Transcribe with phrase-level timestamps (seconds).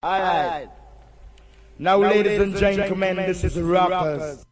[0.00, 0.68] All right.
[1.76, 4.46] Now, now ladies, ladies and gentlemen, this is rappers.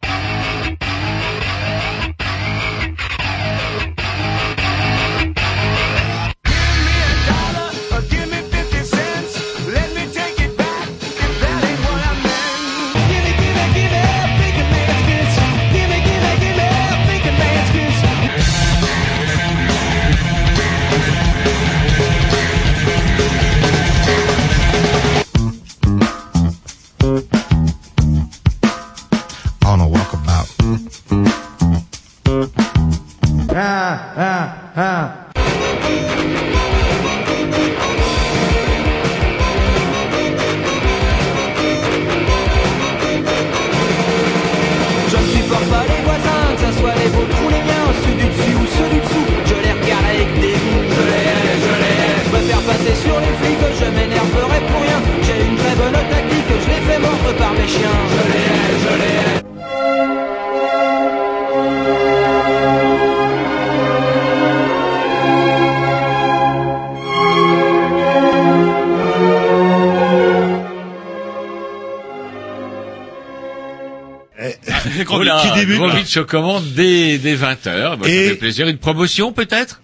[76.07, 77.97] Grovitch commande dès, dès 20h.
[78.03, 78.67] ça Et- fait plaisir.
[78.67, 79.81] Une promotion peut-être?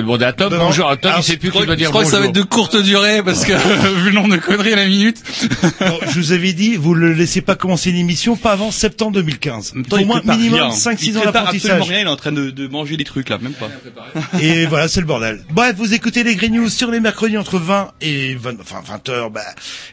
[0.00, 0.52] Peut demander à Tom.
[0.52, 0.66] Non.
[0.66, 0.88] Bonjour.
[1.00, 2.26] Tom, Alors, il sait plus je qui crois- doit dire Je crois que ça va
[2.26, 3.52] être de courte durée parce que
[4.02, 5.22] vu le nombre de conneries à la minute.
[5.80, 9.72] Non, je vous avais dit, vous ne laissez pas commencer l'émission pas avant septembre 2015.
[9.76, 11.82] Il faut au moins minimum 5-6 ans absolument d'apprentissage.
[11.88, 13.68] rien, il est en train de, de manger des trucs là, même pas.
[14.40, 15.40] Et voilà, c'est le bordel.
[15.50, 19.08] Bref, vous écoutez les Green News sur les mercredis entre 20 et 20, enfin 20
[19.08, 19.30] heures.
[19.30, 19.40] Bah,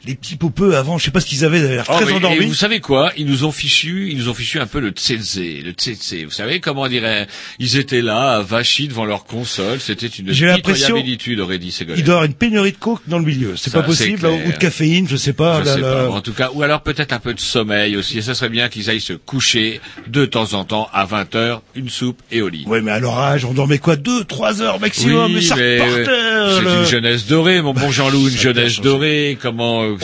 [0.06, 2.12] les petits popeux avant, je sais pas ce qu'ils avaient, ils avaient l'air Oh, très
[2.14, 2.46] endormis.
[2.46, 3.12] vous savez quoi?
[3.18, 6.14] Ils nous ont fichu, ils nous ont fichu un peu le tsetse, le tsetse.
[6.26, 7.28] Vous savez comment on dirait?
[7.60, 9.80] Ils étaient là, vachis devant leur console.
[9.80, 12.00] C'était une J'ai l'impression- pitoyabilitude, aurait dit Ségolène.
[12.00, 13.54] Il doit y avoir une pénurie de coke dans le milieu.
[13.58, 14.32] C'est pas possible, clair.
[14.48, 15.62] ou de caféine, je sais pas.
[15.62, 15.94] Je là, sais là.
[15.94, 16.10] pas.
[16.10, 18.20] En tout cas, ou alors peut-être un peu de sommeil aussi.
[18.20, 21.62] Et ça serait bien qu'ils aillent se coucher de temps en temps à 20 heures,
[21.76, 22.64] une soupe et au lit.
[22.68, 25.80] Ouais, mais à leur âge, on dormait quoi, deux, trois heures maximum, mais ça mais,
[25.82, 29.96] euh, le- c'est une jeunesse dorée, mon bon Jean-Loup, une jeunesse dorée, comment euh,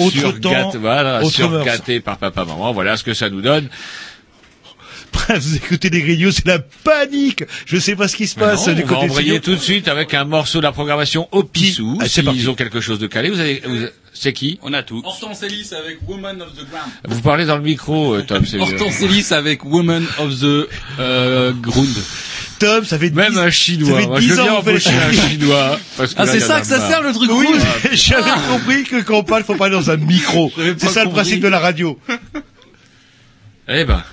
[0.42, 3.68] temps, voilà, autre surgâté par papa, maman, voilà ce que ça nous donne.
[5.14, 7.44] Bref, vous écoutez les News, c'est la panique.
[7.66, 9.54] Je sais pas ce qui se passe non, du on va côté embrayer studio.
[9.54, 11.98] tout de suite avec un morceau de la programmation au pissou.
[12.02, 12.48] Ah, S'ils parti.
[12.48, 15.02] ont quelque chose de calé, vous avez, vous- c'est qui On a tout.
[15.06, 16.90] Hortense Ellis avec Woman of the Ground.
[17.08, 18.60] Vous parlez dans le micro, euh, Tom, c'est.
[18.60, 20.68] Hortense Ellis avec Woman of the
[21.00, 21.96] euh, Ground.
[22.60, 24.00] Tom, ça fait Même 10 un ça chinois.
[24.02, 25.80] fait Moi, 10 je veux ans qu'on fait les embaucher un chinois.
[25.98, 26.90] Parce que Ah c'est ça que ça marre.
[26.90, 27.48] sert le truc Oui,
[27.94, 30.52] j'avais compris que quand on parle, faut parler dans un micro.
[30.78, 31.98] C'est ça le principe de la radio.
[33.68, 34.04] Eh ben.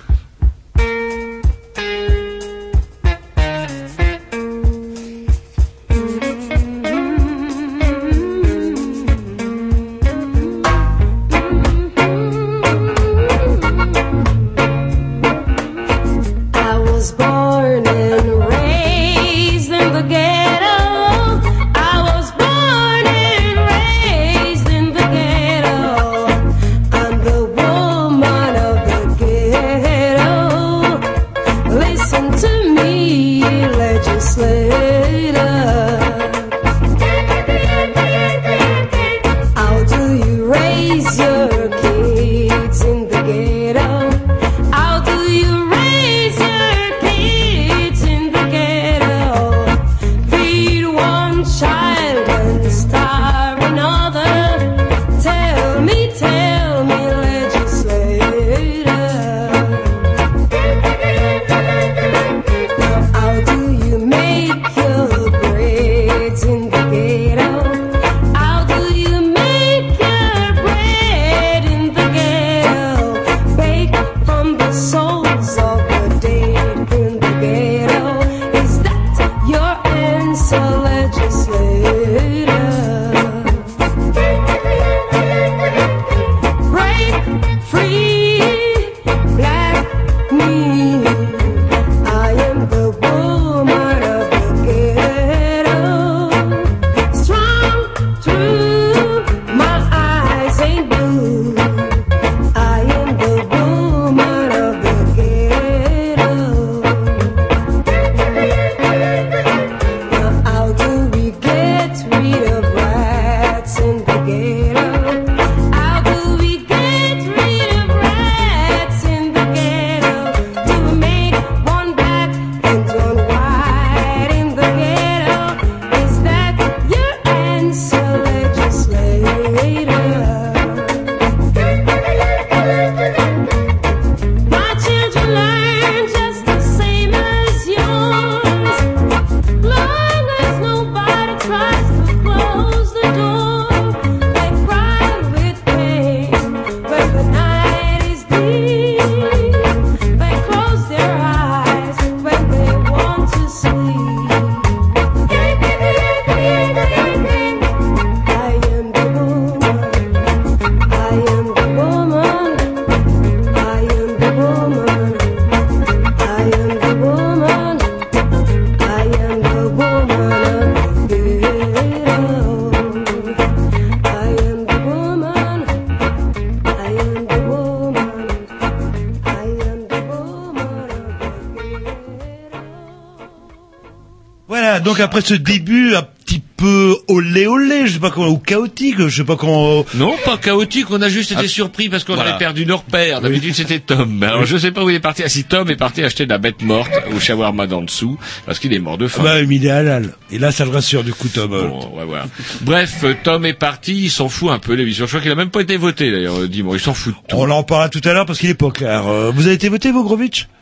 [185.11, 189.09] Après ce début un petit peu olé olé, je sais pas comment, ou chaotique, je
[189.09, 189.85] sais pas comment.
[189.95, 192.29] Non, pas chaotique, on a juste été surpris parce qu'on voilà.
[192.29, 193.19] avait perdu nos repères.
[193.19, 194.23] D'habitude, c'était Tom.
[194.23, 195.21] Alors, je sais pas où il est parti.
[195.25, 198.57] Ah, si Tom est parti acheter de la bête morte au shawarma d'en dessous, parce
[198.59, 199.21] qu'il est mort de faim.
[199.21, 200.13] Bah, mais il est halal.
[200.31, 201.51] Et là, ça le rassure du coup, Tom.
[201.51, 201.67] euh.
[201.67, 202.27] Bon, ouais, voilà.
[202.61, 205.07] Bref, euh, Tom est parti, il s'en fout un peu l'émission.
[205.07, 207.19] Je crois qu'il a même pas été voté d'ailleurs, euh, dis-moi, il s'en fout de
[207.27, 207.35] tout.
[207.35, 209.07] On en parlera tout à l'heure parce qu'il est pas clair.
[209.07, 210.47] Euh, vous avez été voté, vous, Grovitch?
[210.47, 210.60] Ah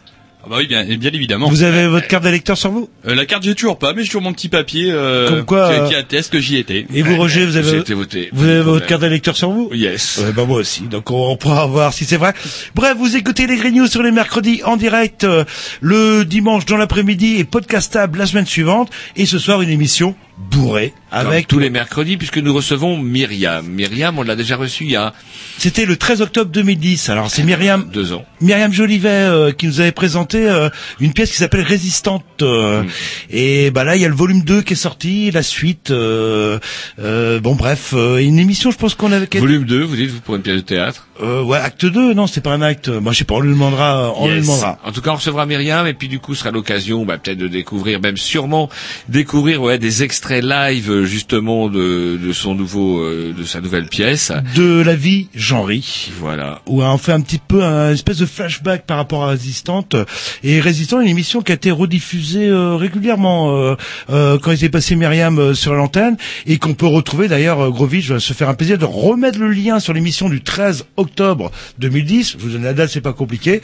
[0.49, 1.47] bah oui, bien, et bien évidemment.
[1.49, 4.07] Vous avez votre carte d'électeur sur vous Euh, la carte, j'ai toujours pas, mais j'ai
[4.07, 6.87] toujours mon petit papier euh, Comme quoi, qui, euh, qui atteste que j'y étais.
[6.93, 8.29] Et vous, Roger, vous J'ai avez, été voté.
[8.33, 10.17] vous avez votre carte d'électeur sur vous Yes.
[10.23, 10.81] Ouais, bah moi aussi.
[10.81, 12.33] Donc on pourra voir si c'est vrai.
[12.75, 15.43] Bref, vous écoutez les Green News sur les mercredis en direct, euh,
[15.81, 18.89] le dimanche dans l'après-midi et podcastable la semaine suivante.
[19.15, 20.15] Et ce soir une émission
[20.51, 21.47] bourrée Comme avec.
[21.47, 23.67] tous les mercredis, puisque nous recevons Myriam.
[23.67, 25.13] Myriam, on l'a déjà reçue il y a
[25.59, 27.09] C'était le 13 octobre 2010.
[27.09, 27.89] Alors c'est Myriam.
[27.91, 28.23] deux ans.
[28.41, 30.69] Myriam Jolivet euh, qui nous avait présenté euh,
[31.01, 32.83] une pièce qui s'appelle Résistante euh,
[33.29, 36.57] et bah là il y a le volume 2 qui est sorti la suite euh,
[36.99, 40.35] euh, bon bref euh, une émission je pense qu'on avait Volume 2, vous dites, pour
[40.35, 41.07] une pièce de théâtre?
[41.21, 43.51] euh, ouais acte 2 non c'est pas un acte moi je sais pas on lui
[43.51, 46.39] demandera on lui demandera En tout cas, on recevra Myriam et puis du coup, ce
[46.41, 48.69] sera l'occasion, bah, peut-être de découvrir, même sûrement
[49.09, 54.31] découvrir, ouais, des extraits live justement de, de son nouveau, de sa nouvelle pièce.
[54.55, 56.61] de la vie Jean-Ry Voilà.
[56.67, 59.95] où on fait un petit peu un espèce de flashback par rapport à Résistante
[60.43, 63.75] et Résistante une émission qui a été rediffusée euh, régulièrement euh,
[64.11, 68.09] euh, quand était passé Myriam euh, sur l'antenne et qu'on peut retrouver d'ailleurs euh, Grovitch
[68.09, 71.49] va se faire un plaisir de remettre le lien sur l'émission du 13 octobre
[71.79, 73.63] 2010 je vous donne la date c'est pas compliqué.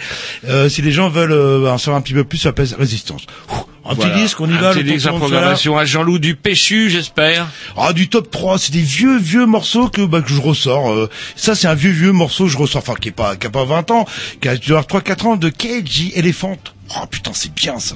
[0.49, 3.93] Euh, si les gens veulent en savoir un petit peu plus sur Résistance Ouh, un
[3.93, 4.11] Voilà.
[4.13, 5.13] petit disque on y Un va petit le disque là.
[5.13, 7.47] programmation à Jean-Loup du Péchu, j'espère.
[7.77, 10.91] Ah du top 3, c'est des vieux vieux morceaux que bah, que je ressors.
[10.91, 11.09] euh.
[11.35, 13.49] ça c'est un vieux vieux morceau que je ressors, enfin qui est pas qui a
[13.51, 14.05] pas 20 ans,
[14.41, 16.57] qui a genre 3 4 ans de KG Elephant.
[16.97, 17.95] Oh putain, c'est bien ça.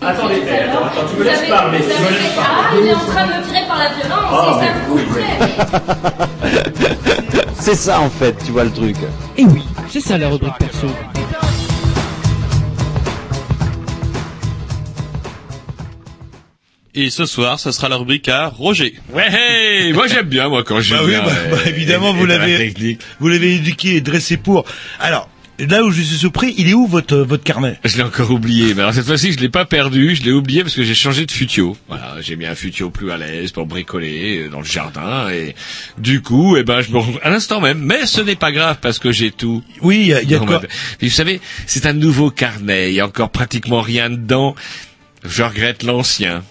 [0.00, 3.26] Attendez, attends, attends, tu me laisses parler, tu me laisses Ah, il est en train
[3.26, 5.80] de me tirer par la violence, Ah, c'est ça
[6.14, 7.48] faites.
[7.60, 8.96] C'est ça en fait, tu vois le truc.
[9.36, 10.86] Et oui, c'est ça la rubrique perso.
[16.94, 18.94] Et ce soir, ce sera la rubrique à Roger.
[19.12, 22.98] Ouais, hey, moi j'aime bien moi quand je Bah oui, bah, bah, évidemment, vous l'avez,
[23.20, 24.64] vous l'avez éduqué et dressé pour.
[24.98, 25.28] Alors,
[25.58, 27.78] là où je suis surpris, il est où votre votre carnet?
[27.84, 30.62] Je l'ai encore oublié, mais alors cette fois-ci je l'ai pas perdu, je l'ai oublié
[30.62, 31.76] parce que j'ai changé de futio.
[31.88, 35.54] Voilà, j'ai mis un futio plus à l'aise pour bricoler euh, dans le jardin et
[35.98, 37.78] du coup, eh ben je me à l'instant même.
[37.78, 39.62] Mais ce n'est pas grave parce que j'ai tout.
[39.82, 40.60] Oui, il y a, y quoi?
[40.98, 44.54] Puis vous savez, c'est un nouveau carnet, il y a encore pratiquement rien dedans.
[45.24, 46.44] Je regrette l'ancien.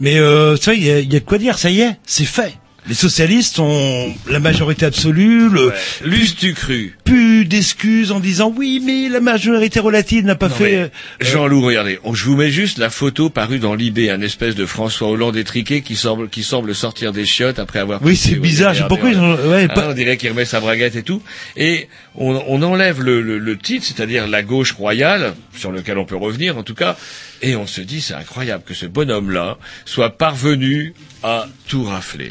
[0.00, 1.58] Mais euh, ça, il y y a de quoi dire.
[1.58, 2.54] Ça y est, c'est fait.
[2.88, 5.72] Les socialistes ont la majorité absolue, le
[6.04, 10.76] L'us-tu cru plus d'excuses en disant oui, mais la majorité relative n'a pas Non, fait.
[10.76, 10.88] euh,
[11.20, 15.08] Jean-Loup, regardez, je vous mets juste la photo parue dans Libé, un espèce de François
[15.08, 18.00] Hollande étriqué qui semble, qui semble sortir des chiottes après avoir.
[18.02, 18.72] Oui, c'est bizarre.
[18.74, 19.50] Je sais regardez, pourquoi ils ont.
[19.50, 21.22] Ouais, Ah, pas- on dirait qu'il remet sa braguette et tout.
[21.56, 26.04] Et on, on enlève le, le- le titre, c'est-à-dire la gauche royale, sur lequel on
[26.04, 26.96] peut revenir en tout cas,
[27.42, 32.30] et on se dit c'est incroyable que ce bonhomme-là soit parvenu à tout rafler.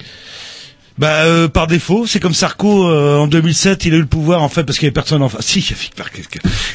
[0.97, 4.41] Bah euh, par défaut, c'est comme Sarko euh, en 2007, il a eu le pouvoir
[4.41, 5.45] en fait parce qu'il y avait personne en face.
[5.45, 6.23] Si, il y avait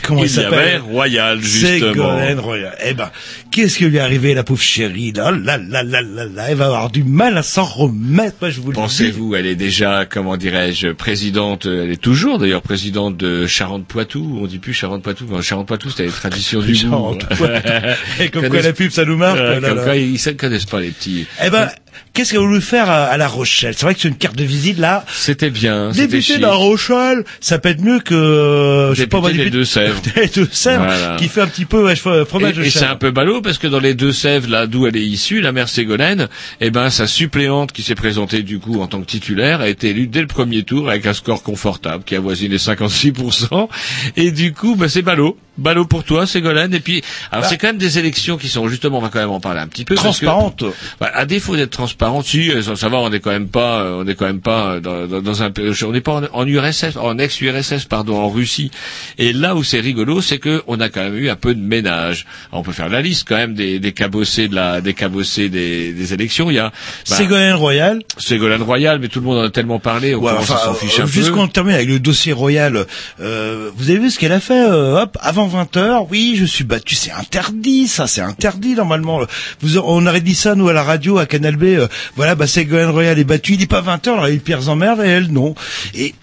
[0.03, 1.93] comment il, Il s'appelle Royal, justement.
[1.93, 2.77] Ségolène Royal.
[2.85, 3.11] Eh ben,
[3.51, 5.13] qu'est-ce qui lui est arrivé la pauvre chérie?
[5.13, 8.37] Là là là là là là, elle va avoir du mal à s'en remettre.
[8.43, 8.81] Moi, je vous le dis.
[8.81, 14.39] Pensez-vous, elle est déjà, comment dirais-je, présidente, euh, elle est toujours d'ailleurs présidente de Charente-Poitou,
[14.43, 16.75] on dit plus Charente-Poitou, mais Charente-Poitou c'était les traditions du.
[16.75, 17.55] Charente-Poitou.
[18.21, 19.39] Et comme quoi la pub ça nous marque.
[19.39, 19.85] Euh, là, comme là.
[19.85, 21.25] quoi, ils ne connaissent pas les petits.
[21.43, 21.71] Eh ben,
[22.15, 23.75] qu'est-ce qu'elle a voulu faire à, à La Rochelle?
[23.77, 25.05] C'est vrai que c'est une carte de visite là.
[25.13, 29.31] C'était bien, de La Rochelle, ça peut être mieux que euh, je sais pas moi,
[29.31, 30.01] Député des député- Deux-Sèvres.
[30.15, 31.17] des Deux-Sèvres, Voilà.
[31.17, 33.41] qui fait un petit peu ouais, fro- fromage de Et, et c'est un peu ballot
[33.43, 36.29] parce que dans les Deux-Sèvres, là d'où elle est issue, la mère Ségolène,
[36.61, 39.91] eh ben sa suppléante qui s'est présentée du coup en tant que titulaire a été
[39.91, 43.69] élue dès le premier tour avec un score confortable qui avoisine les 56%.
[44.17, 45.37] Et du coup, bah, c'est ballot.
[45.61, 46.75] Ballot pour toi, Ségolène.
[46.75, 47.49] Et puis, alors Bah.
[47.49, 49.69] c'est quand même des élections qui sont justement, on va quand même en parler un
[49.69, 49.95] petit peu.
[49.95, 50.65] parce que- Transparente.
[51.01, 54.03] bah, à défaut d'être transparente, si euh, ça, va, on est quand même pas, euh,
[54.05, 55.51] on est quand même pas euh, dans, dans, dans un,
[55.87, 58.71] on n'est pas en, en URSS, en ex-URSS, pardon, en Russie.
[59.19, 61.61] Et là où c'est rigolo, c'est que on a quand même eu un peu de
[61.61, 62.27] ménage.
[62.51, 65.49] Alors, on peut faire la liste quand même des, des cabossés de la, des cabossés
[65.49, 66.51] des, des élections.
[66.51, 68.01] Il y a bah, Ségolène Royal.
[68.19, 71.03] Ségolène Royal, mais tout le monde en a tellement parlé, on Ouais, enfin, s'en ficher
[71.03, 71.31] euh, un peu.
[71.33, 72.87] qu'on termine avec le dossier Royal,
[73.21, 76.45] euh, vous avez vu ce qu'elle a fait euh, Hop, avant 20 h oui, je
[76.45, 79.21] suis battu, c'est interdit, ça, c'est interdit normalement.
[79.85, 81.65] On aurait dit ça nous à la radio, à Canal B.
[81.65, 84.41] euh, voilà, bah Ségolène Royal est battue, il dit pas 20 h alors il eu
[84.41, 85.55] Pierre Zemmerde et elle non.
[85.95, 86.15] Et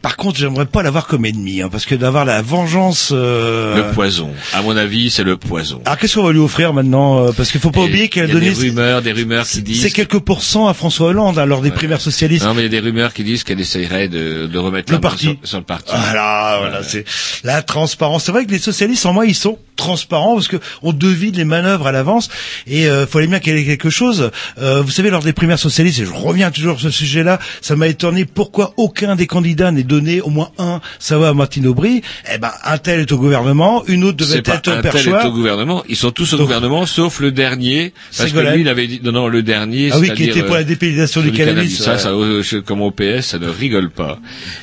[0.00, 3.10] par contre, j'aimerais pas l'avoir comme ennemi, hein, parce que d'avoir la vengeance.
[3.12, 4.30] euh, Le poison.
[4.52, 5.80] À mon avis, c'est le poison.
[5.84, 8.30] Alors qu'est-ce qu'on va lui offrir maintenant euh, Parce qu'il faut pas Et oublier qu'elle
[8.30, 8.50] a donné.
[8.50, 11.70] des rumeurs, des rumeurs qui disent C'est quelques pourcents à François Hollande hein, lors des
[11.70, 12.44] primaires socialistes.
[12.44, 14.96] Non, mais il y a des rumeurs qui disent qu'elle essayerait de, de remettre Le
[14.96, 15.24] la main parti.
[15.26, 15.92] sur, sur le parti.
[15.94, 17.04] Voilà, voilà, c'est
[17.44, 18.24] la transparence.
[18.24, 21.44] C'est vrai que les socialistes, en moi, ils sont transparents parce que on devine les
[21.44, 22.28] manœuvres à l'avance
[22.66, 24.30] et euh, fallait bien qu'il y ait quelque chose.
[24.58, 27.74] Euh, vous savez, lors des primaires socialistes, et je reviens toujours sur ce sujet-là, ça
[27.74, 31.66] m'a étonné pourquoi aucun des candidats n'est donné au moins un, ça va à Martine
[31.66, 32.02] Aubry.
[32.32, 35.24] Eh ben, un tel est au gouvernement, une autre devait être un au tel est
[35.26, 35.82] au gouvernement.
[35.88, 37.92] Ils sont tous au Donc- gouvernement, sauf le dernier.
[38.16, 39.90] Parce que lui, il avait dit, non, non, le dernier.
[39.92, 41.82] Ah oui, qui était pour euh, la dépénalisation sur du cannabis.
[41.82, 41.98] Ça, ouais.
[41.98, 44.18] ça, euh, je- comme au PS, ça ne rigole pas.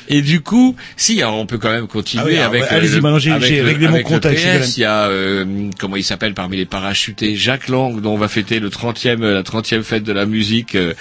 [0.08, 2.62] Et du coup, si, alors on peut quand même continuer Ah oui, alors, avec.
[2.64, 4.38] euh, allez-y, le- maintenant, j'ai- avec le- réglé mon avec le avec.
[4.38, 5.44] PS, il y a, euh,
[5.78, 9.34] comment il s'appelle parmi les parachutés, Jacques Lang, dont on va fêter le 30e, euh,
[9.34, 10.74] la 30e fête de la musique.
[10.74, 10.94] euh,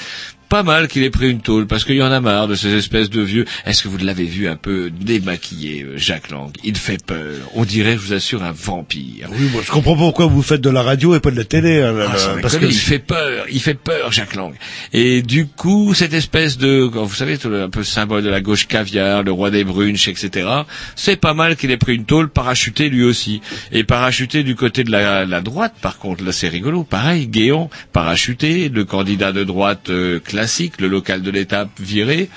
[0.49, 2.73] pas mal qu'il ait pris une tôle parce qu'il y en a marre de ces
[2.75, 3.45] espèces de vieux.
[3.65, 6.51] Est-ce que vous l'avez vu un peu démaquillé, euh, Jacques Lang?
[6.63, 7.35] Il fait peur.
[7.53, 9.29] On dirait, je vous assure, un vampire.
[9.31, 11.43] Oui, moi, je comprends pas pourquoi vous faites de la radio et pas de la
[11.43, 11.81] télé.
[11.81, 14.53] hein, Ah, parce que il fait peur, il fait peur, Jacques Lang.
[14.93, 19.23] Et du coup, cette espèce de, vous savez, un peu symbole de la gauche caviar,
[19.23, 20.47] le roi des brunches, etc.
[20.95, 23.41] C'est pas mal qu'il ait pris une tôle parachuté lui aussi.
[23.71, 26.83] Et parachuté du côté de la, la droite, par contre, là c'est rigolo.
[26.83, 30.38] Pareil, Guéant, parachuté, le candidat de droite euh, classique,
[30.79, 32.29] le local de l'étape viré.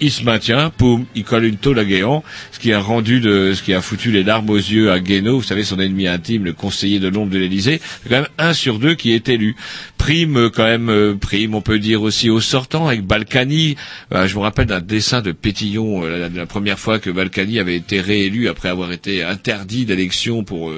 [0.00, 3.62] il se maintient, poum, il colle une tôle à ce qui a rendu de, ce
[3.62, 6.52] qui a foutu les larmes aux yeux à Guénaud, vous savez, son ennemi intime, le
[6.52, 7.80] conseiller de l'ombre de l'Élysée.
[8.02, 9.56] C'est quand même un sur deux qui est élu.
[9.96, 13.76] Prime, euh, quand même, euh, prime, on peut dire aussi au sortant, avec Balkany.
[14.14, 17.76] Euh, je me rappelle d'un dessin de Pétillon, la, la première fois que Balkany avait
[17.76, 20.72] été réélu après avoir été interdit d'élection pour,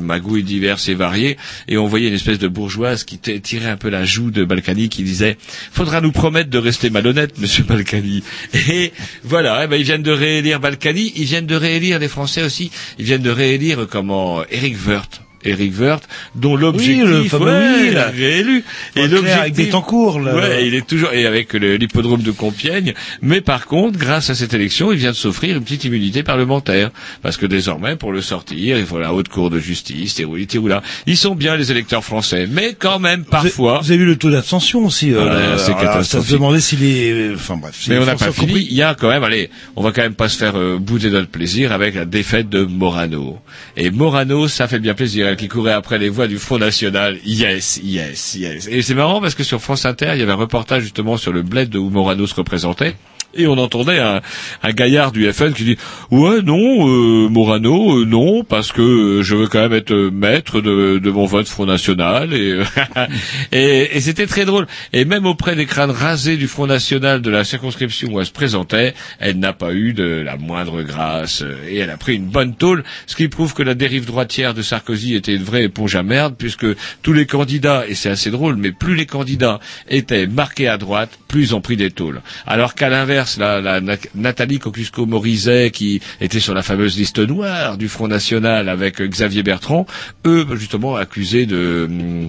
[0.00, 1.36] magouilles diverses et variées,
[1.68, 4.88] et on voyait une espèce de bourgeoise qui tirait un peu la joue de Balkany,
[4.88, 5.36] qui disait
[5.72, 8.22] «Faudra nous promettre de rester malhonnête, Monsieur Balkany.»
[8.68, 8.92] Et
[9.24, 12.70] voilà, eh ben, ils viennent de réélire Balkany, ils viennent de réélire les Français aussi,
[12.98, 15.27] ils viennent de réélire, comment, Eric Woerth.
[15.48, 18.08] Eric Woerth, dont l'objectif, le fameux ouais, oui, là.
[18.08, 18.64] réélu.
[18.96, 20.34] Et avec Betancourt, là.
[20.34, 22.94] ouais, il est toujours, et avec l'hippodrome de Compiègne.
[23.22, 26.90] Mais par contre, grâce à cette élection, il vient de s'offrir une petite immunité parlementaire.
[27.22, 30.82] Parce que désormais, pour le sortir, il faut la haute cour de justice, Tirouli, Tiroula.
[31.06, 32.48] Ils sont bien les électeurs français.
[32.50, 33.80] Mais quand même, parfois.
[33.82, 35.12] Vous avez vu le taux d'abstention aussi.
[35.12, 36.28] euh, Ouais, là, c'est là, Ça catastrophique.
[36.28, 37.74] se demandait s'il est, enfin bref.
[37.78, 38.46] si Mais on n'a pas fini.
[38.46, 38.66] compris.
[38.70, 41.10] Il y a quand même, allez, on va quand même pas se faire euh, bouder
[41.10, 43.38] notre plaisir avec la défaite de Morano.
[43.76, 45.26] Et Morano, ça fait bien plaisir.
[45.38, 47.18] Qui courait après les voix du Front National.
[47.24, 48.66] Yes, yes, yes.
[48.68, 51.32] Et c'est marrant parce que sur France Inter, il y avait un reportage justement sur
[51.32, 52.96] le bled où Morano se représentait.
[53.34, 54.22] Et on entendait un,
[54.70, 55.76] gaillard du FN qui dit
[56.10, 60.62] ouais non euh, Morano euh, non parce que euh, je veux quand même être maître
[60.62, 62.30] de, mon vote Front National
[63.52, 64.66] et c'était très drôle.
[64.94, 68.32] Et même auprès des crânes rasés du Front National de la circonscription où elle se
[68.32, 72.54] présentait elle n'a pas eu de la moindre grâce et elle a pris une bonne
[72.54, 76.02] tôle ce qui prouve que la dérive droitière de Sarkozy était une vraie éponge à
[76.02, 76.66] merde puisque
[77.02, 79.60] tous les candidats et c'est assez drôle mais plus les candidats
[79.90, 82.22] étaient marqués à droite plus ils ont pris des tôles.
[82.46, 87.76] Alors qu'à l'inverse la, la Na- Nathalie Kosciusko-Morizet qui était sur la fameuse liste noire
[87.76, 89.86] du Front National avec Xavier Bertrand
[90.26, 92.28] eux justement accusés de hum,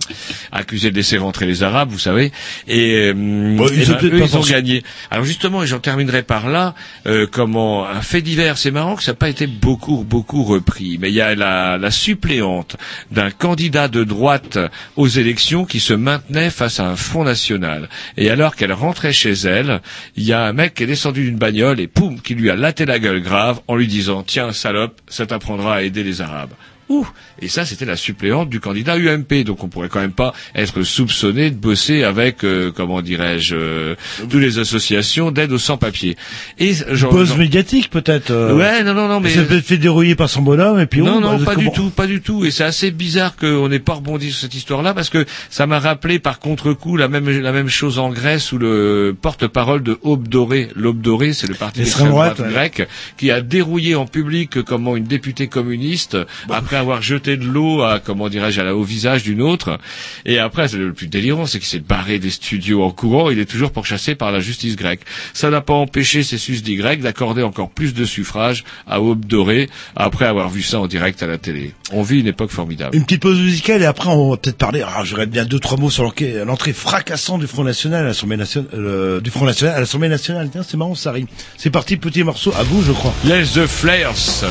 [0.51, 2.31] accusés de laisser rentrer les Arabes vous savez
[2.67, 4.83] et, hum, ils eh ont ben, eux, ils ont gagné.
[5.11, 6.75] Alors justement et j'en terminerai par là
[7.07, 10.97] euh, comment un fait divers c'est marrant que ça n'a pas été beaucoup beaucoup repris
[10.99, 12.75] mais il y a la, la suppléante
[13.11, 14.57] d'un candidat de droite
[14.95, 17.89] aux élections qui se maintenait face à un Front National.
[18.17, 19.81] Et alors qu'elle rentrait chez elle
[20.15, 22.55] il y a un mec qui est descendu d'une bagnole et poum qui lui a
[22.55, 26.53] laté la gueule grave en lui disant tiens salope ça t'apprendra à aider les Arabes
[26.89, 27.07] Ouh.
[27.41, 29.43] Et ça, c'était la suppléante du candidat UMP.
[29.45, 33.95] Donc, on pourrait quand même pas être soupçonné de bosser avec, euh, comment dirais-je, euh,
[34.29, 36.17] toutes les associations d'aide aux sans-papiers.
[36.57, 38.31] Et genre, Pause genre- médiatique peut-être.
[38.31, 40.85] euh, Ouais, non, non, non, mais Ça peut être fait dérouiller par son bonhomme et
[40.87, 42.43] puis non, non, bah, pas comment- du tout, pas du tout.
[42.43, 45.79] Et c'est assez bizarre qu'on n'ait pas rebondi sur cette histoire-là parce que ça m'a
[45.79, 50.27] rappelé par contre-coup la même la même chose en Grèce où le porte-parole de Aube
[50.27, 52.53] Dorée, l'Aube c'est le parti d'extrême droite droite, ouais.
[52.53, 56.17] grec, qui a dérouillé en public comment une députée communiste
[56.49, 59.77] après avoir jeté de l'eau à comment dirais-je à la- au visage d'une autre.
[60.25, 63.29] Et après, c'est le plus délirant, c'est qu'il s'est barré des studios en courant.
[63.29, 65.01] Il est toujours pourchassé par la justice grecque.
[65.33, 69.69] Ça n'a pas empêché ces susdits grecs d'accorder encore plus de suffrages à Aube Dorée
[69.95, 71.73] après avoir vu ça en direct à la télé.
[71.91, 72.95] On vit une époque formidable.
[72.95, 74.83] Une petite pause musicale et après on va peut-être parler.
[74.85, 76.03] Ah, j'aurais bien deux trois mots sur
[76.45, 80.49] l'entrée fracassante du Front National à l'Assemblée nationale, euh, du Front National à l'Assemblée nationale.
[80.51, 81.27] Tiens, c'est marrant, ça rime.
[81.57, 82.53] C'est parti, petit morceau.
[82.57, 83.13] À vous, je crois.
[83.25, 84.43] Yes, the flares.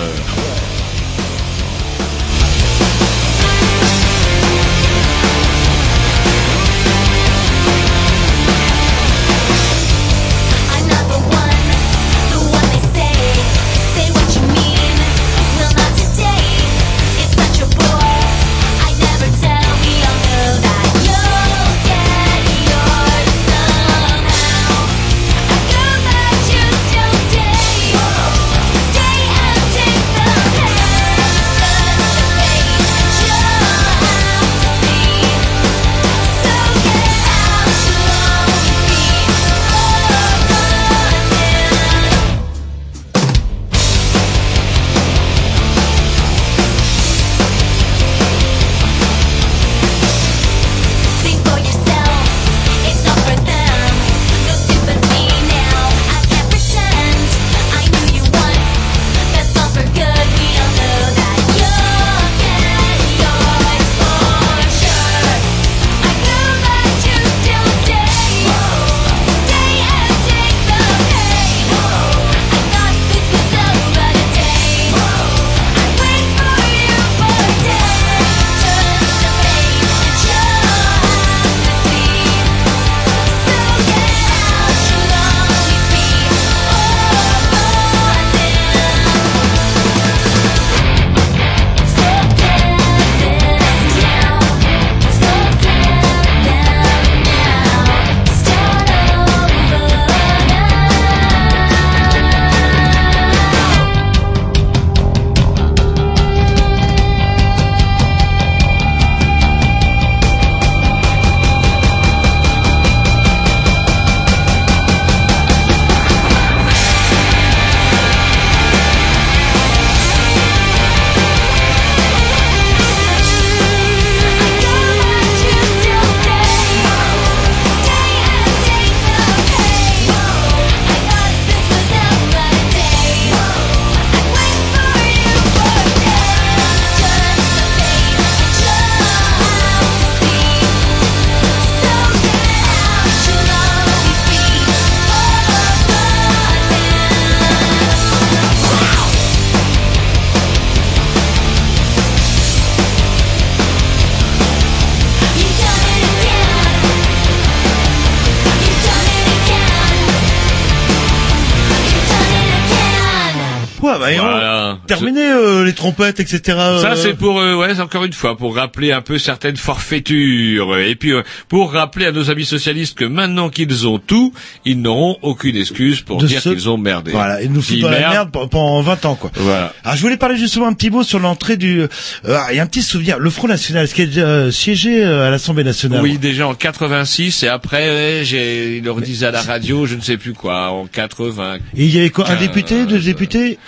[165.92, 166.40] Trompettes, etc.
[166.46, 170.78] Ça euh, c'est pour euh, ouais encore une fois pour rappeler un peu certaines forfaitures
[170.78, 174.32] et puis euh, pour rappeler à nos amis socialistes que maintenant qu'ils ont tout,
[174.64, 177.10] ils n'auront aucune excuse pour De dire ce- qu'ils ont merdé.
[177.12, 179.30] Voilà, ils nous foutent dans la merde pe- pendant 20 ans, quoi.
[179.34, 179.72] Voilà.
[179.84, 181.80] Alors, je voulais parler justement un petit mot sur l'entrée du...
[181.82, 181.88] euh,
[182.26, 183.18] ah, Il y a un petit souvenir.
[183.18, 186.00] Le Front National, est-ce qu'il a déjà euh, siégé euh, à l'Assemblée nationale?
[186.02, 189.94] Oui, déjà en 86 et après ouais, j'ai ils leur disaient à la radio, je
[189.96, 191.56] ne sais plus quoi, en 80.
[191.76, 193.58] Et il y avait quoi Un Euh, député, deux députés?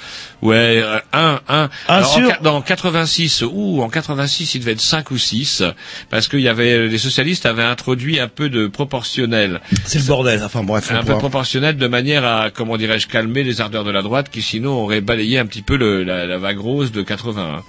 [0.42, 1.64] Ouais, euh, un, un.
[1.64, 5.62] Un Alors, en, sur- en 86, ou en 86, il devait être 5 ou 6,
[6.08, 9.60] parce qu'il y avait, les socialistes avaient introduit un peu de proportionnel.
[9.84, 10.42] C'est le bordel.
[10.42, 14.02] Enfin bref, Un peu proportionnel de manière à, comment dirais-je, calmer les ardeurs de la
[14.02, 17.62] droite qui sinon auraient balayé un petit peu le- la, la vague rose de 81.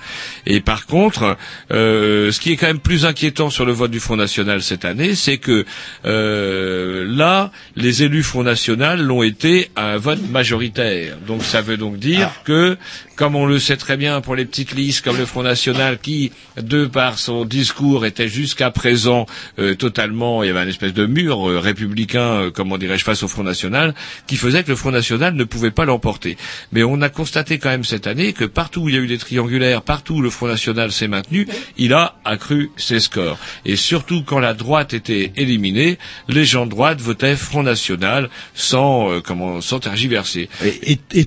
[0.46, 1.38] Et par contre,
[1.72, 4.86] euh, ce qui est quand même plus inquiétant sur le vote du Front National cette
[4.86, 5.66] année, c'est que
[6.06, 11.18] euh, là, les élus Front National l'ont été à un vote majoritaire.
[11.28, 12.61] Donc ça veut donc dire que,
[13.16, 16.32] comme on le sait très bien pour les petites listes comme le Front National, qui,
[16.62, 19.26] de par son discours, était jusqu'à présent
[19.60, 23.24] euh, totalement, il y avait une espèce de mur euh, républicain, euh, comment dirais-je, face
[23.24, 23.94] au Front National,
[24.28, 26.38] qui faisait que le Front National ne pouvait pas l'emporter.
[26.72, 29.08] Mais on a constaté quand même cette année que partout où il y a eu
[29.08, 31.48] des triangulaires, partout où le Front National s'est maintenu,
[31.78, 33.38] il a accru ses scores.
[33.66, 35.98] Et surtout quand la droite était éliminée,
[36.28, 40.50] les gens de droite votaient Front National sans, euh, comment, sans tergiverser.
[40.64, 41.26] Et, et,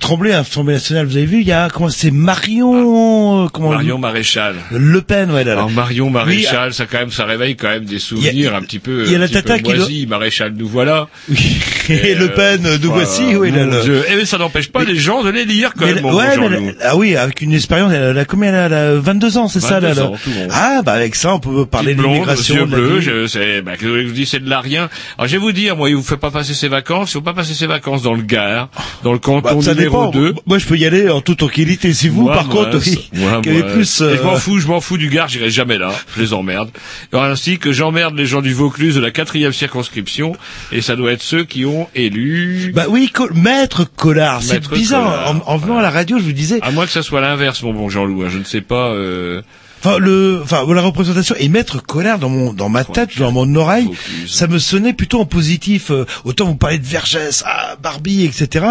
[1.05, 4.57] vous avez vu, il y a comment c'est Marion, euh, comment Marion Maréchal.
[4.71, 5.61] Le Pen, ouais, là, là.
[5.61, 8.79] Alors Marion Oui, Maréchal, ça quand même, ça réveille quand même des souvenirs un petit
[8.79, 10.07] peu, il y a la tata qui moisis.
[10.07, 11.09] Maréchal, nous voilà.
[11.89, 13.81] Et Le Pen, euh, nous voici, oui, là, là.
[13.83, 14.03] Dieu.
[14.11, 16.05] Eh, mais ça n'empêche pas les gens de les lire quand Mais même.
[16.07, 18.97] ouais, bon mais ah oui, avec une expérience, elle a, a combien elle a, elle
[18.97, 20.49] a 22 ans, c'est ça là, 22 là.
[20.51, 23.73] Ah bah avec ça, on peut parler de l'immigration, yeux la bleus, je sais, bah,
[23.81, 24.89] je vous dis, c'est de l'arien.
[25.19, 27.21] Alors, je vais vous dire, moi, il vous fait pas passer ses vacances, il faut
[27.21, 28.69] pas passer ses vacances dans le Gard,
[29.03, 30.11] dans le canton Bah, ça numéro dépend.
[30.11, 30.35] 2.
[30.47, 31.93] Moi, je peux y aller en toute tranquillité.
[31.95, 34.01] Si vous, Moi, par moi, contre, oui, moi, qui avez plus.
[34.03, 36.33] et je m'en euh, fous, je m'en fous du Gard, j'irai jamais là, je les
[36.35, 36.71] emmerde.
[37.13, 40.35] Ainsi que j'emmerde les gens du Vaucluse de la quatrième circonscription,
[40.73, 42.73] et ça doit être ceux qui ont élu.
[42.75, 44.43] Bah oui, Co- maître Collard.
[44.43, 45.05] C'est bizarre.
[45.05, 46.59] Collard, En, en venant à la radio, je vous disais.
[46.63, 48.89] À moins que ça soit l'inverse, mon bon Jean-Loup, hein, je ne sais pas.
[48.89, 49.43] Euh...
[49.85, 53.55] Enfin, le, enfin, la représentation et maître Collard dans mon, dans ma tête, dans mon
[53.55, 53.91] oreille,
[54.27, 55.91] ça me sonnait plutôt en positif.
[55.91, 58.65] Euh, autant vous parlez de Vergès, ah, Barbie, etc.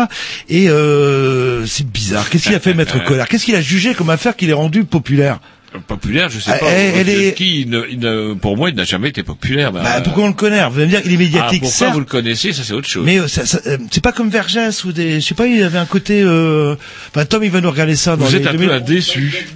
[0.49, 2.29] Et euh, c'est bizarre.
[2.29, 4.85] Qu'est-ce qu'il a fait, maître Collard Qu'est-ce qu'il a jugé comme affaire qu'il est rendu
[4.85, 5.39] populaire?
[5.87, 6.67] Populaire, je sais Ah, pas.
[6.69, 9.71] elle- est- Qui, il ne- il ne- pour moi, il n'a jamais été populaire.
[9.71, 10.63] Bah, Bah, pourquoi on le connaît?
[10.69, 11.93] Vous allez me dire, il est ah, médiatique, pourquoi certes.
[11.93, 13.03] vous le connaissez, ça c'est autre chose.
[13.05, 15.61] Mais euh, ça, ça, euh, c'est pas comme Vergès ou des, je sais pas, il
[15.63, 16.21] avait un côté.
[16.23, 16.75] Euh...
[17.09, 18.15] Enfin, Tom, il va nous regarder ça.
[18.15, 18.67] Dans Vous les êtes un 2000.
[18.69, 19.47] peu un déçu.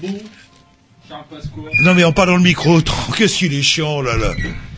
[1.83, 2.79] Non, mais on parle dans le micro.
[3.17, 4.31] Qu'est-ce qu'il est chiant là là.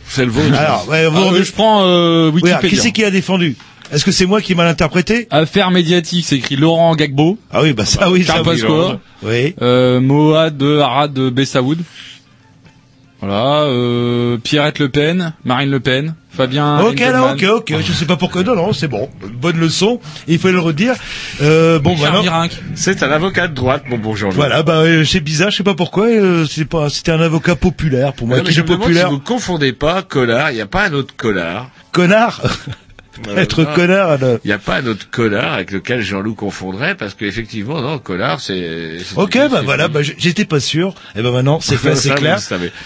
[0.08, 0.54] C'est le vôtre.
[0.58, 3.56] Alors, ouais, Ah, vous- euh, je prends euh, Oui, qui c'est qui a défendu?
[3.92, 5.26] Est-ce que c'est moi qui ai mal interprété?
[5.30, 7.38] Affaire médiatique, c'est écrit Laurent Gagbo.
[7.52, 8.60] Ah oui, bah ça oui, ça Charles oui.
[8.60, 9.00] Pasqua.
[9.24, 9.54] Oui.
[9.62, 11.78] Euh, Moad Arad Bessaoud.
[13.20, 17.74] Voilà, euh, Pierrette Le Pen, Marine Le Pen, Fabien Ok, là, ok, ok.
[17.84, 18.42] Je sais pas pourquoi.
[18.42, 19.10] Non, non, c'est bon.
[19.34, 20.00] Bonne leçon.
[20.26, 20.94] Il faut le redire.
[21.42, 22.48] Euh, bon, voilà.
[22.74, 24.36] C'est un avocat de droite, mon bon Jean-Loup.
[24.36, 25.50] Voilà, bah euh, c'est bizarre.
[25.50, 26.06] Je sais pas pourquoi.
[26.06, 26.88] euh, c'est pas.
[26.88, 28.36] C'était un avocat populaire pour moi.
[28.36, 29.08] Ouais, mais qui je est me demande populaire.
[29.08, 31.68] si vous confondez pas Collard, il n'y a pas un autre Collard.
[31.92, 32.40] Connard.
[33.36, 33.74] Être non.
[33.74, 34.18] connard.
[34.18, 34.38] là.
[34.44, 38.40] Il n'y a pas un autre Collard avec lequel Jean-Loup confondrait, parce qu'effectivement, non, Collard,
[38.40, 38.98] c'est...
[39.16, 39.88] Ok, c'est- bah voilà.
[39.88, 40.94] Bah, j'étais pas sûr.
[41.16, 42.38] Et ben maintenant, c'est fait, c'est clair.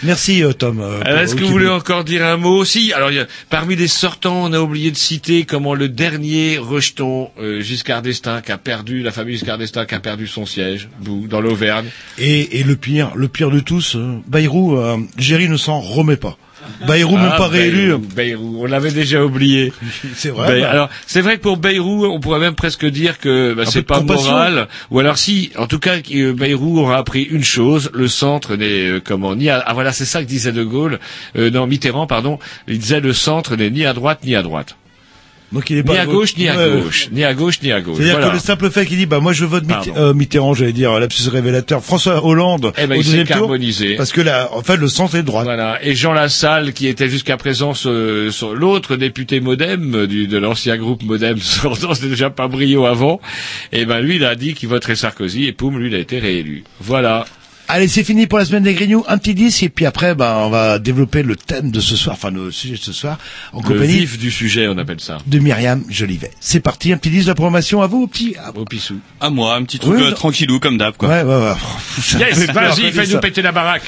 [0.03, 0.81] Merci euh, Tom.
[0.81, 2.93] euh, Est-ce que vous voulez encore dire un mot aussi?
[2.93, 7.31] Alors, y a- parmi les sortants, on a oublié de citer comment le dernier rejeton
[7.41, 10.89] euh, Giscard d'Estaing qui a perdu, la famille Giscard d'Estaing qui a perdu son siège,
[11.01, 11.87] vous, dans l'Auvergne.
[12.19, 16.17] Et, et le pire, le pire de tous, euh, Bayrou, euh, Géry ne s'en remet
[16.17, 16.37] pas.
[16.87, 17.97] Bayrou Ah, pas réélu.
[17.99, 19.73] Bayrou, on l'avait déjà oublié.
[20.15, 20.61] C'est vrai.
[20.61, 20.71] Bah.
[20.71, 24.01] alors, c'est vrai que pour Bayrou, on pourrait même presque dire que bah, c'est pas
[24.01, 24.69] moral.
[24.91, 28.89] Ou alors si, en tout cas, euh, Bayrou aura appris une chose le centre n'est
[28.89, 30.99] euh, comment ni à, ah voilà, c'est ça que disait De Gaulle,
[31.37, 32.39] euh, non Mitterrand, pardon.
[32.69, 34.77] Il disait le centre n'est ni à droite ni à droite,
[35.53, 37.97] Donc il est ni à gauche ni à gauche, ni à gauche ni à gauche.
[37.99, 39.93] C'est-à-dire que le simple fait qu'il dit, bah moi je vote Mitt- Pardon.
[39.97, 43.37] euh, Mitterrand, j'allais dire, lapsus révélateur, François Hollande Eh ben, au il s'est deuxième tour,
[43.37, 43.95] carbonisé.
[43.97, 45.45] parce que là, en fait, le centre est de droite.
[45.45, 45.79] Voilà.
[45.85, 47.73] Et Jean Lassalle, qui était jusqu'à présent
[48.55, 53.21] l'autre député Modem euh, de l'ancien groupe Modem, sortant, c'était déjà pas brio avant.
[53.73, 56.19] Et ben lui, il a dit qu'il voterait Sarkozy et poum, lui, il a été
[56.19, 56.65] réélu.
[56.81, 57.27] Voilà.
[57.67, 60.43] Allez, c'est fini pour la semaine des Grignoux, un petit disque, et puis après, bah,
[60.43, 63.19] on va développer le thème de ce soir, enfin le sujet de ce soir,
[63.55, 65.17] en Le compagnie vif du sujet, on appelle ça.
[65.27, 66.31] de Myriam Jolivet.
[66.41, 68.37] C'est parti, un petit disque de la programmation à vous, au petit.
[68.37, 68.99] à- Au pissou.
[69.21, 71.09] À moi, un petit truc Oui, euh, tranquillou comme d'hab quoi.
[71.09, 71.55] Ouais, ouais, ouais.
[72.19, 73.85] Yes, vas-y, fais-nous péter la baraque.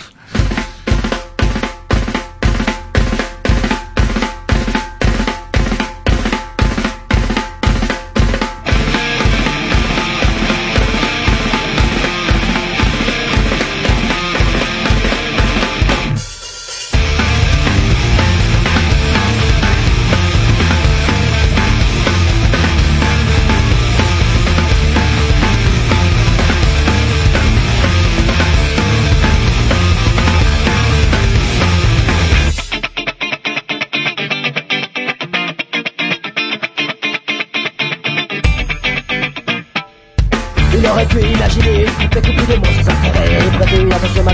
[41.05, 44.25] Imaginer une poupée couple de monstres intérêts Et attention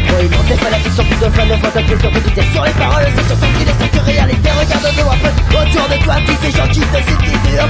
[0.70, 1.44] la fiction plus de fois
[2.52, 4.48] sur les paroles c'est sur ton qu'il est que réalité.
[4.48, 6.98] Regarde de un peu autour de toi Qui ces gens qui te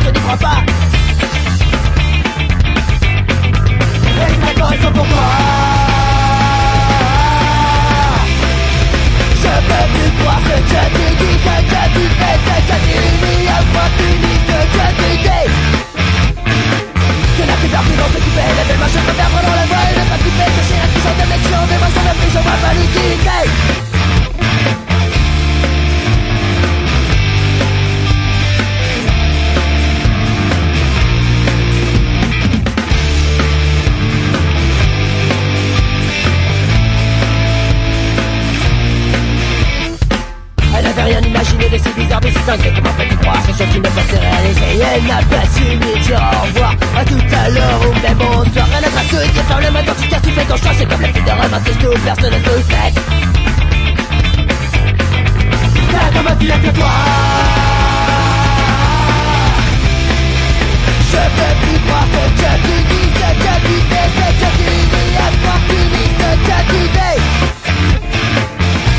[0.05, 0.59] je n'y crois pas.
[4.75, 5.29] Ils sont pour toi.
[9.43, 10.83] Je peux plus croire que tu
[11.19, 11.81] dis, ce que
[12.61, 15.72] que tu dis moi tu dis ce que tu dis
[17.73, 20.05] La plupart qui vont s'occuper Les belles machins de perdre dans la voie Et ne
[20.05, 21.25] pas couper, la puissance de
[22.21, 24.02] plus, pas
[41.03, 43.81] N'avait rien imaginé de si bizarre, mais si cinglé Comment peut-tu croire ces choses qui
[43.81, 47.81] peuvent se réaliser elle n'a pas su lui dire au revoir À tout à l'heure
[47.83, 50.57] ou même bonsoir Elle n'a pas su dire ferme les mains quand tu fais ton
[50.57, 50.71] choix.
[50.79, 52.95] C'est comme la fille de romantique, tout personne ne se fait
[55.91, 56.93] T'as comme tu que toi
[61.11, 65.57] Je peux plus croire que tu dis, que tu ce que tu dis À toi
[65.67, 66.31] tu dis que
[66.71, 67.62] tu dis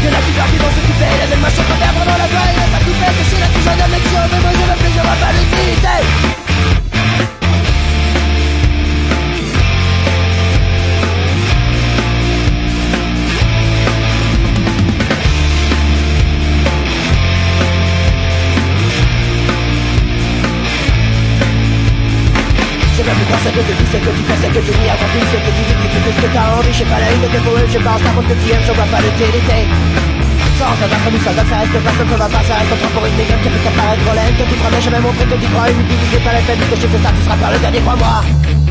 [0.04, 2.60] que la plupart qui vont s'occuper Les mêmes machins qu'on perdre dans la voie Il
[2.60, 5.02] n'a pas tout fait, c'est la toujours de lecture Mais moi je veux plus, je
[5.40, 6.43] l'utilité
[23.04, 25.40] Plus croire ce que tu dis, que tu fais, que tu dis Avant tout que
[25.44, 26.72] tu dis, tu fais ce que t'as envie.
[26.72, 28.64] Je sais pas la une de tes poèmes, je pense pas ce que tu aimes
[28.64, 29.60] Je vois pas l'utilité.
[30.56, 33.04] Sans ça va comme ça va, ça reste personne, ça va pas Ça reste pour
[33.04, 36.32] une dégueule qui t'apparaître relève Que tu promets jamais montrer que tu crois Inutilisé pas
[36.32, 38.63] la peine que je fais ça, tu seras pas le dernier, crois-moi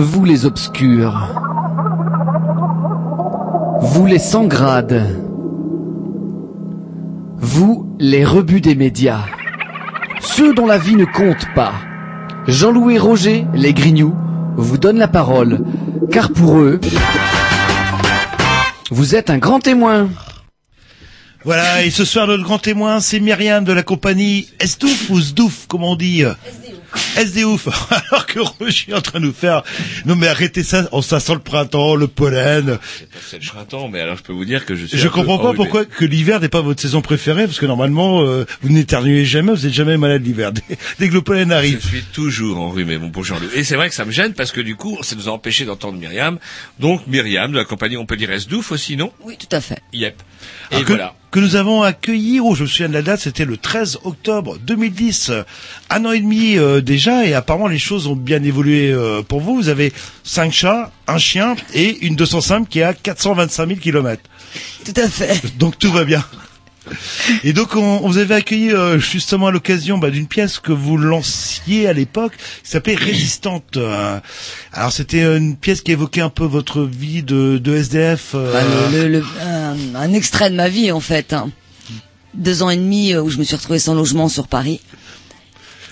[0.00, 1.34] Vous les obscurs.
[3.80, 5.04] Vous les sans grades.
[7.36, 9.24] Vous les rebuts des médias.
[10.20, 11.72] Ceux dont la vie ne compte pas.
[12.46, 14.14] Jean-Louis Roger, les Grignoux,
[14.54, 15.64] vous donnent la parole,
[16.12, 16.78] car pour eux,
[18.92, 20.08] vous êtes un grand témoin.
[21.44, 25.66] Voilà, et ce soir, notre grand témoin, c'est Myriam de la compagnie Esdouf ou Sdouf,
[25.66, 26.22] comme on dit
[27.24, 27.68] SDouf.
[28.10, 29.62] Alors que Roger est en train de nous faire...
[30.06, 32.78] Non mais arrêtez ça, on ça sent le printemps, le pollen.
[33.28, 34.98] C'est le printemps, mais alors je peux vous dire que je suis.
[34.98, 38.22] Je peu comprends pas pourquoi que l'hiver n'est pas votre saison préférée, parce que normalement,
[38.22, 40.52] euh, vous n'éternuez jamais, vous n'êtes jamais malade l'hiver.
[40.68, 41.80] Dès, dès que le pollen Je arrive.
[41.84, 43.48] suis toujours enrhumé, mon bon Jean-Loup.
[43.54, 45.64] Et c'est vrai que ça me gêne parce que du coup, ça nous a empêché
[45.64, 46.38] d'entendre Myriam.
[46.78, 49.12] Donc Myriam de la compagnie, on peut dire Esdouf aussi, non?
[49.22, 49.80] Oui, tout à fait.
[49.92, 50.22] Yep.
[50.70, 51.14] Et Alors que, voilà.
[51.30, 54.58] Que nous avons accueilli, oh, je me souviens de la date, c'était le 13 octobre
[54.58, 55.42] 2010, euh,
[55.90, 59.40] un an et demi euh, déjà, et apparemment les choses ont bien évolué euh, pour
[59.40, 59.56] vous.
[59.56, 59.92] Vous avez
[60.24, 64.22] cinq chats, un chien et une 205 qui est à 425 000 kilomètres.
[64.84, 65.56] Tout à fait.
[65.58, 66.24] Donc tout va bien.
[67.44, 70.72] Et donc on, on vous avait accueilli euh, justement à l'occasion bah, d'une pièce que
[70.72, 72.32] vous lanciez à l'époque,
[72.64, 73.76] qui s'appelait Résistante.
[73.76, 74.18] Euh,
[74.72, 78.32] alors c'était une pièce qui évoquait un peu votre vie de, de SDF.
[78.34, 81.32] euh, Bah, le- le- le- un, un extrait de ma vie en fait.
[81.32, 81.50] hein.
[82.34, 84.80] Deux ans et demi euh, où je me suis retrouvée sans logement sur Paris.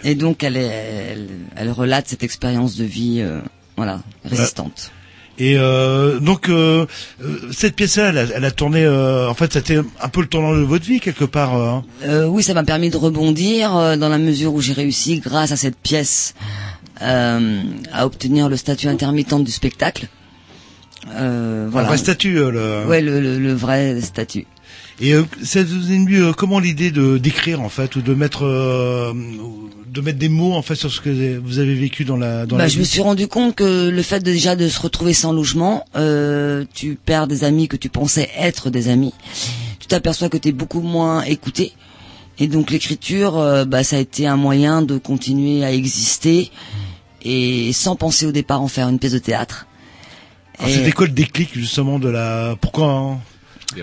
[0.04, 3.40] Et donc elle, est- elle, elle relate cette expérience de vie, euh,
[3.76, 4.92] voilà, résistante.
[5.38, 6.86] Et euh, donc euh,
[7.22, 8.84] euh, cette pièce-là, elle, a- elle a tourné.
[8.84, 11.56] euh, en fait, c'était un peu le tournant de votre vie quelque part.
[11.56, 11.84] euh, hein.
[12.04, 15.52] Euh, oui, ça m'a permis de rebondir euh, dans la mesure où j'ai réussi, grâce
[15.52, 16.34] à cette pièce,
[17.02, 17.60] euh,
[17.92, 20.08] à obtenir le statut intermittent du spectacle.
[21.14, 21.86] Euh, voilà.
[21.86, 22.34] Un vrai statut.
[22.34, 22.84] le...
[22.86, 24.46] Ouais, le, le, le vrai statut.
[25.00, 28.14] Et euh, ça vous est venu euh, comment l'idée de d'écrire en fait ou de
[28.14, 29.12] mettre euh,
[29.86, 32.56] de mettre des mots en fait sur ce que vous avez vécu dans la dans
[32.56, 35.12] Bah, la je me suis rendu compte que le fait de- déjà de se retrouver
[35.12, 39.12] sans logement, euh, tu perds des amis que tu pensais être des amis.
[39.80, 41.72] Tu t'aperçois que tu es beaucoup moins écouté.
[42.38, 46.50] Et donc l'écriture, euh, bah, ça a été un moyen de continuer à exister
[47.22, 49.66] et sans penser au départ en faire une pièce de théâtre.
[50.66, 53.18] C'était quoi le déclic justement de la pourquoi hein?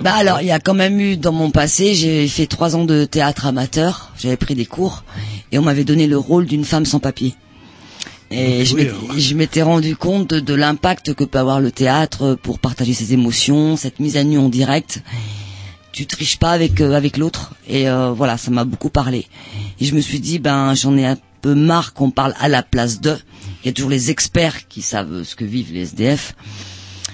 [0.01, 2.85] Bah alors, il y a quand même eu dans mon passé, j'ai fait trois ans
[2.85, 5.03] de théâtre amateur, j'avais pris des cours,
[5.51, 7.35] et on m'avait donné le rôle d'une femme sans papier.
[8.31, 12.35] Et Oui, m'étais- je m'étais rendu compte de, de l'impact que peut avoir le théâtre
[12.41, 15.03] pour partager ses émotions, cette mise à nu en direct.
[15.91, 19.27] Tu triches pas avec euh, avec l'autre, et euh, voilà, ça m'a beaucoup parlé.
[19.79, 22.63] Et je me suis dit, ben j'en ai un peu marre qu'on parle à la
[22.63, 23.19] place d'eux.
[23.63, 26.33] Il y a toujours les experts qui savent ce que vivent les SDF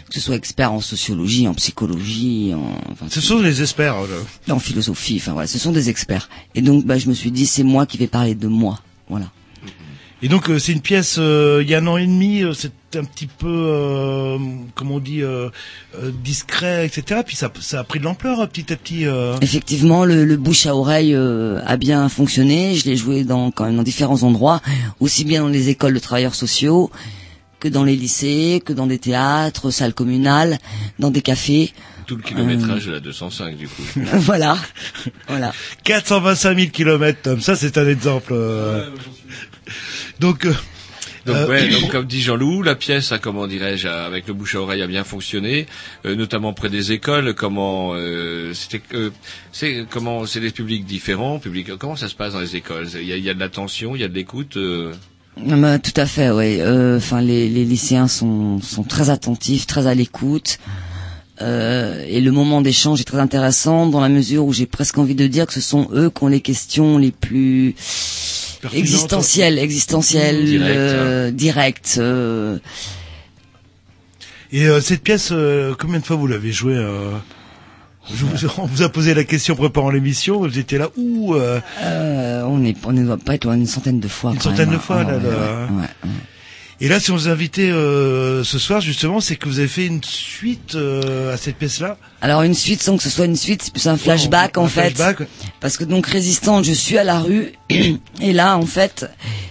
[0.09, 3.95] que ce soit experts en sociologie, en psychologie, en, enfin, Ce sont les experts.
[4.01, 6.27] euh, en philosophie, enfin voilà, ce sont des experts.
[6.55, 9.27] Et donc, bah, je me suis dit, c'est moi qui vais parler de moi, voilà.
[10.21, 12.51] Et donc euh, c'est une pièce euh, il y a un an et demi, euh,
[12.53, 14.37] c'est un petit peu euh,
[14.75, 15.21] comment on dit
[16.23, 17.21] discret, etc.
[17.25, 19.05] Puis ça, ça a pris de l'ampleur petit à petit.
[19.05, 19.37] euh.
[19.41, 22.75] Effectivement, le, le bouche à oreille euh, a bien fonctionné.
[22.75, 24.61] Je l'ai joué dans quand même dans différents endroits,
[24.99, 26.89] aussi bien dans les écoles de travailleurs sociaux
[27.59, 30.57] que dans les lycées, que dans des théâtres, salles communales,
[30.99, 31.71] dans des cafés.
[32.07, 33.83] Tout le kilométrage de la 205 du coup.
[33.95, 34.57] voilà,
[35.27, 35.51] voilà.
[35.83, 37.41] 425 000 kilomètres, Tom.
[37.41, 38.31] Ça c'est un exemple.
[38.33, 38.89] euh.
[40.19, 40.45] Donc.
[40.45, 40.53] euh,
[41.25, 44.33] Donc, euh, ouais, donc comme dit Jean-Loup, la pièce, a, comment dirais-je, a- avec le
[44.33, 45.67] bouche à oreille, a bien fonctionné,
[46.05, 47.35] euh, notamment près des écoles.
[47.35, 49.11] Comment euh, c'était, euh,
[49.51, 51.75] c'est comment, c'est des publics différents, publics.
[51.77, 52.87] Comment ça se passe dans les écoles?
[52.95, 54.57] Il y a, il y a de l'attention, il y a de l'écoute.
[54.57, 54.93] euh,
[55.45, 56.59] bah, tout à fait, oui.
[56.97, 60.59] Enfin, les, les lycéens sont, sont très attentifs, très à l'écoute.
[61.41, 65.15] Euh, et le moment d'échange est très intéressant dans la mesure où j'ai presque envie
[65.15, 67.75] de dire que ce sont eux qui ont les questions les plus
[68.73, 71.95] existentielles, existentielles, Directes, euh, directes.
[71.99, 72.57] euh.
[74.51, 77.11] Et euh, cette pièce, euh, combien de fois vous l'avez jouée euh?
[78.13, 80.39] Je vous, On vous a posé la question préparant l'émission.
[80.39, 83.67] Vous étiez là où euh, Euh, on est, on ne doit pas être loin d'une
[83.67, 84.31] centaine de fois.
[84.33, 85.03] Une centaine même, de fois, hein.
[85.03, 85.29] là, Ouais, là.
[85.29, 86.09] ouais, ouais.
[86.81, 89.85] Et là, si on vous invitait euh, ce soir, justement, c'est que vous avez fait
[89.85, 91.97] une suite euh, à cette pièce-là.
[92.21, 94.67] Alors une suite sans que ce soit une suite, c'est plus un flashback un en
[94.67, 94.91] fait.
[94.95, 95.27] flashback.
[95.59, 97.51] Parce que donc résistante, je suis à la rue
[98.21, 99.05] et là en fait,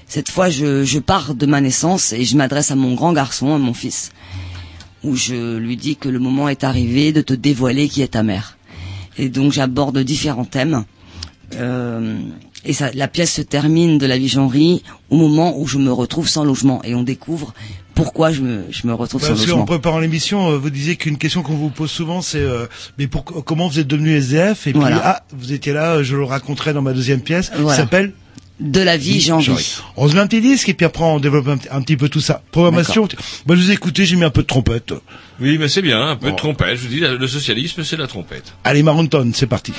[0.06, 3.54] cette fois je, je pars de ma naissance et je m'adresse à mon grand garçon,
[3.54, 4.10] à mon fils,
[5.08, 8.22] où je lui dis que le moment est arrivé de te dévoiler qui est ta
[8.22, 8.56] mère.
[9.16, 10.84] Et donc j'aborde différents thèmes.
[11.56, 12.18] Euh,
[12.64, 15.90] et ça, la pièce se termine de la vie genrerie au moment où je me
[15.92, 17.54] retrouve sans logement et on découvre
[17.94, 19.64] pourquoi je me, je me retrouve sans Parce qu'en logement.
[19.64, 23.24] préparant l'émission, euh, vous disiez qu'une question qu'on vous pose souvent, c'est euh, mais pour,
[23.24, 25.00] comment vous êtes devenu SDF Et puis Voilà.
[25.04, 27.50] ah, vous étiez là, je le raconterai dans ma deuxième pièce.
[27.58, 27.76] Voilà.
[27.76, 28.12] S'appelle
[28.60, 29.76] De la vie genrerie.
[29.96, 31.96] On se met un petit disque et puis après on développe un, petit- un petit
[31.96, 32.42] peu tout ça.
[32.50, 33.06] Programmation.
[33.46, 34.92] Bah, je vous ai écouté, j'ai mis un peu de trompette.
[35.40, 36.32] Oui, mais c'est bien, un peu Bon.
[36.32, 36.76] de trompette.
[36.76, 38.54] Je vous dis, le socialisme, c'est la trompette.
[38.64, 39.72] Allez, Maronton, c'est parti.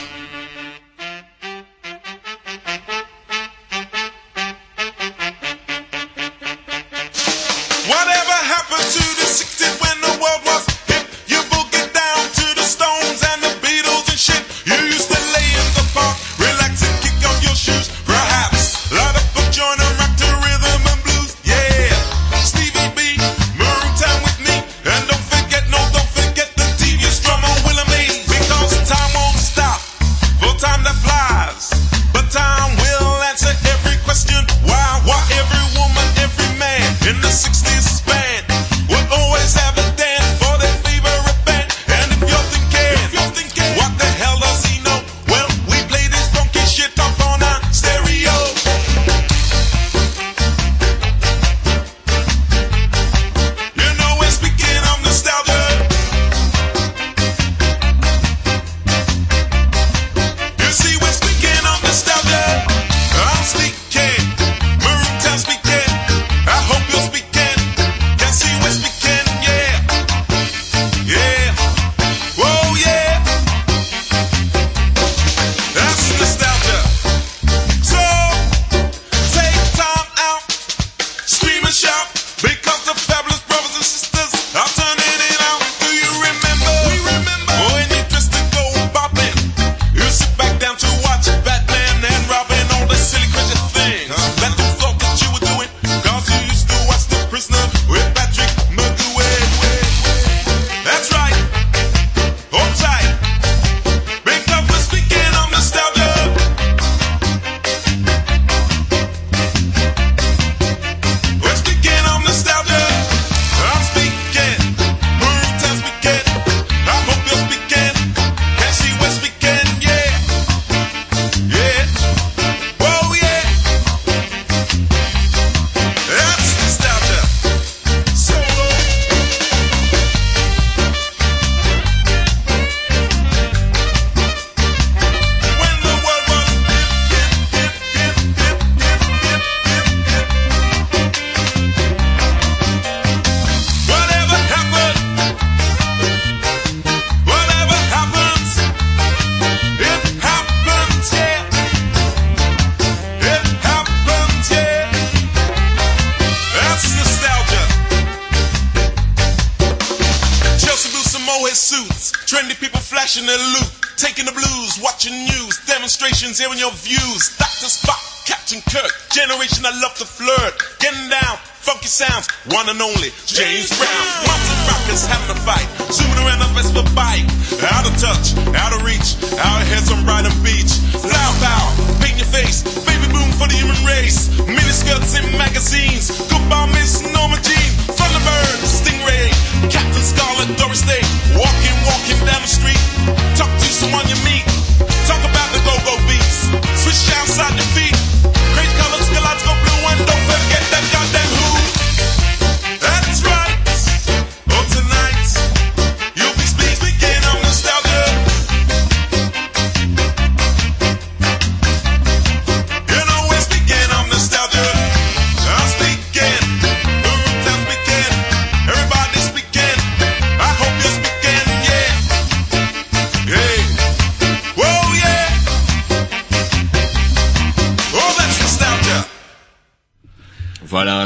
[166.40, 167.36] Hearing your views.
[167.36, 167.68] Dr.
[167.68, 173.12] Spock, Captain Kirk, generation I love to flirt, getting down, funky sounds, one and only
[173.28, 174.06] James Brown.
[174.24, 175.68] Mountain rockers having a fight,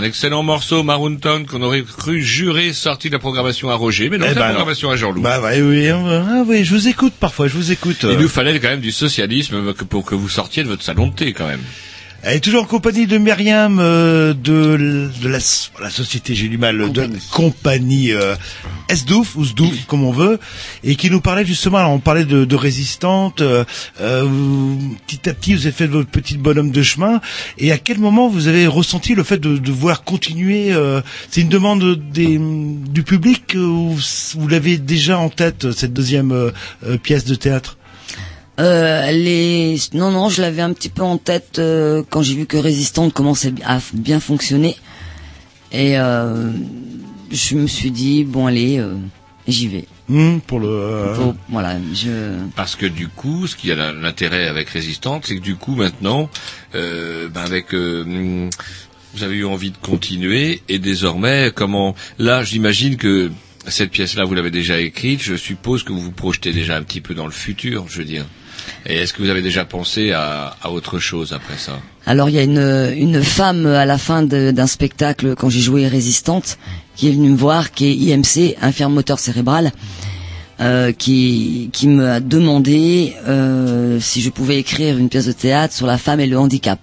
[0.04, 1.18] un excellent morceau, Maroon
[1.50, 4.48] qu'on aurait cru jurer sorti de la programmation à Roger, mais non, Eh ben la
[4.48, 4.54] non.
[4.56, 5.22] programmation à Jean-Loup.
[5.22, 8.00] Bah oui, hein, ah oui, je vous écoute parfois, je vous écoute.
[8.04, 11.14] Il nous fallait quand même du socialisme pour que vous sortiez de votre salon de
[11.14, 11.62] thé, quand même.
[12.26, 15.40] Elle est toujours en compagnie de Myriam euh, de, de la,
[15.82, 18.36] la société, j'ai du mal, de la compagnie euh,
[18.90, 20.40] Sdouf ou Sdouf comme on veut,
[20.86, 23.66] et qui nous parlait justement, alors on parlait de, de résistante, euh,
[24.00, 24.26] euh,
[25.06, 27.20] petit à petit vous avez fait votre petit bonhomme de chemin,
[27.58, 31.42] et à quel moment vous avez ressenti le fait de, de voir continuer, euh, c'est
[31.42, 33.98] une demande des, du public euh, ou
[34.36, 36.52] vous l'avez déjà en tête, cette deuxième
[37.04, 37.78] pièce de théâtre?
[38.60, 39.78] Euh, les...
[39.94, 43.14] Non, non, je l'avais un petit peu en tête euh, quand j'ai vu que Résistante
[43.14, 44.76] commençait à bien fonctionner.
[45.72, 46.52] Et euh,
[47.32, 48.94] je me suis dit, bon allez, euh,
[49.48, 49.86] j'y vais.
[50.08, 50.68] Hmm, pour le...
[50.68, 52.36] euh, Faut- voilà, je...
[52.56, 56.30] Parce que du coup, ce qui a l'intérêt avec Résistante, c'est que du coup, maintenant,
[56.76, 58.50] euh, ben avec, euh, hum,
[59.16, 63.32] vous avez eu envie de continuer, et désormais, comment, là, j'imagine que
[63.68, 67.02] cette pièce-là, vous l'avez déjà écrite, je suppose que vous vous projetez déjà un petit
[67.02, 68.26] peu dans le futur, je veux dire.
[68.86, 72.36] Et est-ce que vous avez déjà pensé à, à autre chose après ça Alors il
[72.36, 76.58] y a une, une femme à la fin d'un spectacle quand j'ai joué Résistante
[76.96, 79.72] qui est venue me voir, qui est IMC, infirme moteur cérébral,
[80.60, 85.74] euh, qui, qui me a demandé euh, si je pouvais écrire une pièce de théâtre
[85.74, 86.80] sur la femme et le handicap.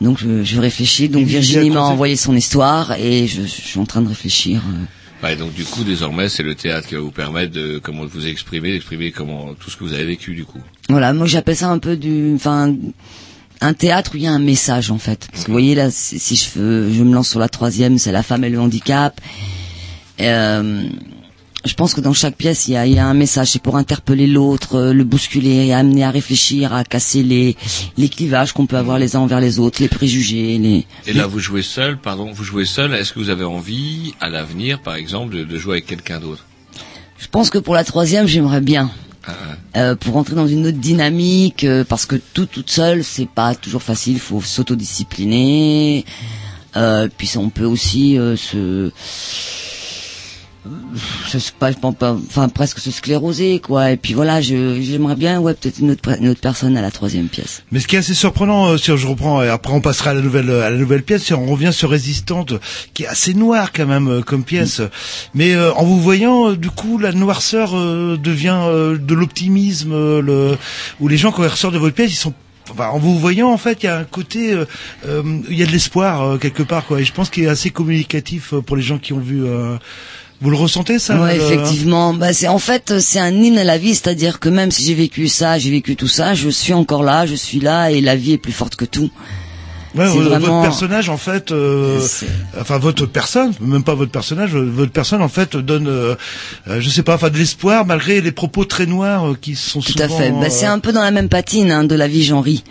[0.00, 1.08] Donc je, je réfléchis.
[1.08, 4.62] Donc Virginie m'a envoyé son histoire et je, je suis en train de réfléchir.
[4.66, 4.84] euh.
[5.22, 8.26] Bah, donc du coup, désormais, c'est le théâtre qui va vous permettre de comment vous
[8.26, 10.60] exprimer, d'exprimer comment tout ce que vous avez vécu du coup.
[10.88, 12.74] Voilà, moi j'appelle ça un peu du, enfin,
[13.60, 15.28] un théâtre où il y a un message en fait.
[15.30, 18.12] Parce que vous voyez là, si si je, je me lance sur la troisième, c'est
[18.12, 19.20] la femme et le handicap.
[20.20, 20.84] Euh,
[21.64, 23.50] je pense que dans chaque pièce, il y a, il y a un message.
[23.50, 27.56] C'est pour interpeller l'autre, euh, le bousculer, amener à réfléchir, à casser les,
[27.98, 30.86] les clivages qu'on peut avoir les uns envers les autres, les préjugés, les.
[31.06, 32.94] Et là, vous jouez seul, pardon, vous jouez seul.
[32.94, 36.44] Est-ce que vous avez envie, à l'avenir, par exemple, de, de jouer avec quelqu'un d'autre?
[37.18, 38.90] Je pense que pour la troisième, j'aimerais bien.
[39.26, 39.32] Ah,
[39.76, 43.54] Euh, pour entrer dans une autre dynamique, euh, parce que tout toute seule, c'est pas
[43.54, 44.14] toujours facile.
[44.14, 46.06] Il faut s'autodiscipliner.
[46.76, 48.90] Euh, puis on peut aussi euh, se,
[51.32, 53.92] je sais pas, je pense pas, enfin presque se scléroser, quoi.
[53.92, 56.90] Et puis voilà, je j'aimerais bien, ouais, peut-être une autre, une autre personne à la
[56.90, 57.62] troisième pièce.
[57.72, 60.14] Mais ce qui est assez surprenant, euh, si je reprends, et après on passera à
[60.14, 62.54] la nouvelle à la nouvelle pièce, si on revient sur Résistante,
[62.92, 64.82] qui est assez noire quand même euh, comme pièce.
[65.34, 69.92] Mais euh, en vous voyant, euh, du coup, la noirceur euh, devient euh, de l'optimisme,
[69.92, 70.58] euh, le
[71.00, 72.34] où les gens quand ils ressortent de votre pièce, ils sont
[72.72, 74.64] Enfin, en vous voyant, en fait, il y a un côté, euh,
[75.04, 77.00] euh, il y a de l'espoir euh, quelque part, quoi.
[77.00, 79.42] Et je pense qu'il est assez communicatif euh, pour les gens qui ont vu.
[80.40, 82.14] Euh, vous le ressentez, ça ouais, le- effectivement.
[82.14, 84.94] Bah, c'est en fait c'est un hymne à la vie, c'est-à-dire que même si j'ai
[84.94, 88.16] vécu ça, j'ai vécu tout ça, je suis encore là, je suis là, et la
[88.16, 89.10] vie est plus forte que tout.
[89.96, 92.00] Ouais, vraiment- votre personnage en fait, euh,
[92.60, 96.14] enfin votre personne, même pas votre personnage, euh, votre personne en fait donne, euh,
[96.68, 99.80] euh, je sais pas, enfin de l'espoir malgré les propos très noirs euh, qui sont
[99.80, 100.04] Tout souvent.
[100.04, 100.30] à fait.
[100.30, 102.62] Bah, c'est euh, un peu dans la même patine hein, de la vie, j'en ris.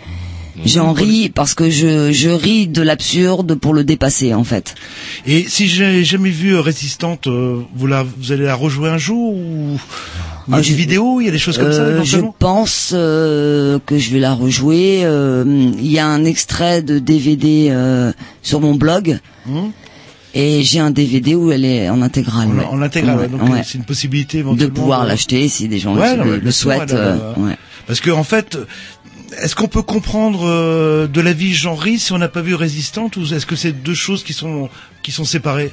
[0.66, 4.74] J'en ris parce que je, je ris de l'absurde pour le dépasser en fait.
[5.26, 8.98] Et si j'ai jamais vu euh, Résistante, euh, vous la, vous allez la rejouer un
[8.98, 9.78] jour ou
[10.48, 12.18] il y a Ah, des vidéos, il y a des choses comme ça Euh, je
[12.38, 15.00] pense euh, que je vais la rejouer.
[15.04, 15.44] Euh,
[15.78, 17.72] Il y a un extrait de DVD
[18.42, 19.18] sur mon blog.
[19.48, 19.70] Hum.
[20.32, 22.48] Et j'ai un DVD où elle est en intégrale.
[22.48, 22.64] En, ouais.
[22.70, 23.62] en intégrale, Ouais, donc ouais.
[23.64, 26.94] c'est une possibilité De pouvoir l'acheter si des gens le, le souhaitent.
[27.88, 28.56] Parce que en fait,
[29.40, 33.16] est-ce qu'on peut comprendre euh, de la vie genrée si on n'a pas vu Résistante
[33.16, 34.68] ou est-ce que c'est deux choses qui sont
[35.02, 35.72] qui sont séparées?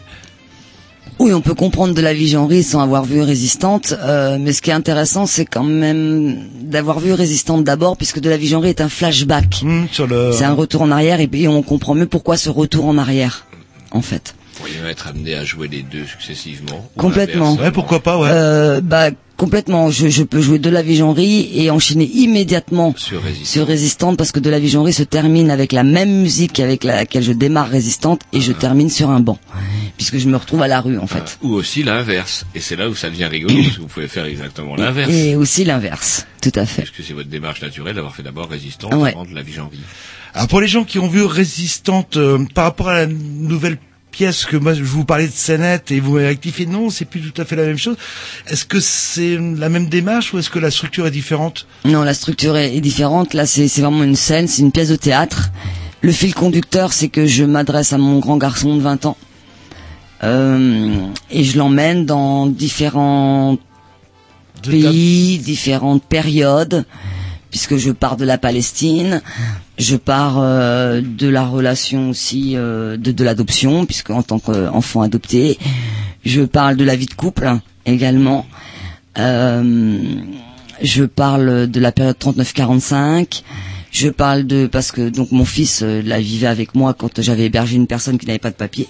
[1.20, 4.61] Oui, on peut comprendre de la vie genrée sans avoir vu Résistante, euh, mais ce
[4.61, 8.70] qui est intéressant, c'est quand même d'avoir vu Résistante d'abord, puisque de la vie genrée
[8.70, 9.63] est un flashback.
[9.63, 10.32] le...
[10.32, 13.47] C'est un retour en arrière, et puis on comprend mieux pourquoi ce retour en arrière,
[13.91, 14.36] en fait.
[14.53, 16.88] Vous pourriez même être amené à jouer les deux successivement.
[16.95, 17.51] ou Complètement.
[17.55, 17.74] l'inverse.
[17.74, 18.30] pourquoi pas, ouais.
[18.32, 19.90] Euh, bah complètement.
[19.92, 23.48] Je, je peux jouer de la vie genrée et enchaîner immédiatement Sur Résistante.
[23.48, 26.84] sur Résistante parce que de la vie genrée se termine avec la même musique avec
[26.84, 28.42] laquelle je démarre Résistante et Ah.
[28.42, 29.38] je termine sur un banc,
[29.96, 31.38] puisque je me retrouve à la rue en fait.
[31.44, 32.46] Ou aussi l'inverse.
[32.56, 35.12] Et c'est là où ça devient rigolo, parce que vous pouvez faire exactement l'inverse.
[35.14, 36.82] Et aussi l'inverse, tout à fait.
[36.84, 39.12] Puisque c'est votre démarche naturelle d'avoir fait d'abord résistance Ouais.
[39.12, 39.78] avant de la vie genrée.
[40.34, 43.78] Alors pour les gens qui ont vu Résistante, euh, par rapport à la nouvelle
[44.18, 47.22] pièce que moi je vous parlais de scénette et vous m'avez rectifié, non, c'est plus
[47.22, 47.97] tout à fait la même chose.
[48.47, 51.68] Est-ce que c'est la même démarche ou est-ce que la structure est différente?
[51.86, 53.36] Non, la structure est, différente.
[53.36, 55.51] Là, c'est c'est vraiment une scène, c'est une pièce de théâtre.
[56.01, 59.18] Le fil conducteur, c'est que je m'adresse à mon grand garçon de 20 ans.
[60.24, 60.95] Euh,
[61.30, 63.59] et je l'emmène dans différents
[64.63, 66.86] pays, différentes périodes,
[67.50, 69.22] puisque je pars de la Palestine,
[69.78, 75.02] je pars euh, de la relation aussi euh, de, de l'adoption, puisque en tant qu'enfant
[75.02, 75.58] adopté,
[76.26, 77.50] je parle de la vie de couple
[77.86, 78.45] également.
[79.18, 79.93] Euh,
[80.82, 83.43] je parle de la période 39-45.
[83.91, 87.78] Je parle de parce que donc mon fils la vivait avec moi quand j'avais hébergé
[87.78, 88.88] une personne qui n'avait pas de papier.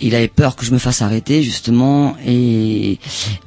[0.00, 2.98] Il avait peur que je me fasse arrêter justement et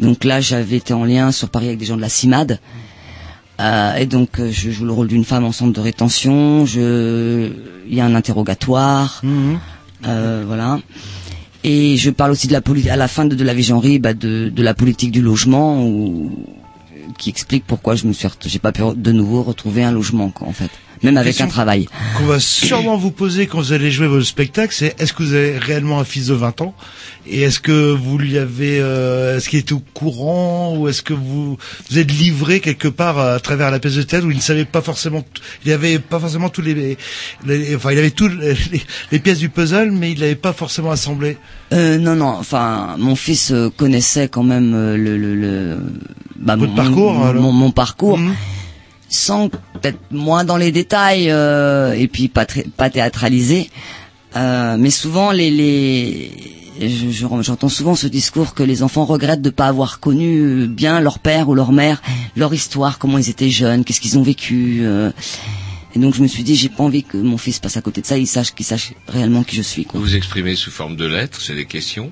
[0.01, 2.59] donc là j'avais été en lien sur Paris avec des gens de la CIMAD.
[3.61, 6.65] Euh, et donc euh, je joue le rôle d'une femme en centre de rétention.
[6.65, 7.51] Je,
[7.87, 9.21] il y a un interrogatoire,
[10.07, 10.79] euh, voilà.
[11.63, 13.99] Et je parle aussi de la politique à la fin de, de la vie genrée,
[13.99, 16.31] bah, de, de la politique du logement, ou
[17.19, 20.47] qui explique pourquoi je me suis, j'ai pas pu de nouveau retrouver un logement, quoi,
[20.47, 20.71] en fait,
[21.03, 21.87] même avec un travail.
[22.17, 25.33] Qu'on va sûrement vous poser quand vous allez jouer votre spectacle, c'est est-ce que vous
[25.33, 26.73] avez réellement un fils de 20 ans
[27.27, 31.13] et est-ce que vous lui avez, euh, est-ce qu'il était au courant ou est-ce que
[31.13, 31.57] vous
[31.89, 34.65] vous êtes livré quelque part à travers la pièce de théâtre où il ne savait
[34.65, 35.23] pas forcément,
[35.65, 36.97] il avait pas forcément tous les,
[37.45, 38.55] les- enfin il avait tous les,
[39.11, 41.37] les pièces du puzzle mais il n'avait pas forcément assemblé.
[41.73, 42.35] Euh, non, non.
[42.39, 45.77] Enfin, mon fils euh, connaissait quand même euh, le, le, le
[46.37, 48.19] bah, Votre mon, parcours, mon, alors mon- mon parcours,
[49.11, 53.69] sans peut-être moins dans les détails euh, et puis pas très, pas théâtralisé.
[54.35, 56.31] Euh, mais souvent, les, les
[56.79, 61.01] je- je- j'entends souvent ce discours que les enfants regrettent de pas avoir connu bien
[61.01, 62.01] leur père ou leur mère,
[62.37, 64.79] leur histoire, comment ils étaient jeunes, qu'est-ce qu'ils ont vécu.
[64.83, 65.11] euh.
[65.93, 67.99] et donc je me suis dit, j'ai pas envie que mon fils passe à côté
[68.01, 69.83] de ça, il sache, qu'il sache réellement qui je suis.
[69.83, 69.99] Quoi.
[69.99, 72.09] Vous vous exprimez sous forme de lettres, c'est des questions?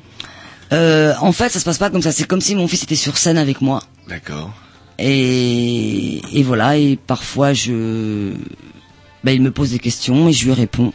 [0.73, 2.11] Euh, en fait, ça se passe pas comme ça.
[2.11, 3.81] C'est comme si mon fils était sur scène avec moi.
[4.07, 4.53] D'accord.
[4.99, 6.77] Et, et voilà.
[6.77, 8.33] Et parfois, je,
[9.23, 10.93] ben, il me pose des questions et je lui réponds.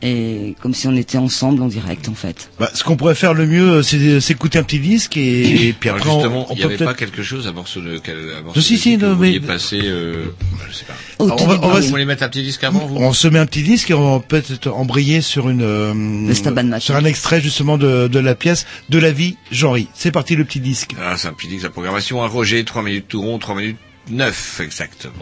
[0.00, 2.50] Et comme si on était ensemble en direct, en fait.
[2.60, 5.88] Bah, ce qu'on pourrait faire le mieux, c'est s'écouter un petit disque et, et puis
[5.88, 7.98] après on- justement, on, il n'y peut avait peut-être pas quelque chose, un morceau de,
[7.98, 10.26] quel, un morceau si, de si, non, mais- passer, euh,
[10.68, 10.94] je sais pas.
[11.18, 13.40] On va- on va- vous voulez mettre un petit disque avant, vous On se met
[13.40, 16.32] un petit disque et on va peut-être embrayer sur une euh,
[16.78, 19.88] sur un extrait justement de, de la pièce de la vie Genry.
[19.94, 20.92] C'est parti le petit disque.
[21.02, 23.78] Ah, c'est un petit disque, la programmation à Roger, 3 minutes tout rond, 3 minutes
[24.10, 25.12] 9 exactement.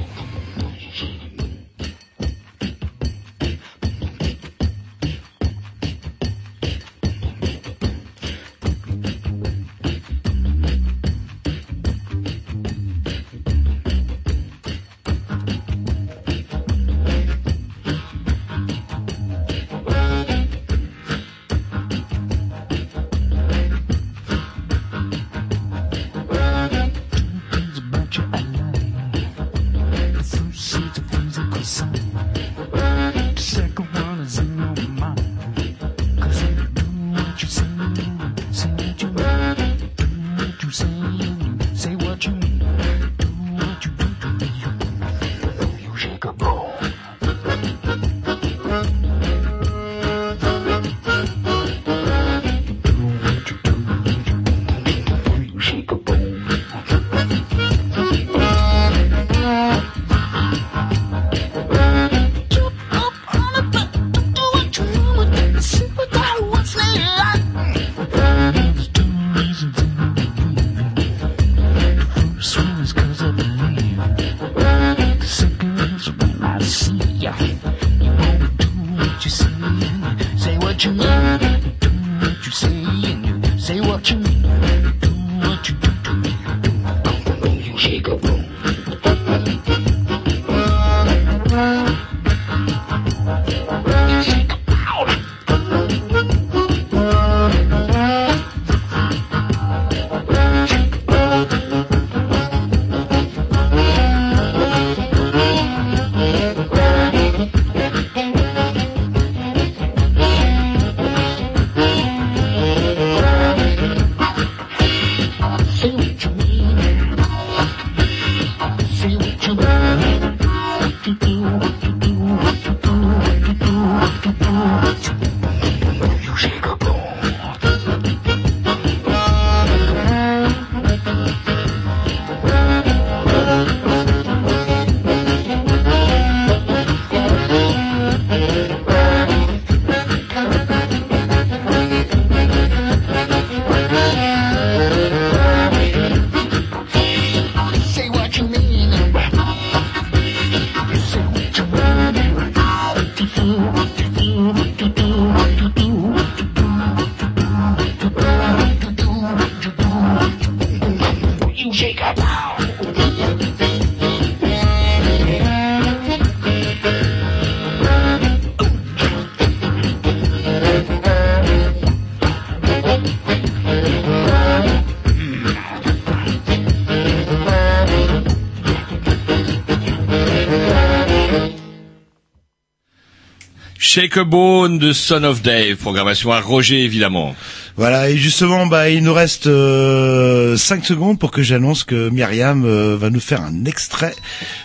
[183.96, 187.34] Shake a Bone de Son of Dave, programmation à Roger évidemment.
[187.78, 192.94] Voilà, et justement, bah, il nous reste 5 secondes pour que j'annonce que Myriam euh,
[192.98, 194.14] va nous faire un extrait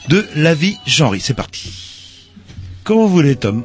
[0.10, 1.22] de La vie Genry.
[1.22, 1.72] C'est parti.
[2.84, 3.64] Comme vous voulez, Tom?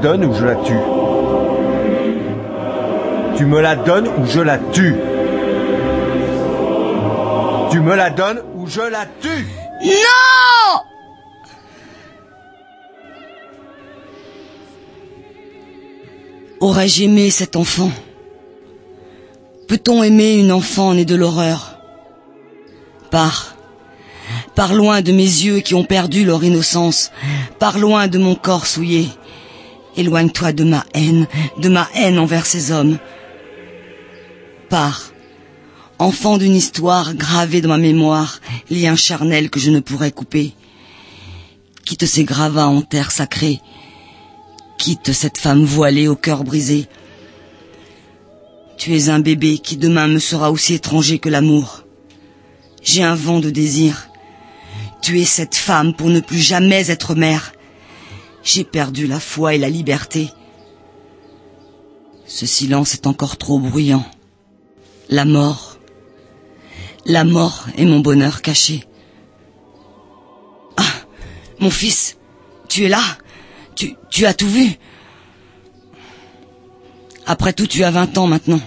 [0.00, 0.78] Donnes ou je la tue
[3.36, 4.94] Tu me la donnes ou je la tue
[7.70, 9.46] Tu me la donnes ou je la tue
[9.84, 10.80] Non
[16.60, 17.90] Aurais-je aimé cet enfant
[19.66, 21.78] Peut-on aimer une enfant née de l'horreur
[23.10, 23.54] Pars.
[24.54, 27.12] Pars loin de mes yeux qui ont perdu leur innocence.
[27.58, 29.08] Pars loin de mon corps souillé.
[30.00, 31.26] Éloigne-toi de ma haine,
[31.58, 32.96] de ma haine envers ces hommes.
[34.70, 35.12] Pars.
[35.98, 38.40] Enfant d'une histoire gravée dans ma mémoire,
[38.70, 40.54] lien charnel que je ne pourrais couper.
[41.84, 43.60] Quitte ces gravats en terre sacrée.
[44.78, 46.88] Quitte cette femme voilée au cœur brisé.
[48.78, 51.84] Tu es un bébé qui demain me sera aussi étranger que l'amour.
[52.82, 54.08] J'ai un vent de désir.
[55.02, 57.52] Tu es cette femme pour ne plus jamais être mère.
[58.42, 60.30] J'ai perdu la foi et la liberté.
[62.26, 64.04] Ce silence est encore trop bruyant.
[65.08, 65.78] La mort.
[67.04, 68.84] La mort est mon bonheur caché.
[70.76, 70.82] Ah,
[71.58, 72.16] mon fils,
[72.68, 73.02] tu es là
[73.74, 74.76] tu, tu as tout vu
[77.26, 78.60] Après tout, tu as 20 ans maintenant.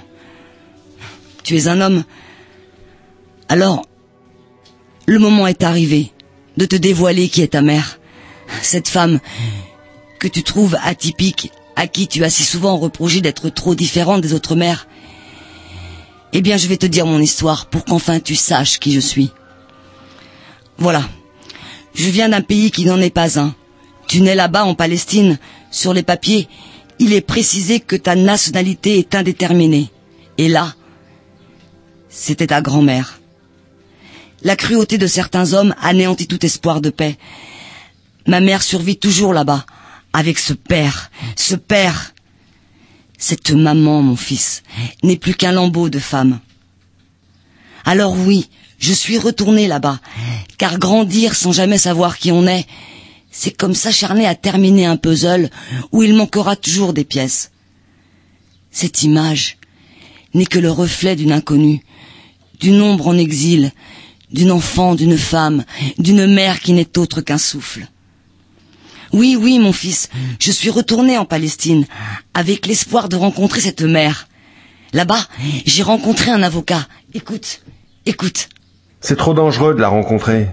[1.43, 2.03] Tu es un homme.
[3.49, 3.85] Alors,
[5.05, 6.11] le moment est arrivé
[6.57, 7.99] de te dévoiler qui est ta mère.
[8.61, 9.19] Cette femme
[10.19, 14.33] que tu trouves atypique, à qui tu as si souvent reproché d'être trop différente des
[14.33, 14.87] autres mères.
[16.31, 19.31] Eh bien, je vais te dire mon histoire pour qu'enfin tu saches qui je suis.
[20.77, 21.03] Voilà.
[21.93, 23.53] Je viens d'un pays qui n'en est pas un.
[24.07, 25.37] Tu nais là-bas en Palestine.
[25.71, 26.47] Sur les papiers,
[26.99, 29.89] il est précisé que ta nationalité est indéterminée.
[30.37, 30.73] Et là,
[32.09, 33.19] c'était ta grand-mère.
[34.43, 37.17] La cruauté de certains hommes anéantit tout espoir de paix.
[38.27, 39.65] Ma mère survit toujours là-bas,
[40.13, 42.13] avec ce père, ce père.
[43.17, 44.63] Cette maman, mon fils,
[45.01, 46.39] n'est plus qu'un lambeau de femme.
[47.85, 48.49] Alors oui,
[48.79, 49.99] je suis retourné là-bas,
[50.57, 52.65] car grandir sans jamais savoir qui on est,
[53.31, 55.49] c'est comme s'acharner à terminer un puzzle
[55.91, 57.51] où il manquera toujours des pièces.
[58.71, 59.57] Cette image
[60.33, 61.83] n'est que le reflet d'une inconnue,
[62.59, 63.71] d'une ombre en exil,
[64.31, 65.63] d'une enfant, d'une femme,
[65.97, 67.87] d'une mère qui n'est autre qu'un souffle.
[69.13, 70.09] Oui, oui, mon fils,
[70.39, 71.85] je suis retourné en Palestine,
[72.33, 74.27] avec l'espoir de rencontrer cette mère.
[74.91, 75.27] Là-bas,
[75.65, 76.87] j'ai rencontré un avocat.
[77.13, 77.61] Écoute,
[78.07, 78.49] écoute.
[79.01, 80.47] C'est trop dangereux de la rencontrer.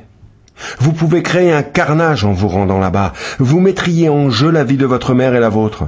[0.78, 3.14] Vous pouvez créer un carnage en vous rendant là-bas.
[3.38, 5.84] Vous mettriez en jeu la vie de votre mère et la vôtre.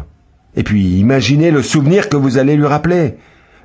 [0.56, 3.16] Et puis, imaginez le souvenir que vous allez lui rappeler.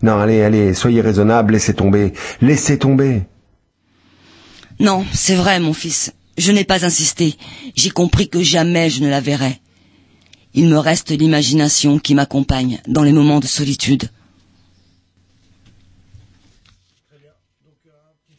[0.01, 2.13] Non, allez, allez, soyez raisonnable, laissez tomber.
[2.41, 3.23] Laissez tomber.
[4.79, 6.13] Non, c'est vrai, mon fils.
[6.37, 7.35] Je n'ai pas insisté.
[7.75, 9.59] J'ai compris que jamais je ne la verrai.
[10.53, 14.09] Il me reste l'imagination qui m'accompagne dans les moments de solitude.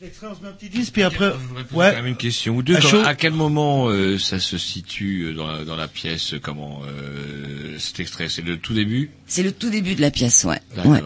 [0.00, 1.32] Extrait, on se met un petit disque, puis après,
[1.72, 1.90] Ouais.
[1.90, 2.76] Quand même une question ou deux.
[2.76, 6.34] À Quand- à quel moment euh, ça se situe euh, dans la, dans la pièce
[6.40, 8.28] Comment euh, cet extrait?
[8.28, 9.10] C'est le tout début?
[9.26, 10.60] C'est le tout début de la pièce, ouais.
[10.76, 10.92] D'accord.
[10.92, 11.02] Ouais.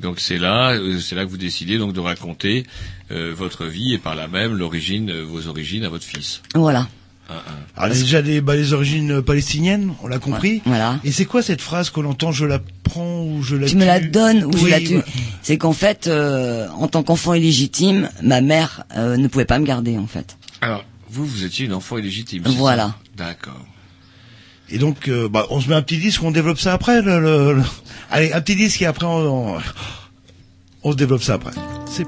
[0.00, 2.64] Donc c'est là, c'est là que vous décidez donc de raconter
[3.10, 6.42] euh, votre vie et par là même l'origine, euh, vos origines à votre fils.
[6.54, 6.88] Voilà.
[7.28, 7.40] Un, un.
[7.76, 10.62] Alors déjà des, bah, les origines euh, palestiniennes, on l'a compris.
[10.64, 11.00] Voilà.
[11.02, 13.84] Et c'est quoi cette phrase qu'on entend je la prends ou je la Tu me
[13.84, 14.96] la donnes ou je la tue.
[14.96, 15.04] ouais.
[15.42, 19.66] C'est qu'en fait, euh, en tant qu'enfant illégitime, ma mère euh, ne pouvait pas me
[19.66, 20.36] garder, en fait.
[20.60, 22.44] Alors vous, vous étiez une enfant illégitime.
[22.46, 22.94] Voilà.
[23.16, 23.60] D'accord.
[24.68, 27.02] Et donc, euh, bah, on se met un petit disque, on développe ça après.
[27.02, 27.62] Le, le- le-
[28.10, 29.58] Allez, un petit disque et après on, on,
[30.84, 31.52] on se développe ça après.
[31.90, 32.06] C'est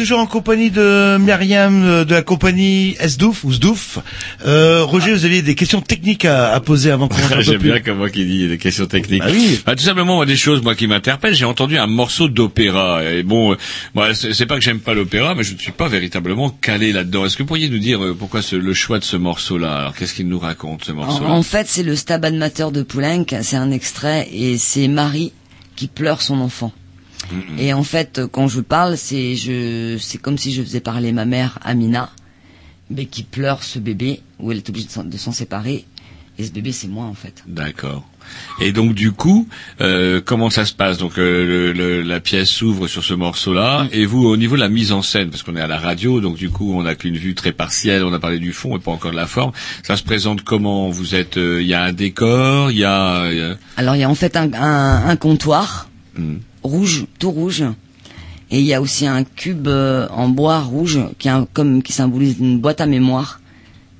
[0.00, 3.98] toujours en compagnie de Myriam euh, de la compagnie Sdouf ou Sdouf.
[4.46, 7.98] Euh, Roger, vous aviez des questions techniques à, à poser avant qu'on J'aime bien comme
[7.98, 9.20] moi qui dit des questions techniques.
[9.20, 9.60] Bah oui.
[9.66, 11.34] Bah, tout simplement, moi, des choses moi qui m'interpellent.
[11.34, 13.04] J'ai entendu un morceau d'opéra.
[13.04, 13.56] Et bon, euh,
[13.94, 16.92] moi, c'est c'est pas que j'aime pas l'opéra, mais je ne suis pas véritablement calé
[16.92, 17.26] là-dedans.
[17.26, 19.74] Est-ce que vous pourriez nous dire pourquoi ce- le choix de ce morceau-là?
[19.80, 22.82] Alors, qu'est-ce qu'il nous raconte ce En, morceau-là en fait, c'est le Stabat Mater de
[22.82, 25.32] Poulenc, c'est un extrait, et c'est Marie
[25.76, 26.72] qui pleure son enfant.
[27.58, 31.24] Et en fait, quand je parle, c'est je, c'est comme si je faisais parler ma
[31.24, 32.10] mère, Amina,
[32.90, 35.84] mais qui pleure ce bébé, où elle est obligée de s'en- séparer.
[36.38, 37.44] Et ce bébé, c'est moi, en fait.
[37.46, 38.06] D'accord.
[38.60, 39.48] Et donc du coup,
[39.80, 40.98] euh, comment ça se passe?
[40.98, 44.60] Donc euh, le- le- la pièce s'ouvre sur ce morceau-là, et vous, au niveau de
[44.60, 46.94] la mise en scène, parce qu'on est à la radio, donc du coup, on n'a
[46.94, 48.04] qu'une vue très partielle.
[48.04, 49.52] On a parlé du fond et pas encore de la forme.
[49.82, 50.88] Ça se présente comment?
[50.90, 53.26] Vous êtes, euh, il y a un décor, il y a.
[53.76, 56.36] Alors, il y a en fait un, un, un comptoir hmm.
[56.62, 57.64] Rouge, tout rouge.
[58.50, 61.82] Et il y a aussi un cube euh, en bois rouge qui, est un- comme,
[61.82, 63.40] qui symbolise une boîte à mémoire,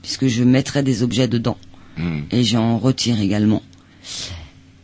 [0.03, 1.57] puisque je mettrai des objets dedans.
[1.97, 2.21] Hmm.
[2.33, 3.63] Et j'en retire également.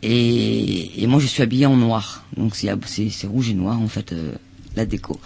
[0.03, 2.25] Et, et moi, je suis habillée en noir.
[2.37, 4.33] Donc, c'est rouge et noir, en fait, euh,
[4.77, 5.19] la déco.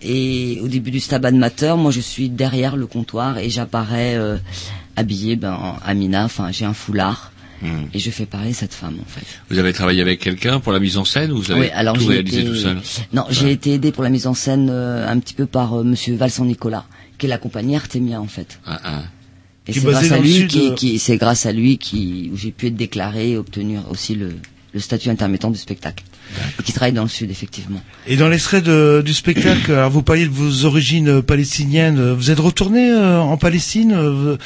[0.00, 4.36] Et au début du Stabat Mater, moi, je suis derrière le comptoir et j'apparais euh,
[4.96, 6.24] habillée ben, en Amina.
[6.24, 7.32] Enfin, j'ai un foulard.
[7.92, 9.24] Et je fais parler cette femme, en fait.
[9.50, 11.96] Vous avez travaillé avec quelqu'un pour la mise en scène ou vous avez Oui, alors
[11.98, 12.78] tout réalisé été- tout seul
[13.12, 15.84] Non, j'ai été aidé pour la mise en scène euh, un petit peu par euh,
[15.84, 16.84] Monsieur Valsan Nicolas,
[17.18, 18.60] qui est la compagnie Artemia en fait.
[18.66, 19.02] Ah, ah.
[19.66, 20.74] Et est c'est grâce à lui qui, euh.
[20.74, 24.30] qui c'est grâce à lui qui où j'ai pu être déclaré et obtenir aussi le,
[24.74, 26.04] le statut intermittent du spectacle.
[26.64, 27.80] Qui travaille dans le sud effectivement.
[28.06, 32.12] Et dans l'extrait du spectacle, alors vous parliez de vos origines euh, palestiniennes.
[32.12, 34.36] Vous êtes retourné euh, en Palestine euh,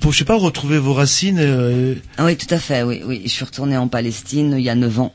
[0.00, 1.38] pour, je sais pas, retrouver vos racines.
[1.40, 2.82] euh, Ah oui, tout à fait.
[2.82, 3.22] Oui, oui.
[3.24, 5.12] Je suis retourné en Palestine il y a neuf ans.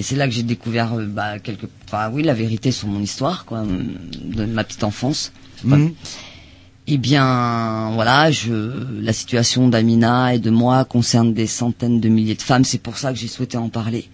[0.00, 3.44] Et c'est là que j'ai découvert bah, quelque, enfin, oui, la vérité sur mon histoire,
[3.44, 5.32] quoi, de ma petite enfance.
[5.64, 5.92] Mhm.
[6.86, 8.72] Eh bien, voilà, je,
[9.02, 12.64] la situation d'Amina et de moi concerne des centaines de milliers de femmes.
[12.64, 14.08] C'est pour ça que j'ai souhaité en parler.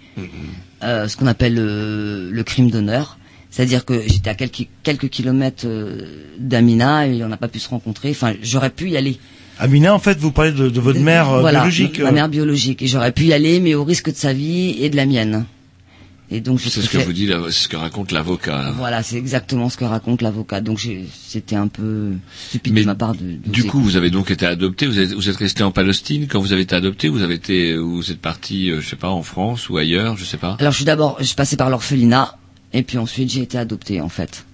[0.83, 3.19] Euh, ce qu'on appelle le crime d'honneur.
[3.55, 7.69] C'est-à-dire que j'étais à quelques, quelques kilomètres euh, d'Amina et on n'a pas pu se
[7.69, 8.11] rencontrer.
[8.11, 9.17] Enfin, j'aurais pu y aller.
[9.61, 12.01] Amina, en fait, vous parlez de, de votre mère euh, voilà, biologique.
[12.01, 12.83] ma mère biologique.
[12.83, 15.45] Et j'aurais pu y aller, mais au risque de sa vie et de la mienne.
[16.31, 18.63] Et donc, C'est ce que vous dit, c'est ce que raconte l'avocat.
[18.63, 18.71] là.
[18.73, 20.61] Voilà, c'est exactement ce que raconte l'avocat.
[20.61, 20.81] Donc,
[21.27, 22.13] c'était un peu
[22.49, 23.21] stupide Mais de ma part de.
[23.25, 24.87] de Du coup, vous avez donc été adopté.
[24.87, 27.09] Vous êtes, vous êtes resté en Palestine quand vous avez été adopté.
[27.09, 30.25] Vous avez été, vous êtes parti, euh, je sais pas, en France ou ailleurs, je
[30.25, 30.57] sais pas.
[30.61, 32.39] Alors je suis d'abord, je suis passé par l'orphelinat
[32.73, 34.45] et puis ensuite j'ai été adopté en fait.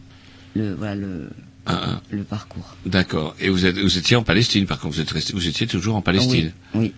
[0.54, 1.30] Le voilà le
[1.66, 2.00] Ah, ah.
[2.10, 2.74] le parcours.
[2.84, 3.36] D'accord.
[3.40, 4.66] Et vous êtes, vous étiez en Palestine.
[4.66, 6.50] Par contre, vous êtes resté, vous étiez toujours en Palestine.
[6.74, 6.80] Oui.
[6.80, 6.92] oui.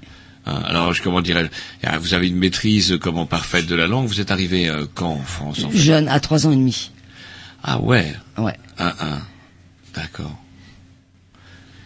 [0.45, 1.49] Ah, alors, je- comment dirais-je
[1.87, 4.07] ah, Vous avez une maîtrise euh, comment parfaite de la langue.
[4.09, 5.79] Vous êtes arrivé euh, quand en France en fait?
[5.79, 6.91] Jeune à trois ans et demi.
[7.63, 8.13] Ah ouais?
[8.39, 8.57] Ouais.
[8.79, 9.19] Ah, ah.
[9.95, 10.37] D'accord.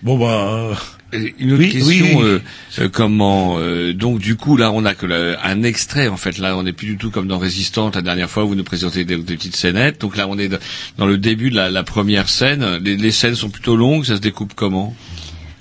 [0.03, 0.75] Bon bah.
[1.13, 2.23] euh, Une autre Oui, question, oui, oui.
[2.23, 2.39] euh,
[2.81, 6.39] euh, comment euh, donc du coup là on a que le- un extrait en fait
[6.39, 8.65] là on n'est plus du tout comme dans Résistante la dernière fois où vous nous
[8.65, 10.51] présentez des, des petites scénettes donc là on est
[10.99, 14.17] dans le début de la, la première scène les, les scènes sont plutôt longues ça
[14.17, 14.95] se découpe comment?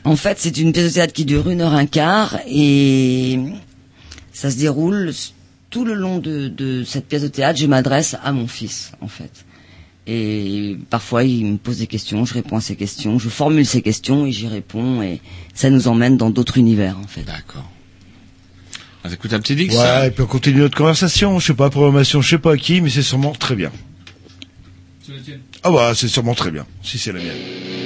[0.06, 3.40] En fait, c'est une pièce de théâtre qui dure une heure un quart et
[4.32, 5.12] ça se déroule
[5.72, 7.60] tout le long de, de cette pièce de théâtre.
[7.60, 9.46] Je m'adresse à mon fils en fait.
[10.08, 13.82] Et parfois, il me pose des questions, je réponds à ses questions, je formule ses
[13.82, 15.20] questions et j'y réponds et
[15.56, 17.24] ça nous emmène dans d'autres univers en fait.
[17.24, 17.68] D'accord.
[19.04, 21.40] On écoute un petit dix Ouais, et puis on continue notre conversation.
[21.40, 23.72] Je sais pas, programmation, je sais pas à qui, mais c'est sûrement très bien.
[25.64, 27.85] Ah bah, c'est sûrement très bien, si c'est la mienne.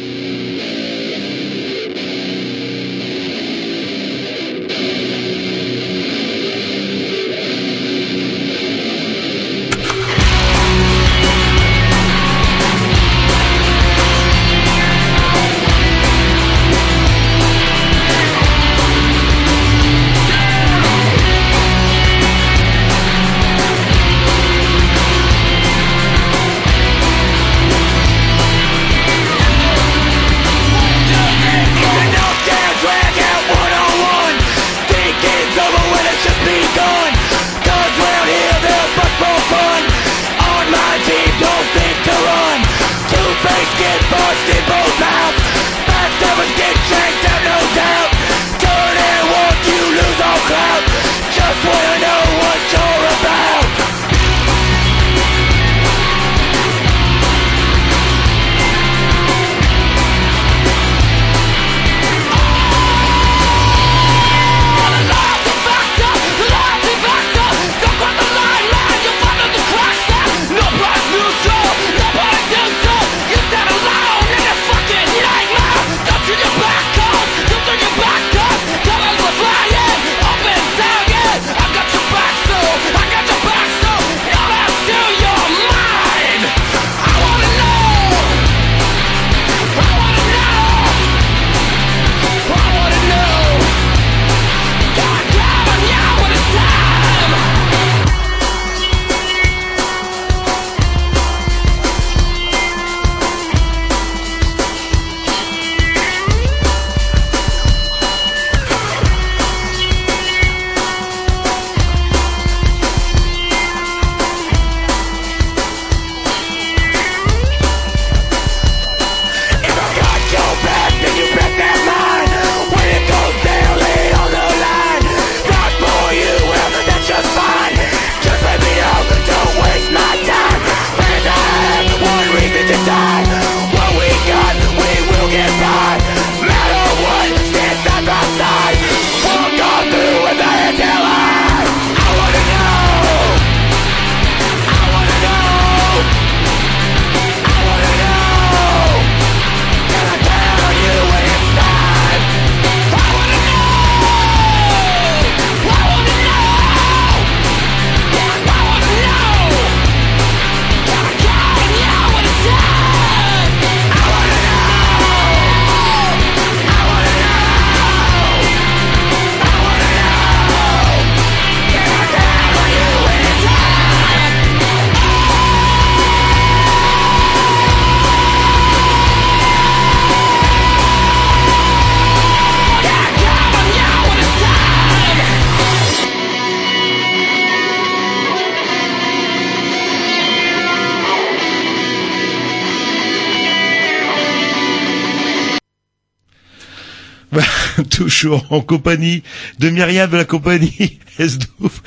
[198.00, 199.24] Toujours en compagnie
[199.60, 201.82] de Myriam de la compagnie Esdouf.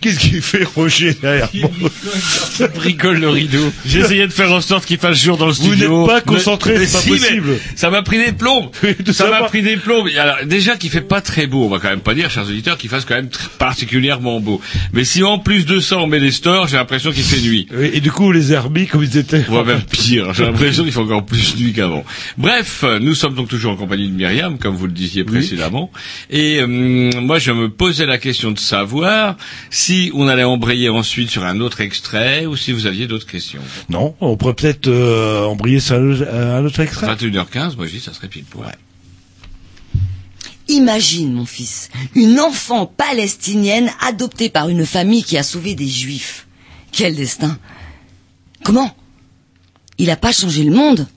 [0.00, 1.90] Qu'est-ce qu'il fait Roger derrière moi
[2.74, 3.72] bricole le rideau.
[3.86, 6.00] J'ai essayé de faire en sorte qu'il fasse jour dans le Vous studio.
[6.00, 7.48] n'êtes pas concentré, Mais- c'est pas mais si, possible.
[7.50, 8.70] mais Ça m'a pris des plombs.
[9.04, 10.06] tout ça m'a pris des plombs.
[10.06, 12.44] Et Alors, déjà qu'il fait pas très beau, on va quand même pas dire, chers
[12.48, 14.60] auditeurs, qu'il fasse quand même tr- particulièrement beau.
[14.92, 17.66] Mais si en plus de ça on met les stores, j'ai l'impression qu'il fait nuit.
[17.92, 19.44] Et du coup, les herbies, comme ils étaient.
[19.48, 20.32] Ouais, même pire.
[20.34, 22.04] J'ai l'impression qu'il fait encore plus nuit qu'avant.
[22.38, 25.90] Bref, euh, nous sommes donc toujours en compagnie de Myriam, comme vous le disiez précédemment.
[26.30, 29.36] Et euh, moi, je me posais la question de savoir
[29.70, 33.62] si on allait embrayer ensuite sur un autre extrait ou si vous aviez d'autres questions.
[33.88, 37.06] Non, on pourrait peut-être euh, embrayer sur un, un autre extrait.
[37.14, 38.76] 21h15, moi je dis ça serait pile poil.
[40.68, 46.46] Imagine, mon fils, une enfant palestinienne adoptée par une famille qui a sauvé des juifs.
[46.92, 47.58] Quel destin
[48.62, 48.94] Comment
[49.98, 51.08] Il n'a pas changé le monde.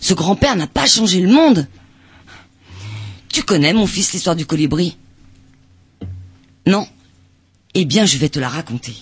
[0.00, 1.68] Ce grand-père n'a pas changé le monde.
[3.32, 4.96] Tu connais, mon fils, l'histoire du colibri?
[6.66, 6.86] Non?
[7.74, 8.94] Eh bien, je vais te la raconter.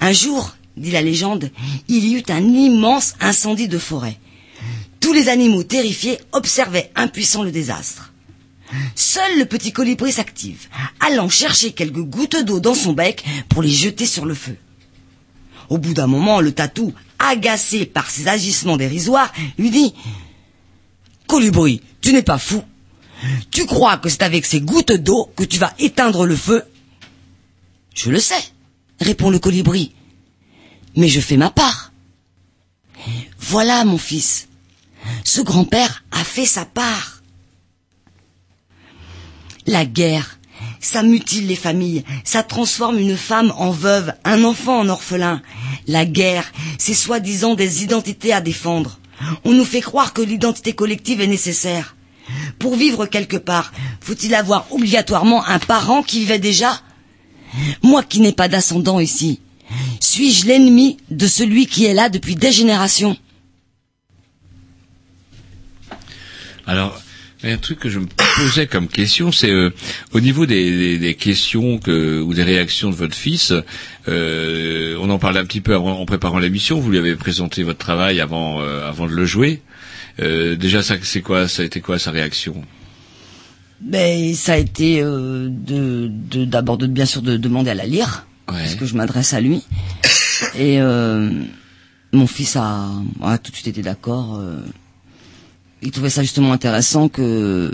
[0.00, 1.50] Un jour, dit la légende,
[1.88, 4.18] il y eut un immense incendie de forêt.
[5.00, 8.12] Tous les animaux terrifiés observaient impuissants le désastre.
[8.94, 10.68] Seul le petit colibri s'active,
[11.00, 14.56] allant chercher quelques gouttes d'eau dans son bec pour les jeter sur le feu.
[15.68, 19.94] Au bout d'un moment, le tatou, agacé par ses agissements dérisoires, lui dit
[21.26, 22.62] Colibri, tu n'es pas fou.
[23.50, 26.62] Tu crois que c'est avec ces gouttes d'eau que tu vas éteindre le feu?
[27.94, 28.42] Je le sais,
[29.00, 29.92] répond le colibri.
[30.96, 31.92] Mais je fais ma part.
[33.38, 34.48] Voilà, mon fils.
[35.24, 37.22] Ce grand-père a fait sa part.
[39.66, 40.38] La guerre,
[40.80, 45.40] ça mutile les familles, ça transforme une femme en veuve, un enfant en orphelin.
[45.86, 48.98] La guerre, c'est soi-disant des identités à défendre.
[49.44, 51.93] On nous fait croire que l'identité collective est nécessaire.
[52.58, 56.80] Pour vivre quelque part, faut-il avoir obligatoirement un parent qui vivait déjà?
[57.82, 59.40] Moi qui n'ai pas d'ascendant ici,
[60.00, 63.16] suis-je l'ennemi de celui qui est là depuis des générations?
[66.66, 66.98] Alors,
[67.42, 68.06] un truc que je me
[68.38, 69.70] posais comme question, c'est euh,
[70.12, 73.52] au niveau des, questions que, ou des réactions de votre fils.
[74.08, 76.80] euh, on en parlait un petit peu en préparant l'émission.
[76.80, 79.60] Vous lui avez présenté votre travail avant, euh, avant de le jouer.
[80.20, 82.62] Euh, déjà, ça, c'est quoi Ça a été quoi sa réaction?
[83.80, 87.86] Ben, ça a été euh, de de- d'abord de, bien sûr de demander à la
[87.86, 89.62] lire, parce que je m'adresse à lui.
[90.56, 91.30] Et euh,
[92.12, 92.88] mon fils a,
[93.22, 94.36] a tout de suite été d'accord.
[94.38, 94.60] euh,
[95.82, 97.72] il trouvait ça justement intéressant que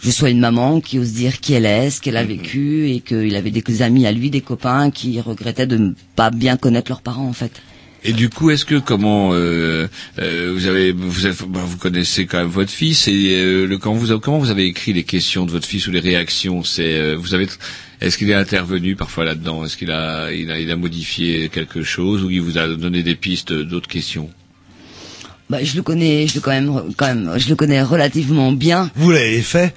[0.00, 3.00] je sois une maman qui ose dire qui elle est, ce qu'elle a vécu, et
[3.00, 6.90] qu'il avait des amis à lui, des copains qui regrettaient de ne pas bien connaître
[6.90, 7.60] leurs parents en fait.
[8.08, 9.88] Et du coup, est-ce que comment euh,
[10.20, 13.78] euh, vous avez vous, avez- bah, vous connaissez quand même votre fils et euh, le
[13.78, 16.62] quand vous avez- comment vous avez écrit les questions de votre fils ou les réactions
[16.62, 17.48] C'est euh, vous avez
[18.00, 19.64] est-ce qu'il est intervenu parfois là-dedans?
[19.64, 23.02] Est-ce qu'il a il, a il a modifié quelque chose ou il vous a donné
[23.02, 24.30] des pistes d'autres questions?
[25.50, 28.90] Bah, je le connais, je le quand même, quand même, je le connais relativement bien.
[28.96, 29.74] Vous l'avez fait?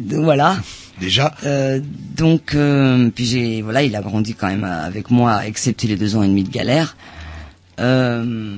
[0.00, 0.58] Donc, voilà.
[1.00, 1.34] Déjà?
[1.44, 1.80] Euh,
[2.16, 6.14] donc, euh, puis j'ai, voilà, il a grandi quand même avec moi, excepté les deux
[6.16, 6.96] ans et demi de galère.
[7.80, 8.56] Euh,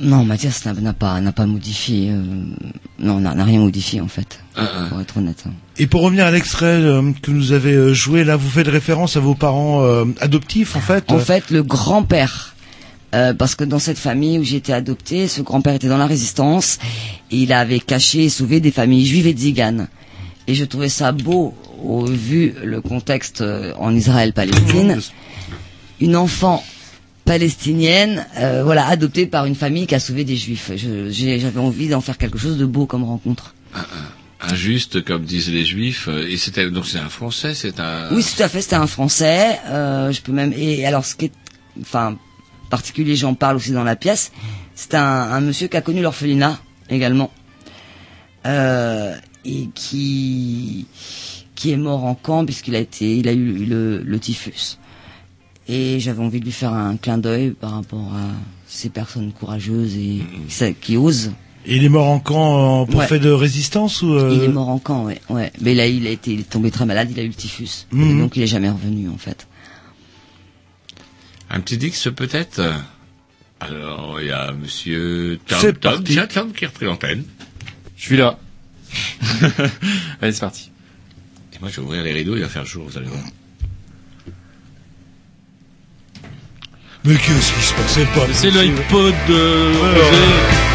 [0.00, 2.10] non, Mathias n'a n'a pas, n'a pas modifié.
[2.10, 2.22] euh,
[2.98, 4.40] non, n'a n'a rien modifié en fait,
[4.88, 5.44] pour être honnête.
[5.78, 9.16] Et pour revenir à l'extrait euh, que nous avez euh, joué, là, vous faites référence
[9.16, 11.10] à vos parents euh, adoptifs, en fait.
[11.10, 12.54] En fait, le grand-père,
[13.14, 16.06] euh, parce que dans cette famille où j'ai été adoptée, ce grand-père était dans la
[16.06, 16.78] résistance
[17.30, 19.88] et il avait caché et sauvé des familles juives et tziganes.
[20.46, 25.00] Et je trouvais ça beau, au vu le contexte euh, en Israël-Palestine.
[26.00, 26.62] Une enfant
[27.24, 30.70] palestinienne, euh, voilà, adoptée par une famille qui a sauvé des juifs.
[30.76, 33.54] J'avais envie d'en faire quelque chose de beau comme rencontre.
[34.40, 36.06] Injuste, comme disent les Juifs.
[36.08, 38.08] euh, Et c'était donc c'est un Français, c'est un.
[38.12, 39.58] Oui, tout à fait, c'était un Français.
[39.68, 41.32] Euh, je peux même et alors ce qui est,
[41.80, 42.16] enfin
[42.70, 44.32] particulier, j'en parle aussi dans la pièce.
[44.74, 46.58] C'est un, un monsieur qui a connu l'orphelinat
[46.90, 47.30] également
[48.46, 49.14] euh,
[49.44, 50.86] et qui
[51.54, 54.78] qui est mort en camp puisqu'il a été, il a eu le, le typhus.
[55.68, 58.28] Et j'avais envie de lui faire un clin d'œil par rapport à
[58.66, 61.32] ces personnes courageuses et qui, qui osent.
[61.66, 63.06] Et il est mort en camp pour Ouais.
[63.06, 65.50] fait de résistance ou euh, Il est mort en camp, ouais, ouais.
[65.62, 67.86] Mais là, il a été, il est tombé très malade, il a eu le typhus.
[67.92, 68.10] Mhm.
[68.10, 69.46] Et donc il est jamais revenu, en fait.
[71.48, 72.60] Un petit Dix peut-être?
[73.60, 76.12] Alors, il y a monsieur Tom, C'est Tom, parti.
[76.12, 77.24] tiens, Tom qui a repris l'antenne.
[77.96, 78.38] Je suis là.
[80.20, 80.70] Allez, c'est parti.
[81.54, 83.22] Et moi, je vais ouvrir les rideaux, il va faire jour, vous allez voir.
[87.06, 90.00] Mais qu'est-ce qui se passait pas C'est l'iPod de Ouais, Roger.
[90.00, 90.73] ouais.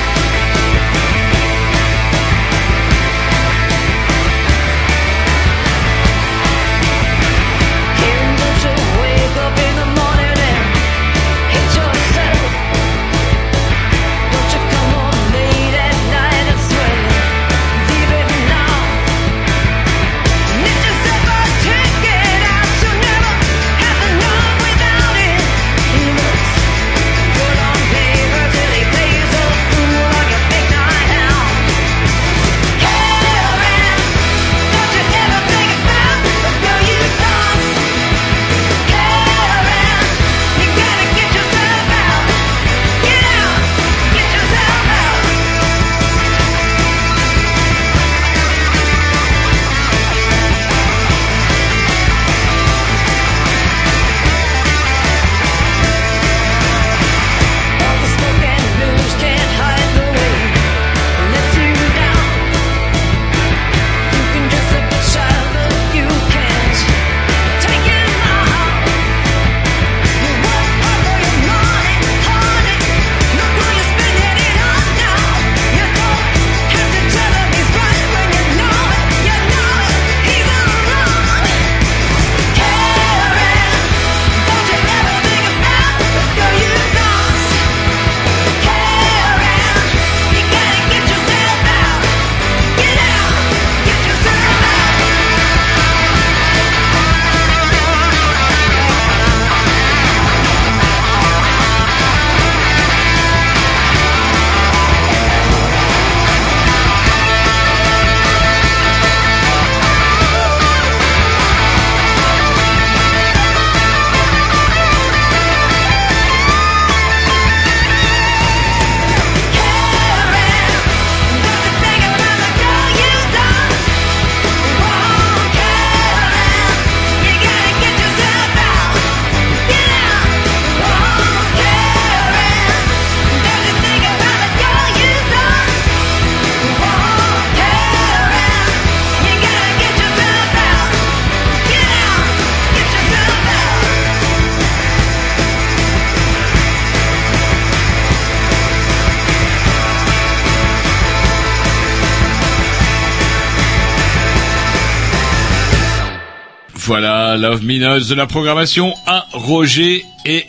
[157.01, 160.43] Voilà, Love Minos de la programmation à Roger et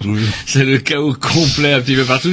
[0.46, 2.32] c'est le chaos complet un petit peu partout.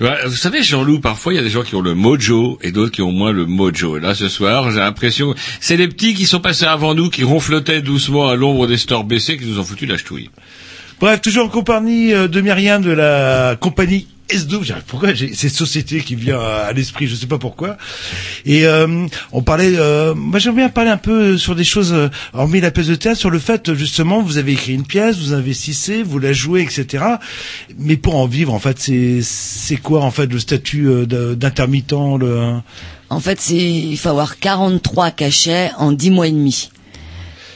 [0.00, 2.92] Vous savez, Jean-Loup, parfois il y a des gens qui ont le mojo et d'autres
[2.92, 3.98] qui ont moins le mojo.
[3.98, 7.24] Et là, ce soir, j'ai l'impression, c'est les petits qui sont passés avant nous, qui
[7.24, 10.30] ronflotaient doucement à l'ombre des stores baissés, qui nous ont foutu la ch'touille.
[11.02, 14.62] Bref, toujours en compagnie euh, de Myriam de la compagnie S2.
[14.62, 17.76] J'arrive- Pourquoi j'ai cette société qui vient à l'esprit, je sais pas pourquoi.
[18.46, 22.08] Et euh, on parlait, euh, moi j'aimerais bien parler un peu sur des choses, euh,
[22.34, 25.32] hormis la pièce de théâtre, sur le fait justement, vous avez écrit une pièce, vous
[25.34, 27.04] investissez, vous la jouez, etc.
[27.80, 32.60] Mais pour en vivre, en fait, c'est quoi en fait le statut euh, d'intermittent le...
[33.10, 36.70] En fait, c'est il faut avoir 43 cachets en 10 mois et demi.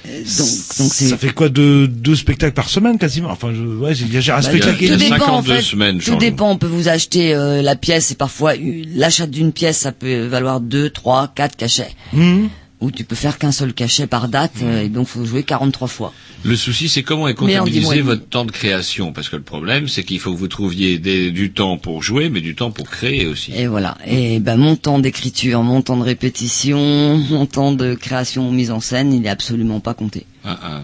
[0.06, 3.30] Donc, donc c'est Ça fait quoi de deux spectacles par semaine quasiment?
[3.30, 4.86] Enfin, je, ouais, j'ai un Bah, spectacle.
[4.86, 5.60] tout dépend en fait.
[5.62, 6.50] semaines, tout dépend.
[6.52, 8.52] On peut vous acheter euh, la pièce et parfois
[8.94, 11.90] l'achat d'une pièce ça peut valoir 2, 3, 4 cachets.
[12.12, 12.48] Mhm.
[12.82, 15.88] Ou tu peux faire qu'un seul cachet par date euh, et donc faut jouer 43
[15.88, 16.12] fois.
[16.44, 20.04] Le souci, c'est comment est comptabilisé votre temps de création, parce que le problème, c'est
[20.04, 23.26] qu'il faut que vous trouviez des- du temps pour jouer, mais du temps pour créer
[23.26, 23.52] aussi.
[23.54, 23.96] Et voilà.
[24.06, 28.80] Et ben mon temps d'écriture, mon temps de répétition, mon temps de création mise en
[28.80, 30.26] scène, il est absolument pas compté.
[30.44, 30.82] Ah, ah.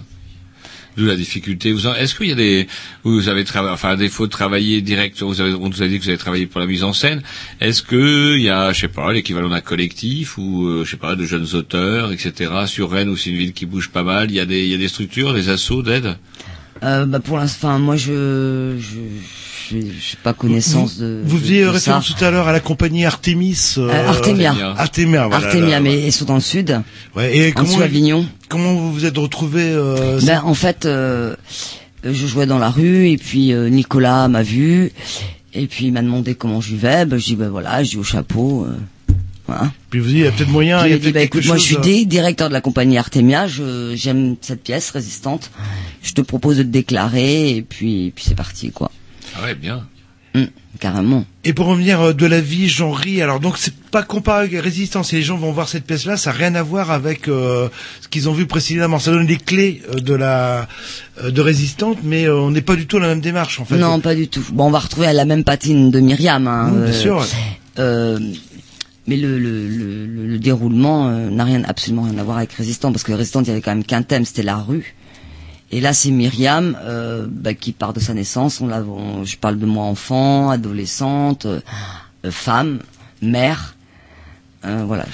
[0.97, 1.73] D'où la difficulté.
[1.73, 2.69] Vous Est-ce qu'il y a des,
[3.02, 5.98] vous avez travaillé, enfin, à défaut de travailler direct, vous avez, on nous a dit
[5.98, 7.23] que vous avez travaillé pour la mise en scène.
[7.60, 10.98] Est-ce que il y a, je sais pas, l'équivalent d'un collectif ou, euh, je sais
[10.98, 12.52] pas, de jeunes auteurs, etc.
[12.66, 14.69] Sur Rennes, où c'est une ville qui bouge pas mal, il y a des, il
[14.69, 16.19] y a des structures, des assos d'aide?
[16.82, 18.98] Euh, bah pour l'instant, moi je je
[19.72, 21.20] je j'ai pas connaissance vous, de.
[21.24, 22.14] Vous faisiez de référence ça.
[22.14, 23.74] tout à l'heure à la compagnie Artemis.
[23.78, 24.54] euh, Euh, Artemia.
[24.76, 25.46] Artemia, voilà.
[25.46, 26.80] Artemia, mais ils sont dans le sud.
[27.16, 28.26] Ouais, et en comment, dessous Avignon.
[28.48, 31.34] comment vous vous êtes retrouvé euh, Ben, en fait, euh,
[32.04, 34.92] je jouais dans la rue et puis euh, Nicolas m'a vu
[35.54, 37.04] et puis il m'a demandé comment je vivais.
[37.06, 38.64] Ben, je dis ben voilà, je dis au chapeau.
[38.68, 38.76] euh,
[39.46, 39.72] voilà.
[39.90, 41.36] Puis vous dites, il y a peut-être moyen, Puis il y a peut-être bah quelque
[41.38, 43.48] écoute, moi je suis directeur de la compagnie Artemia.
[43.48, 45.50] Je j'aime cette pièce résistante.
[46.02, 48.90] Je te propose de te déclarer et puis et puis c'est parti quoi.
[49.36, 49.86] Ah ouais, bien.
[50.34, 50.46] Hum,
[50.80, 51.26] carrément.
[51.44, 53.20] Et pour revenir euh, de la vie, j'en ris.
[53.20, 55.12] Alors donc c'est pas comparé avec Résistance.
[55.12, 57.68] Et les gens vont voir cette pièce-là, ça n'a rien à voir avec euh,
[58.00, 58.98] ce qu'ils ont vu précédemment.
[58.98, 60.68] Ça donne les clés euh, de la
[61.22, 63.66] euh, de Résistante, mais euh, on n'est pas du tout dans la même démarche en
[63.66, 63.76] fait.
[63.76, 64.42] Non, pas du tout.
[64.52, 66.46] Bon, on va retrouver la même patine de Myriam.
[66.46, 67.26] Hein, bien euh, sûr.
[67.78, 68.18] euh,
[69.06, 72.52] mais le, le, le, le- le déroulement euh, n'a rien, absolument rien à voir avec
[72.52, 74.94] Résistant, parce que Résistant, il y avait quand même qu'un thème, c'était la rue.
[75.72, 78.60] Et là, c'est Myriam euh, bah, qui part de sa naissance.
[78.60, 81.60] On l'a, on- je parle de moi enfant, adolescente, euh,
[82.26, 82.80] euh, femme,
[83.22, 83.74] mère.
[84.64, 85.06] Euh, voilà.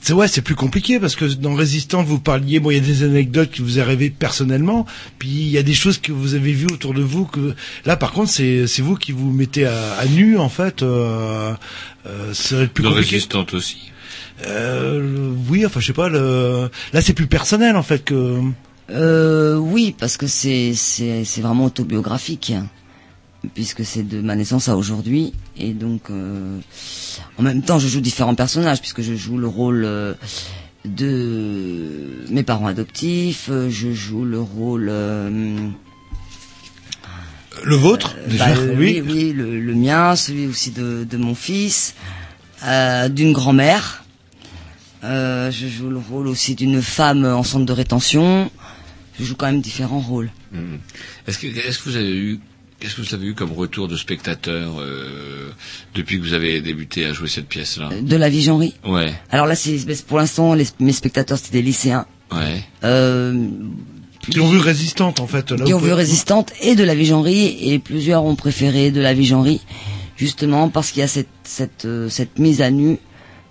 [0.00, 2.80] C'est ouais, c'est plus compliqué parce que dans Résistante, vous parliez, bon, il y a
[2.82, 4.84] des anecdotes qui vous arrivées personnellement,
[5.18, 7.96] puis il y a des choses que vous avez vues autour de vous que là,
[7.96, 10.82] par contre, c'est c'est vous qui vous mettez à, à nu en fait.
[10.82, 11.52] Euh,
[12.06, 13.10] euh, c'est plus De compliqué.
[13.16, 13.92] résistante aussi.
[14.46, 16.08] Euh, oui, enfin, je sais pas.
[16.08, 16.68] Le...
[16.92, 18.40] Là, c'est plus personnel en fait que.
[18.90, 22.52] Euh, oui, parce que c'est c'est c'est vraiment autobiographique,
[23.54, 26.58] puisque c'est de ma naissance à aujourd'hui, et donc euh,
[27.38, 30.14] en même temps je joue différents personnages, puisque je joue le rôle euh,
[30.84, 35.68] de mes parents adoptifs, euh, je joue le rôle euh,
[37.64, 39.00] Le vôtre, déjà, bah, oui.
[39.00, 41.94] oui, oui, le, le mien, celui aussi de, de mon fils,
[42.64, 44.04] euh, d'une grand-mère.
[45.04, 48.50] Euh, je joue le rôle aussi d'une femme en centre de rétention.
[49.18, 50.30] Je joue quand même différents rôles.
[50.52, 50.78] Mhm.
[51.26, 52.40] Est-ce que, est-ce que vous avez eu,
[52.80, 55.50] qu'est-ce que vous avez eu comme retour de spectateurs euh,
[55.94, 57.90] depuis que vous avez débuté à jouer cette pièce-là?
[58.02, 58.72] De la vie genrée.
[58.84, 62.06] Ouais, Alors là, c'est pour l'instant, les- mes spectateurs, c'était des lycéens.
[62.32, 62.62] ouais.
[62.84, 63.48] Euh,
[64.30, 65.50] Qui ont vu Résistante en fait.
[65.52, 69.00] Là, qui ont vu Résistante et de la vie genrée, et plusieurs ont préféré de
[69.00, 69.60] la vie genrée,
[70.16, 72.98] justement parce qu'il y a cette, cette, euh, cette mise à nu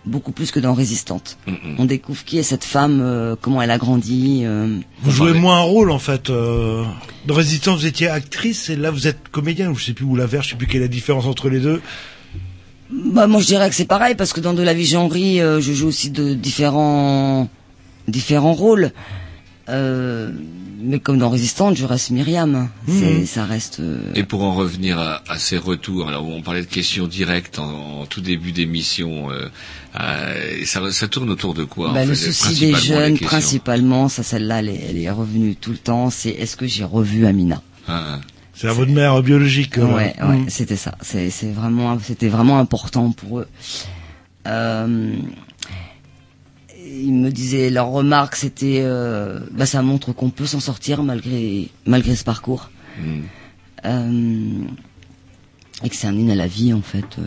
[0.06, 1.38] beaucoup plus que dans Résistante.
[1.48, 1.76] Mhm.
[1.80, 4.42] On découvre qui est cette femme, euh, comment elle a grandi.
[4.44, 6.30] euh, Vous jouez moins un rôle en fait.
[6.30, 6.84] Euh...
[7.26, 10.16] Dans Résistance, vous étiez actrice et là vous êtes comédienne ou je sais plus où
[10.16, 11.82] la verre, je sais plus quelle est la différence entre les deux.
[12.92, 15.60] Bah, moi, je dirais que c'est pareil parce que dans de la vie genrée, euh,
[15.60, 17.50] je joue aussi de différents
[18.08, 18.92] différents rôles.
[19.68, 20.32] Euh,
[20.80, 22.70] mais comme dans Résistante, je reste Myriam.
[22.88, 23.26] Mhm.
[23.26, 23.80] ça reste.
[23.80, 27.58] euh, Et pour en revenir à, à ces retours, alors on parlait de questions directes
[27.58, 29.48] en, en tout début d'émission, euh,
[30.00, 34.08] euh, ça, ça tourne autour de quoi bah, en le fait, souci des jeunes, principalement,
[34.10, 36.10] ça, celle-là, elle est, elle est revenue tout le temps.
[36.12, 37.62] C'est est-ce que j'ai revu Amina?
[37.88, 38.20] Ah,
[38.54, 39.78] C'est à votre mère biologique.
[39.80, 40.50] euh, Ouais, ouais, mm.
[40.50, 40.96] c'était ça.
[41.02, 43.48] C'est, c'est vraiment, c'était vraiment important pour eux.
[44.48, 45.16] Euh,
[46.86, 51.70] ils me disaient, leur remarque, c'était, euh, bah, ça montre qu'on peut s'en sortir malgré,
[51.86, 52.70] malgré ce parcours.
[53.00, 53.22] hmm.
[53.86, 54.64] Euh,
[55.84, 57.18] et que c'est un hymne à la vie, en fait.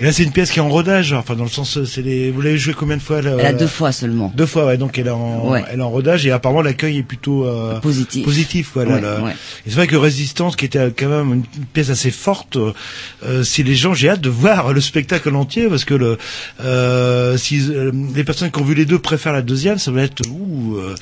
[0.00, 2.02] Et là, c'est une pièce qui est en rodage, enfin dans le sens, euh, c'est
[2.02, 2.30] les.
[2.32, 4.32] Vous l'avez joué combien de fois là, Elle a là deux fois seulement.
[4.34, 4.76] Deux fois, ouais.
[4.76, 5.62] Donc elle est en, Ouais.
[5.70, 8.24] elle est en rodage et apparemment l'accueil est plutôt euh, Positif.
[8.24, 8.94] Positif, voilà.
[8.96, 9.20] Ouais, là.
[9.22, 9.32] ouais.
[9.66, 13.44] Et c'est vrai que Résistance, qui était euh, quand même une pièce assez forte, euh,
[13.44, 16.18] si les gens, j'ai hâte de voir le spectacle en entier parce que le,
[16.60, 20.02] euh, si euh, les personnes qui ont vu les deux préfèrent la deuxième, ça va
[20.02, 20.94] être, ouh, euh,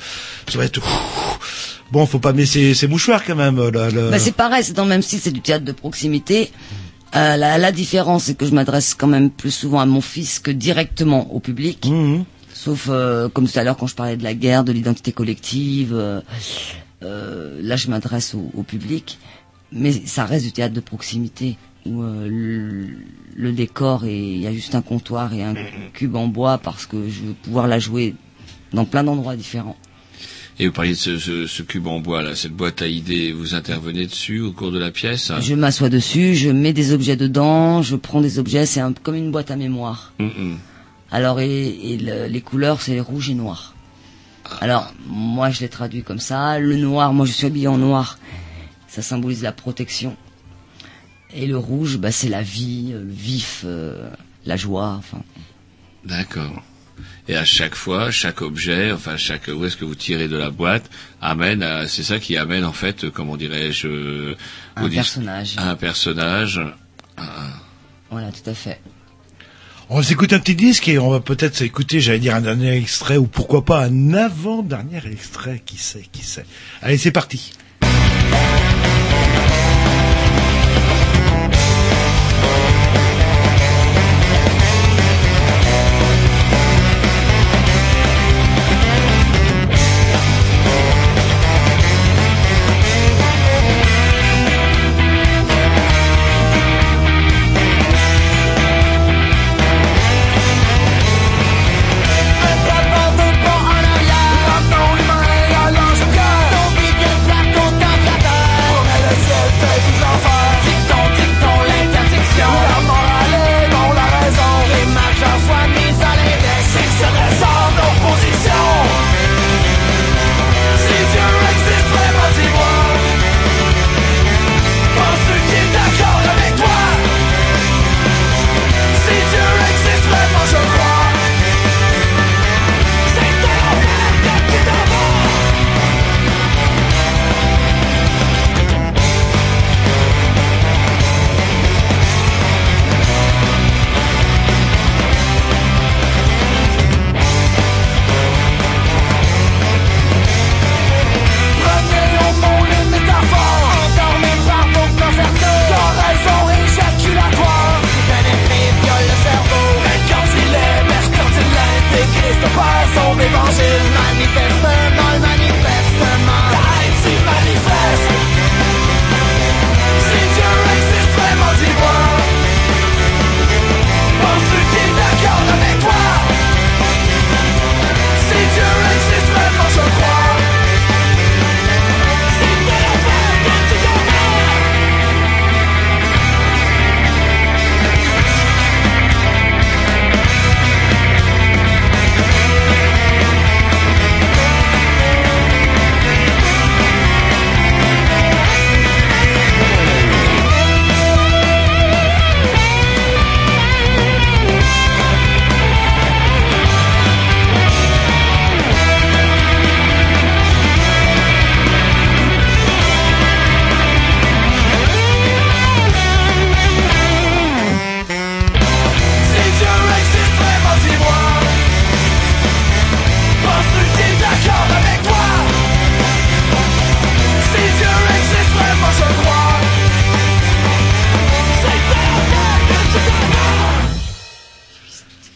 [0.47, 0.77] ça va être.
[0.77, 1.37] ouh.
[1.91, 3.57] Bon, faut pas mais c'est c'est mouchoir quand même.
[3.69, 6.49] Là, le- Bah, c'est pareil, c'est dans le même style, c'est du théâtre de proximité.
[7.15, 10.39] Euh, la, la différence, c'est que je m'adresse quand même plus souvent à mon fils
[10.39, 11.85] que directement au public.
[11.85, 12.25] Mhm.
[12.53, 15.93] Sauf, euh, comme tout à l'heure, quand je parlais de la guerre, de l'identité collective.
[15.93, 16.21] euh,
[17.03, 19.19] euh, là, je m'adresse au, au public.
[19.71, 22.87] Mais ça reste du théâtre de proximité, où euh, le,
[23.35, 25.55] le décor, et il y a juste un comptoir et un
[25.93, 28.15] cube en bois, parce que je veux pouvoir la jouer
[28.71, 29.75] dans plein d'endroits différents.
[30.59, 33.31] Et vous parliez de ce, ce, ce cube en bois là, cette boîte à idées,
[33.31, 37.15] vous intervenez dessus au cours de la pièce Je m'assois dessus, je mets des objets
[37.15, 40.13] dedans, je prends des objets, c'est un, comme une boîte à mémoire.
[40.19, 40.57] Hum, hum.
[41.11, 43.73] Alors, et, et le- les couleurs, c'est rouge et noir.
[44.61, 46.59] Alors, moi, je l'ai traduit comme ça.
[46.59, 48.17] Le noir, moi, je suis habillé en noir.
[48.87, 50.15] Ça symbolise la protection.
[51.35, 54.07] Et le rouge, bah, c'est la vie, euh, le vif, euh,
[54.45, 55.19] la joie, enfin.
[56.05, 56.61] D'accord.
[57.27, 60.49] Et à chaque fois, chaque objet, enfin chaque où est-ce que vous tirez de la
[60.49, 60.89] boîte,
[61.21, 64.33] amène, à- c'est ça qui amène en fait, comment dirais-je,
[64.75, 65.55] Un personnage.
[65.57, 66.61] un personnage.
[68.11, 68.79] Voilà, tout à fait.
[69.89, 72.75] On va s'écouter un petit disque et on va peut-être s'écouter, j'allais dire un dernier
[72.77, 76.45] extrait ou pourquoi pas un avant-dernier extrait, qui sait, qui sait.
[76.81, 77.51] Allez, c'est parti.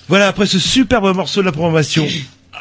[0.08, 2.08] Voilà, après ce superbe morceau de la programmation.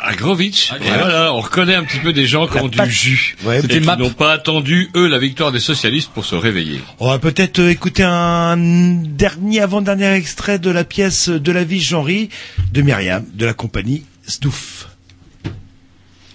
[0.02, 0.72] Agrovitch.
[0.72, 3.36] Et voilà, on reconnaît un petit peu des gens qui ont du jus.
[3.44, 3.96] Ouais, et c'était qui Map.
[3.96, 6.80] n'ont pas attendu, eux, la victoire des socialistes pour se réveiller.
[7.00, 11.80] On va peut-être euh, écouter un dernier, avant-dernier extrait de la pièce de la vie
[11.80, 12.28] Jean-Ry
[12.72, 14.88] de Myriam, de la compagnie Stouff.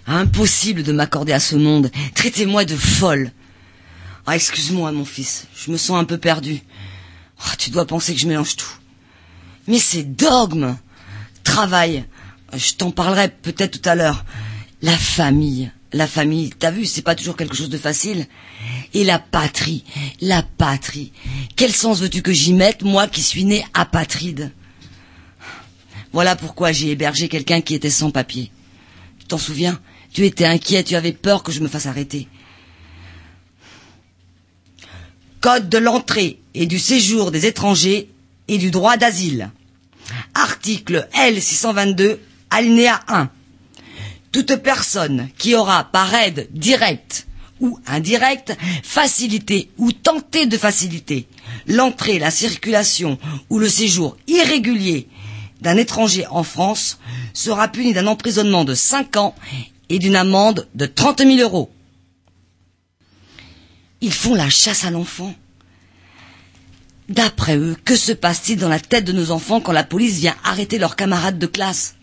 [0.08, 1.92] Impossible de m'accorder à ce monde.
[2.16, 3.32] Traitez-moi de folle.
[4.26, 5.48] Ah, excuse-moi, mon fils.
[5.56, 6.62] Je me sens un peu perdu.
[7.46, 8.66] Ah, tu dois penser que je mélange tout.
[9.68, 10.76] Mais c'est dogme.
[11.44, 12.06] Travail.
[12.54, 14.26] Je t'en parlerai peut-être tout à l'heure.
[14.82, 15.72] La famille.
[15.94, 18.26] La famille, t'as vu, c'est pas toujours quelque chose de facile.
[18.94, 19.84] Et la patrie,
[20.22, 21.12] la patrie.
[21.58, 24.54] Quel sens veux-tu que j'y mette, moi qui suis né apatride?
[26.14, 28.52] Voilà pourquoi j'ai hébergé quelqu'un qui était sans papier.
[29.20, 29.82] Tu t'en souviens?
[30.14, 32.28] Tu étais inquiet, tu avais peur que je me fasse arrêter.
[35.42, 38.10] Code de l'entrée et du séjour des étrangers
[38.48, 39.52] et du droit d'asile.
[40.34, 42.18] Article L622,
[42.50, 43.30] alinéa 1.
[44.32, 47.28] Toute personne qui aura par aide directe
[47.60, 51.28] ou indirecte facilité ou tenté de faciliter
[51.68, 53.18] l'entrée, la circulation
[53.50, 55.08] ou le séjour irrégulier
[55.62, 56.98] d'un étranger en France
[57.34, 59.36] sera puni d'un emprisonnement de 5 ans
[59.90, 61.72] et d'une amende de 30 000 euros.
[64.02, 65.34] Ils font la chasse à l'enfant.
[67.12, 70.36] D'après eux, que se passe-t-il dans la tête de nos enfants quand la police vient
[70.46, 71.96] arrêter leurs camarades de classe?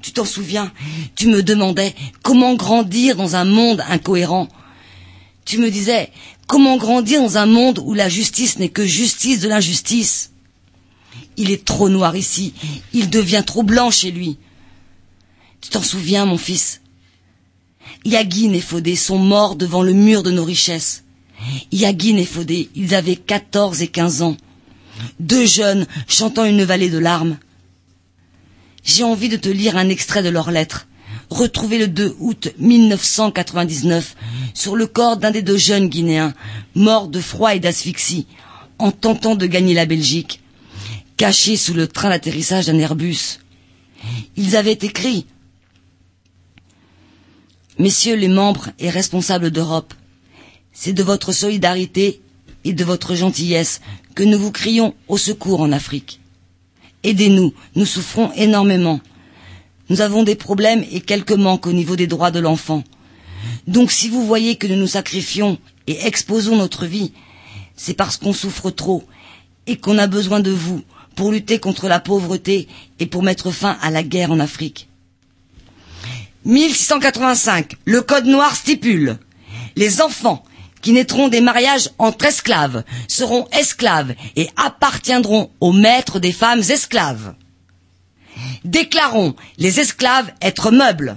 [0.00, 0.72] Tu t'en souviens?
[1.16, 1.92] Tu me demandais
[2.22, 4.48] comment grandir dans un monde incohérent.
[5.44, 6.12] Tu me disais
[6.46, 10.30] comment grandir dans un monde où la justice n'est que justice de l'injustice.
[11.36, 12.54] Il est trop noir ici,
[12.92, 14.38] il devient trop blanc chez lui.
[15.60, 16.80] Tu t'en souviens, mon fils?
[18.04, 21.02] Yagin et Fodé sont morts devant le mur de nos richesses.
[21.72, 24.36] Yagin et Fodé, ils avaient 14 et 15 ans.
[25.20, 27.38] Deux jeunes chantant une vallée de larmes.
[28.84, 30.86] J'ai envie de te lire un extrait de leurs lettres,
[31.30, 34.16] retrouvé le 2 août 1999
[34.54, 36.34] sur le corps d'un des deux jeunes Guinéens,
[36.74, 38.26] morts de froid et d'asphyxie,
[38.78, 40.40] en tentant de gagner la Belgique,
[41.16, 43.40] cachés sous le train d'atterrissage d'un Airbus.
[44.36, 45.26] Ils avaient écrit
[47.78, 49.92] Messieurs les membres et responsables d'Europe,
[50.78, 52.20] c'est de votre solidarité
[52.64, 53.80] et de votre gentillesse
[54.14, 56.20] que nous vous crions au secours en Afrique.
[57.02, 59.00] Aidez-nous, nous souffrons énormément.
[59.88, 62.84] Nous avons des problèmes et quelques manques au niveau des droits de l'enfant.
[63.66, 67.12] Donc si vous voyez que nous nous sacrifions et exposons notre vie,
[67.74, 69.02] c'est parce qu'on souffre trop
[69.66, 70.82] et qu'on a besoin de vous
[71.14, 72.68] pour lutter contre la pauvreté
[73.00, 74.88] et pour mettre fin à la guerre en Afrique.
[76.44, 79.16] 1685, le Code noir stipule
[79.74, 80.44] les enfants
[80.86, 87.34] qui naîtront des mariages entre esclaves seront esclaves et appartiendront aux maîtres des femmes esclaves.
[88.64, 91.16] Déclarons les esclaves être meubles.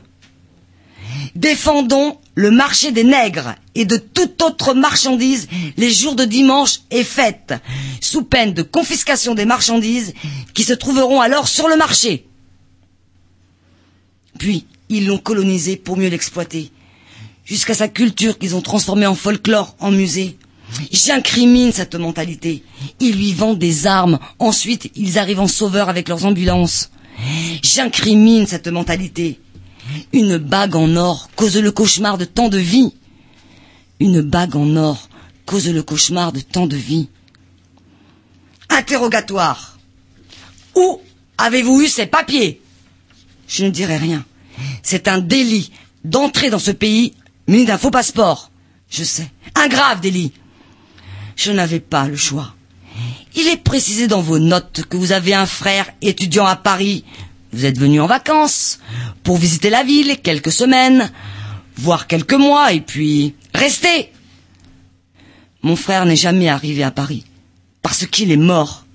[1.36, 5.48] Défendons le marché des nègres et de toute autre marchandise
[5.78, 7.54] les jours de dimanche et fêtes,
[8.02, 10.16] sous peine de confiscation des marchandises
[10.56, 12.26] qui se trouveront alors sur le marché.
[14.40, 16.72] Puis, ils l'ont colonisé pour mieux l'exploiter,
[17.50, 20.38] jusqu'à sa culture qu'ils ont transformée en folklore, en musée.
[20.92, 22.64] J'incrimine cette mentalité.
[23.00, 26.92] Ils lui vendent des armes, ensuite ils arrivent en sauveur avec leurs ambulances.
[27.64, 29.40] J'incrimine cette mentalité.
[30.14, 32.94] Une bague en or cause le cauchemar de tant de vies.
[34.00, 35.10] Une bague en or
[35.48, 37.10] cause le cauchemar de tant de vies.
[38.70, 39.80] Interrogatoire.
[40.76, 41.02] Où
[41.40, 42.62] avez-vous eu ces papiers?
[43.48, 44.24] Je ne dirai rien.
[44.84, 45.72] C'est un délit
[46.06, 47.14] d'entrer dans ce pays
[47.50, 48.52] muni d'un faux passeport.
[48.90, 49.30] Je sais.
[49.56, 50.32] Un grave délit.
[51.36, 52.54] Je n'avais pas le choix.
[53.36, 57.04] Il est précisé dans vos notes que vous avez un frère étudiant à Paris.
[57.52, 58.80] Vous êtes venu en vacances
[59.24, 61.12] pour visiter la ville quelques semaines,
[61.76, 64.12] voire quelques mois, et puis rester.
[65.64, 67.26] Mon frère n'est jamais arrivé à Paris,
[67.82, 68.86] parce qu'il est mort.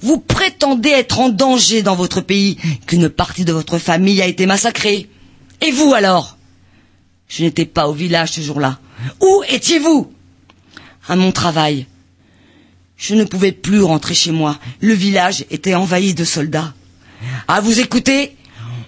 [0.00, 4.46] Vous prétendez être en danger dans votre pays, qu'une partie de votre famille a été
[4.46, 5.08] massacrée.
[5.60, 6.36] Et vous alors?
[7.34, 8.78] Je n'étais pas au village ce jour-là.
[9.22, 10.12] Où étiez-vous?
[11.08, 11.86] À mon travail.
[12.98, 14.58] Je ne pouvais plus rentrer chez moi.
[14.80, 16.74] Le village était envahi de soldats.
[17.48, 18.36] À vous écouter,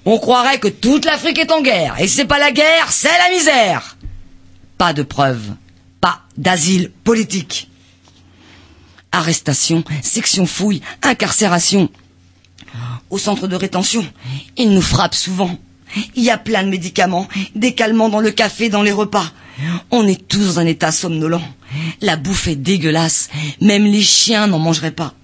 [0.04, 1.98] on croirait que toute l'Afrique est en guerre.
[1.98, 3.96] Et c'est pas la guerre, c'est la misère.
[4.76, 5.52] Pas de preuves.
[6.02, 7.70] Pas d'asile politique.
[9.10, 11.88] Arrestation, section fouille, incarcération.
[13.08, 14.06] Au centre de rétention,
[14.58, 15.58] ils nous frappent souvent.
[16.16, 19.32] Il y a plein de médicaments, des calmants dans le café, dans les repas.
[19.90, 21.40] On est tous dans un état somnolent.
[22.00, 23.30] La bouffe est dégueulasse.
[23.60, 25.14] Même les chiens n'en mangeraient pas.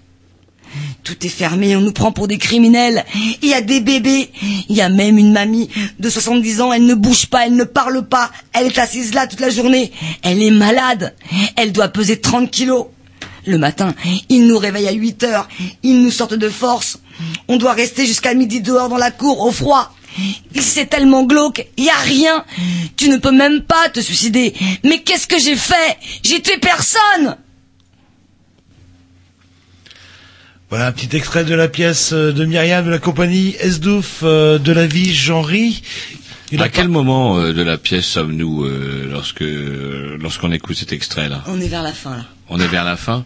[1.03, 3.05] Tout est fermé, on nous prend pour des criminels.
[3.43, 4.31] Il y a des bébés.
[4.69, 5.69] Il y a même une mamie
[5.99, 8.31] de 70 ans, elle ne bouge pas, elle ne parle pas.
[8.53, 9.91] Elle est assise là toute la journée.
[10.23, 11.15] Elle est malade.
[11.57, 12.87] Elle doit peser 30 kilos.
[13.47, 13.95] Le matin,
[14.29, 15.49] ils nous réveillent à 8 heures.
[15.83, 16.99] Ils nous sortent de force.
[17.49, 19.95] On doit rester jusqu'à midi dehors dans la cour, au froid.
[20.55, 22.45] C'est tellement glauque, il y a rien.
[22.97, 24.55] Tu ne peux même pas te suicider.
[24.85, 25.97] Mais qu'est-ce que j'ai fait?
[26.23, 27.37] J'ai tué personne.
[30.69, 34.59] Voilà un petit extrait de la pièce euh, de Myriam de la compagnie Esdouf euh,
[34.59, 35.13] de la vie
[36.59, 39.45] a à quel moment euh, de la pièce sommes-nous euh, lorsque
[40.21, 41.45] lorsqu'on écoute cet extrait-là?
[41.47, 42.25] On est vers la fin là.
[42.53, 43.25] On est vers la fin.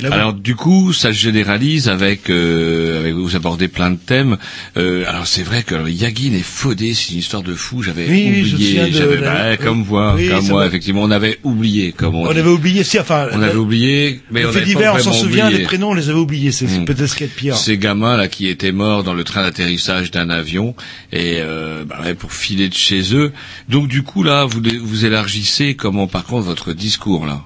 [0.00, 4.36] Là, Alors du coup, ça se généralise avec, euh, avec vous abordez plein de thèmes.
[4.76, 7.82] Euh, alors c'est vrai que alors, Yagin et Fodé, c'est une histoire de fou.
[7.82, 8.92] J'avais Oui, oublié.
[8.92, 10.66] j'avais- ouais, comme moi, Oui, comme moi, va.
[10.66, 11.92] effectivement, on avait oublié.
[11.92, 14.66] Comme on, On avait oublié, si, enfin, on avait oublié, mais on fait avait pas
[14.66, 16.84] divers, on s'en souvient, les prénoms, on les avait oubliés, c'est Mm.
[16.84, 17.56] peut-être ce qu'il y a de pire.
[17.56, 20.74] Ces gamins là qui étaient morts dans le train d'atterrissage d'un avion
[21.12, 23.32] et euh, bah ouais, pour filer de chez eux.
[23.70, 27.42] Donc du coup là, vous vous élargissez comment par contre votre discours là?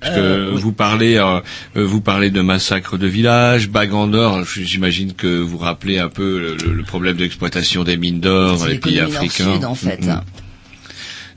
[0.00, 0.60] Parce que Euh, oui.
[0.62, 1.40] vous parlez, euh,
[1.76, 4.44] euh, vous parlez de massacres de villages, bagues en or.
[4.44, 8.64] J'imagine que vous rappelez un peu le, le problème de l'exploitation des mines d'or dans
[8.66, 9.44] les pays africains.
[9.58, 10.00] nord-sud en fait.
[10.06, 10.20] Mhm.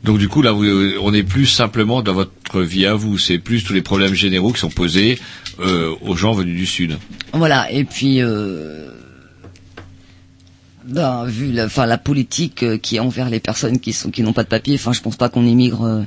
[0.06, 0.66] Donc du coup là, vous-
[1.02, 4.52] on n'est plus simplement dans votre vie à vous, c'est plus tous les problèmes généraux
[4.54, 5.20] qui sont posés
[5.60, 6.98] euh, aux gens venus du sud.
[7.34, 8.90] Voilà, et puis, euh,
[10.86, 14.34] ben, vu la, enfin, la politique qui est envers les personnes qui sont qui n'ont
[14.34, 16.04] pas de papier, enfin, je pense pas qu'on émigre euh,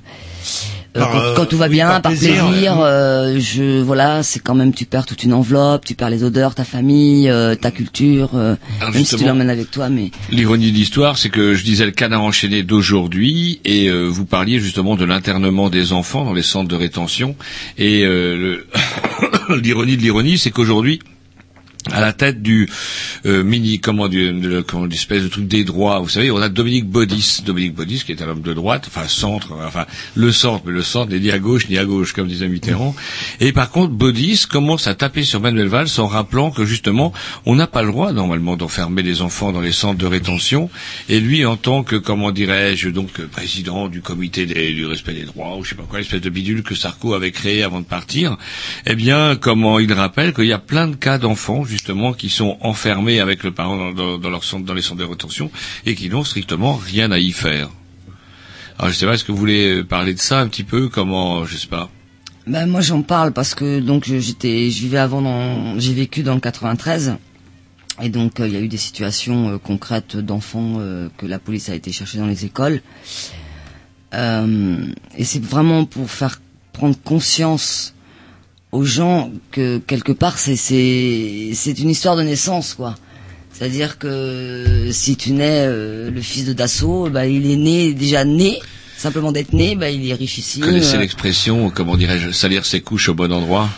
[0.98, 2.76] quand, euh, quand tout va oui, bien, par plaisir, plaisir.
[2.78, 2.82] ouais.
[2.84, 6.54] euh, je, voilà, c'est quand même, tu perds toute une enveloppe, tu perds les odeurs,
[6.54, 10.70] ta famille, euh, ta culture, euh, Alors, même si tu l'emmènes avec toi, mais L'ironie
[10.72, 14.96] de l'histoire, c'est que je disais le canard enchaîné d'aujourd'hui, et euh, vous parliez justement
[14.96, 17.36] de l'internement des enfants dans les centres de rétention.
[17.78, 18.66] Et euh, le-
[19.62, 21.00] l'ironie de l'ironie, c'est qu'aujourd'hui,
[21.92, 22.68] à la tête du
[23.26, 26.48] euh, mini, comment, du, de, comment, l'espèce de truc des droits, vous savez, on a
[26.48, 30.64] Dominique Baudis, Dominique Baudis qui est un homme de droite, enfin centre, enfin le centre,
[30.66, 32.94] mais le centre n'est ni à gauche ni à gauche, comme disait Mitterrand.
[33.40, 37.12] Et par contre, Baudis commence à taper sur Manuel Valls en rappelant que justement,
[37.44, 40.70] on n'a pas le droit normalement d'enfermer les enfants dans les centres de rétention.
[41.08, 45.56] Et lui, en tant que, comment dirais-je, donc président du comité du respect des droits,
[45.56, 48.36] ou je sais pas quoi, l'espèce de bidule que Sarko avait créé avant de partir,
[48.86, 52.56] eh bien, comment il rappelle qu'il y a plein de cas d'enfants justement qui sont
[52.62, 55.50] enfermés avec le parent dans, leur centre, dans les centres de rétention
[55.84, 57.68] et qui n'ont strictement rien à y faire.
[58.78, 61.44] Alors je sais pas, est-ce que vous voulez parler de ça un petit peu Comment,
[61.44, 61.90] je sais pas.
[62.46, 66.40] Ben moi j'en parle parce que donc j'étais je vivais avant j'ai vécu dans le
[66.40, 67.16] 93
[68.00, 71.40] et donc euh, il y a eu des situations euh, concrètes d'enfants euh, que la
[71.40, 72.80] police a été chercher dans les écoles
[74.12, 76.40] et c'est vraiment pour faire
[76.72, 77.95] prendre conscience
[78.72, 82.94] aux gens que quelque part c'est c'est c'est une histoire de naissance quoi.
[83.52, 88.24] C'est-à-dire que si tu nais euh, le fils de Dassault bah il est né déjà
[88.24, 88.58] né
[88.96, 92.80] simplement d'être né bah il est richissime Vous connaissez euh, l'expression, comment dirais-je, salir ses
[92.80, 93.68] couches au bon endroit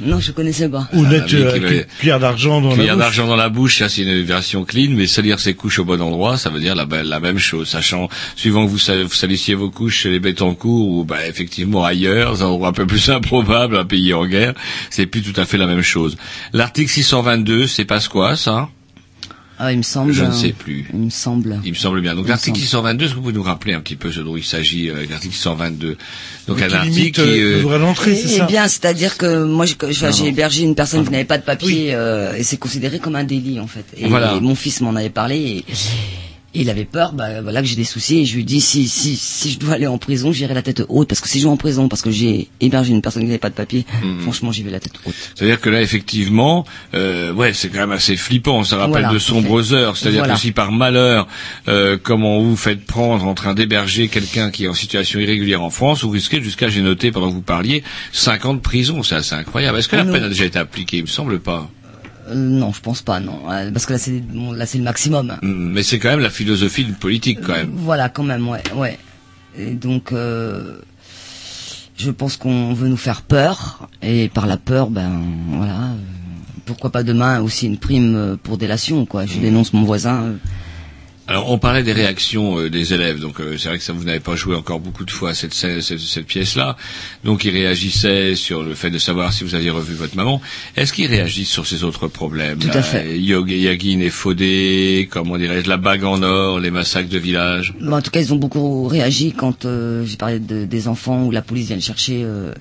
[0.00, 3.04] non je connaissais pas Ou Ah, mettre oui, euh, cuillère d'argent dans la Cuillère bouche.
[3.04, 6.00] d'argent dans la bouche, ça c'est une version clean, mais salir ses couches au bon
[6.00, 7.68] endroit, ça veut dire la, la même chose.
[7.68, 11.84] Sachant, suivant que vous, sal- vous salissiez vos couches chez les Bétancourt ou bah, effectivement
[11.84, 14.54] ailleurs, un endroit un peu plus improbable, un pays en guerre,
[14.90, 16.16] c'est plus tout à fait la même chose.
[16.52, 18.68] L'article 622, c'est pas quoi ça
[19.58, 20.12] Ah, il me semble.
[20.12, 20.86] Je ne euh, sais plus.
[20.92, 21.60] Il me semble.
[21.64, 22.14] Il me semble bien.
[22.14, 22.88] Donc l'article semble.
[22.88, 25.06] 622, est-ce que vous pouvez nous rappeler un petit peu ce dont il s'agit euh,
[25.08, 25.96] l'article 622
[26.48, 27.20] Donc un article limite, qui...
[27.22, 31.10] euh, euh, d'entrée, c'est Eh ça bien, c'est-à-dire que moi, j'ai hébergé une personne qui
[31.10, 33.84] n'avait pas de papier euh, et c'est considéré comme un délit en fait.
[33.96, 34.34] Et, Voilà.
[34.34, 35.72] et mon fils m'en avait parlé et,
[36.56, 37.12] et il avait peur.
[37.12, 39.74] Bah voilà que j'ai des soucis et je lui dis si si si je dois
[39.74, 42.02] aller en prison, j'irai la tête haute parce que si je vais en prison parce
[42.02, 44.20] que j'ai hébergé une personne qui n'avait pas de papier, Mhm.
[44.20, 45.14] franchement, j'y vais la tête haute.
[45.34, 46.64] C'est-à-dire que là, effectivement,
[46.94, 48.64] euh, ouais, c'est quand même assez flippant.
[48.64, 49.96] Ça rappelle Voilà, de sombres heures.
[49.96, 50.34] C'est-à-dire Voilà.
[50.34, 51.28] que si par malheur,
[51.68, 55.70] euh, comment vous faites prendre en train d'héberger quelqu'un qui est en situation irrégulière en
[55.70, 59.02] France, vous risquez jusqu'à, j'ai noté pendant que vous parliez, 5 ans de prison.
[59.02, 59.78] C'est assez incroyable.
[59.78, 60.12] Est-ce que la Non.
[60.12, 60.98] peine a déjà été appliquée?
[60.98, 61.68] Il me semble pas.
[62.28, 64.84] Euh, non, je pense pas, non, Euh, parce que là c'est bon, là c'est le
[64.84, 65.36] maximum.
[65.42, 67.70] Hmm, Mais c'est quand même la philosophie d'une politique, quand même.
[67.74, 68.98] Voilà, quand même, ouais, ouais.
[69.58, 70.78] Et donc, euh,
[71.96, 75.90] je pense qu'on veut nous faire peur, et par la peur, ben voilà.
[76.66, 79.24] Pourquoi pas demain aussi une prime pour délation, quoi.
[79.24, 80.32] Je dénonce mon voisin.
[81.28, 83.20] Euh, Alors, on parlait des réactions euh, des élèves.
[83.20, 85.54] Donc, euh, c'est vrai que ça, vous n'avez pas joué encore beaucoup de fois cette,
[85.54, 86.76] cette, cette pièce-là.
[87.24, 90.40] Donc, ils réagissaient sur le fait de savoir si vous aviez revu votre maman.
[90.76, 93.18] Est-ce qu'ils réagissent sur ces autres problèmes Tout à là fait.
[93.18, 97.74] Yog- Yagin et Fodé, comment dirais-je, la bague en or, les massacres de village.
[97.80, 101.24] Bon, en tout cas, ils ont beaucoup réagi quand euh, j'ai parlé de, des enfants
[101.24, 102.52] où la police vient chercher euh,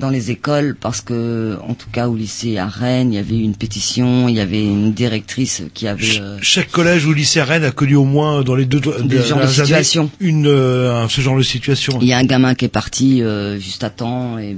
[0.00, 3.38] dans les écoles parce que, en tout cas, au lycée à Rennes, il y avait
[3.38, 6.18] une pétition, il y avait une directrice qui avait.
[6.20, 9.22] euh, Chaque collège ou lycée à Rennes a connu au moins dans les deux Des
[9.22, 10.10] genres de années situations.
[10.18, 11.98] une euh, ce genre de situation.
[12.00, 14.56] Il y a un gamin qui est parti euh, juste à temps et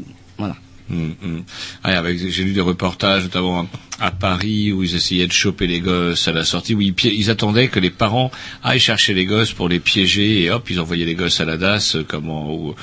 [0.90, 1.42] Hum, hum.
[1.84, 3.66] Ah, avec- j'ai lu des reportages, notamment
[4.00, 7.68] à, Paris, où ils essayaient de choper les gosses à la sortie, où ils, attendaient
[7.68, 8.30] que les parents
[8.62, 11.56] aillent chercher les gosses pour les piéger, et hop, ils envoyaient les gosses à la
[11.56, 12.52] DAS, euh, comment...
[12.54, 12.74] où-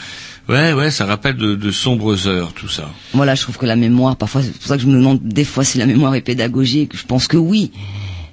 [0.48, 2.90] Ouais, ouais, ça rappelle de, de sombres heures, tout ça.
[3.14, 5.44] Voilà, je trouve que la mémoire, parfois, c'est pour ça que je me demande des
[5.44, 6.98] fois si la mémoire est pédagogique.
[6.98, 7.70] Je pense que oui.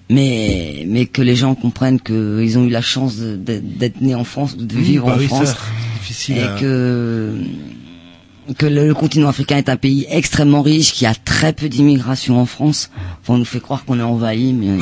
[0.09, 4.57] mais mais que les gens comprennent qu'ils ont eu la chance d'être nés en France,
[4.57, 7.35] de Mmh, vivre bah en oui, ça, France, c'est difficile et à- que
[8.59, 12.47] que le, continent africain est un pays extrêmement riche, qui a très peu d'immigration en
[12.47, 12.91] France.
[13.29, 14.79] On nous fait croire qu'on est envahi, mais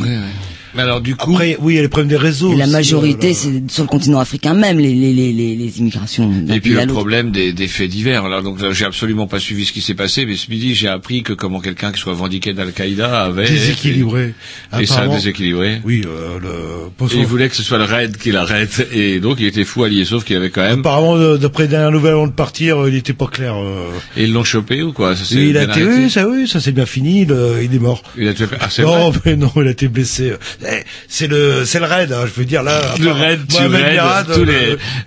[0.75, 2.53] Mais alors du coup, Après, oui, il y a les problèmes des réseaux.
[2.53, 5.55] et la aussi, majorité, euh, c'est sur le continent africain même les les les les,
[5.57, 6.31] les immigrations.
[6.53, 8.25] Et puis le problème des, des faits divers.
[8.25, 10.89] Alors donc là, j'ai absolument pas suivi ce qui s'est passé, mais ce midi j'ai
[10.89, 14.35] appris que comment quelqu'un qui soit vendiqué d'Al-Qaïda avait Déséquilibré.
[14.81, 15.81] Et ça a Apparemment- déséquilibré.
[15.85, 17.07] Oui, euh, le.
[17.15, 19.85] Et il voulait que ce soit le raid qui l'arrête, et donc il était fou
[19.85, 20.81] allié, sauf qu'il avait quand même.
[20.81, 23.55] Apparemment, d'après les dernières nouvelles avant de partir, euh, il était pas clair.
[23.57, 23.91] euh.
[24.17, 25.15] Et ils l'ont chopé ou quoi?
[25.17, 27.25] Ça, s'est Et il a bien été, oui, ça, oui, ça s'est bien fini.
[27.25, 28.03] le- il est mort.
[28.19, 28.45] Il a été...
[28.61, 30.33] Ah, c'est non, vrai mais non, il a été blessé.
[30.71, 32.13] Eh, C'est le, c'est le raid.
[32.13, 32.81] hein, je veux dire là.
[33.01, 34.45] Le enfin, raid, tu Merad, tous euh,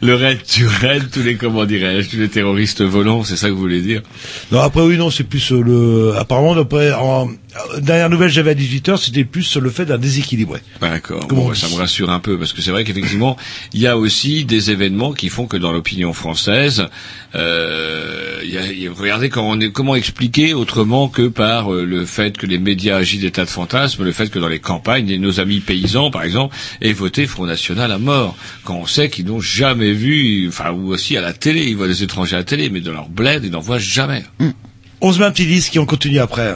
[0.01, 3.47] les, le raid, tu raides tous les, comment dirais-je, tous les terroristes volants, c'est ça
[3.47, 4.01] que vous voulez dire?
[4.51, 6.13] Non, après oui, non, c'est plus euh, le.
[6.17, 7.29] Apparemment, d'après en
[7.79, 10.53] dernière nouvelle, j'avais à 18 h c'était plus le fait d'un déséquilibre.
[10.53, 10.61] ouais.
[10.81, 11.27] D'accord.
[11.27, 13.37] Bon, ça me rassure un peu parce que c'est vrai qu'effectivement,
[13.73, 16.85] il y a aussi des événements qui font que dans l'opinion française,
[17.35, 21.85] euh, y a- y a- regardez comment, on est- comment expliquer autrement que par euh,
[21.85, 24.59] le fait que les médias agissent des tas de fantasmes, le fait que dans les
[24.59, 29.09] campagnes, nos amis paysans, par exemple, aient voté Front National à mort, quand on sait
[29.09, 32.39] qu'ils n'ont jamais vu, enfin ou aussi à la télé, ils voient des étrangers à
[32.39, 34.23] la télé, mais dans leur bled, ils n'en voient jamais.
[35.01, 36.55] On se met un petit disque et on continue après.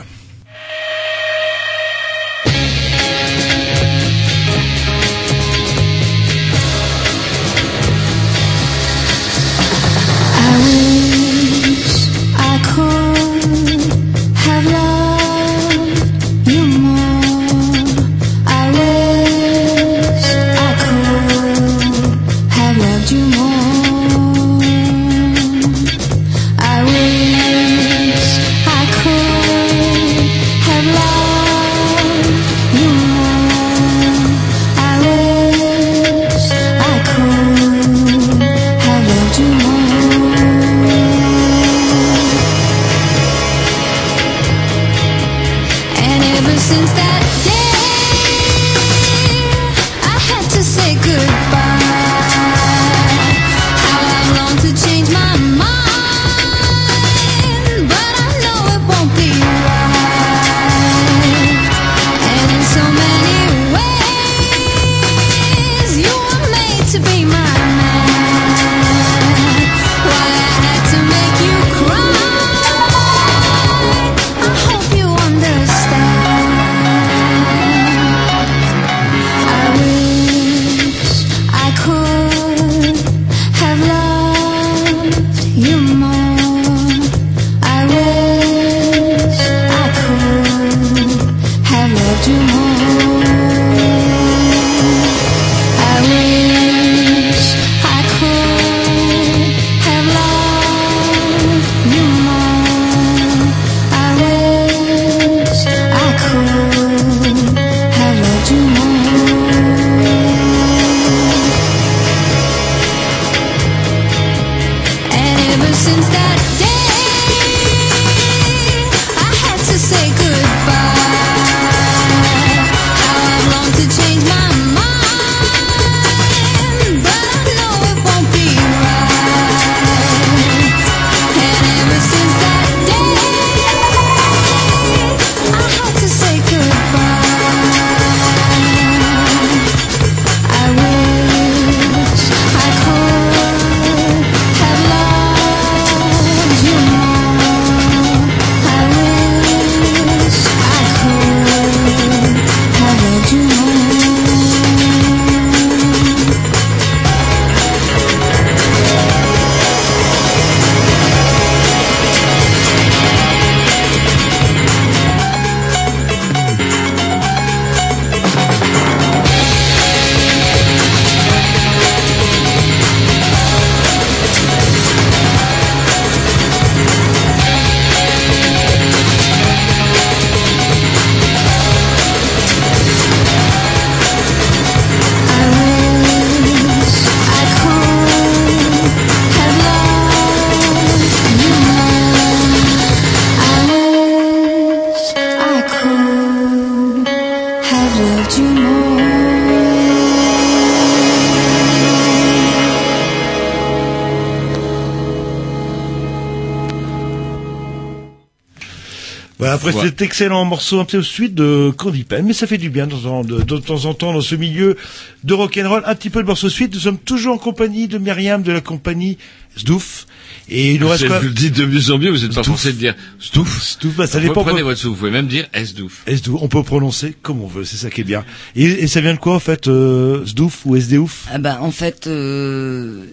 [209.72, 209.90] Après Voilà.
[209.90, 212.92] cet excellent morceau un peu suite de Candy Pen, mais ça fait du bien de
[212.92, 214.78] temps en, de, de temps, en temps dans ce milieu
[215.24, 215.84] de rock'n'roll.
[215.86, 216.74] Un petit peu de morceau suite.
[216.74, 219.18] Nous sommes toujours en compagnie de Myriam de la compagnie
[219.58, 220.08] Sdoof.
[220.50, 222.44] Et il nous reste Vous quoi le dites de mieux en mieux, vous n'êtes pas
[222.44, 223.62] forcé de dire Stouff.
[223.64, 224.42] Stouff, bah, ça dépend.
[224.42, 226.04] Reprenez pas- votre souffle, vous pouvez même dire Sdouf.
[226.08, 228.26] Sdoof, on peut prononcer comme on veut, c'est ça qui est bien.
[228.56, 231.72] Et, et ça vient de quoi en fait, euh, Sdoof ou SDouf Ah ben, en
[231.72, 233.06] fait, euh,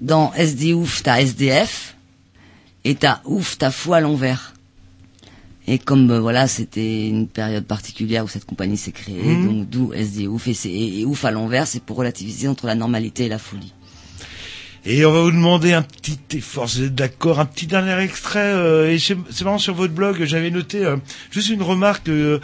[0.00, 1.94] dans SD ouf, t'as SDF,
[2.84, 4.51] et t'as ouf, t'as fou à l'envers.
[5.68, 9.46] Et comme euh, voilà, c'était une période particulière où cette compagnie s'est créée, Mhm.
[9.46, 12.66] donc d'où SD ouf, et, c'est- et, et ouf à l'envers, c'est pour relativiser entre
[12.66, 13.72] la normalité et la folie.
[14.84, 18.40] Et on va vous demander un petit effort, vous êtes d'accord, un petit dernier extrait.
[18.40, 20.96] euh, et c'est marrant sur votre blog, j'avais noté euh,
[21.30, 22.40] juste une remarque, euh,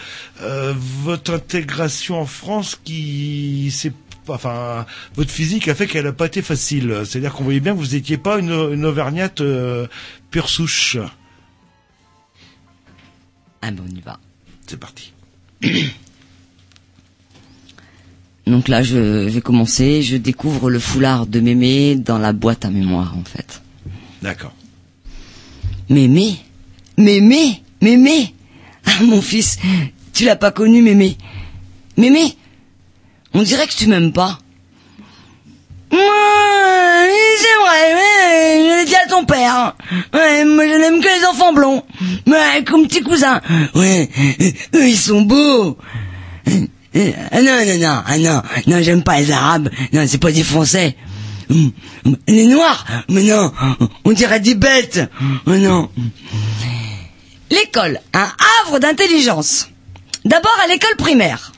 [1.03, 3.93] votre intégration en France qui c'est
[4.29, 4.87] enfin
[5.17, 6.95] votre physique a fait qu'elle n'a pas été facile.
[7.05, 9.43] C'est-à-dire qu'on voyait bien que vous n'étiez pas une, une auvergnate
[10.31, 10.99] pure souche.
[13.63, 14.19] Ah ben, on y va.
[14.67, 15.13] C'est parti.
[18.47, 22.71] Donc là, je vais commencer, je découvre le foulard de Mémé dans la boîte à
[22.71, 23.61] mémoire, en fait.
[24.23, 24.55] D'accord.
[25.91, 26.39] Mémé
[26.97, 28.35] Mémé Mémé
[28.87, 29.59] Ah, mon fils,
[30.13, 31.17] tu l'as pas connu, Mémé
[31.97, 32.37] Mémé
[33.35, 34.39] On dirait que tu m'aimes pas.
[35.91, 39.75] C'est vrai, ouais, je l'ai dit à ton père.
[40.13, 41.83] Ouais, moi je n'aime que les enfants blonds.
[42.27, 43.41] Ouais, comme petit cousin.
[43.75, 44.09] Ouais,
[44.75, 45.79] eux ils sont beaux.
[47.31, 49.71] Ah non, non, non, ah non, non, j'aime pas les arabes.
[49.93, 50.97] Non, c'est pas des français.
[51.51, 51.73] Hum,
[52.27, 53.53] Les noirs, mais non,
[54.05, 55.01] on dirait des bêtes.
[55.47, 55.91] Oh non.
[57.51, 58.29] L'école, un
[58.67, 59.69] havre d'intelligence.
[60.25, 61.53] D'abord à l'école primaire.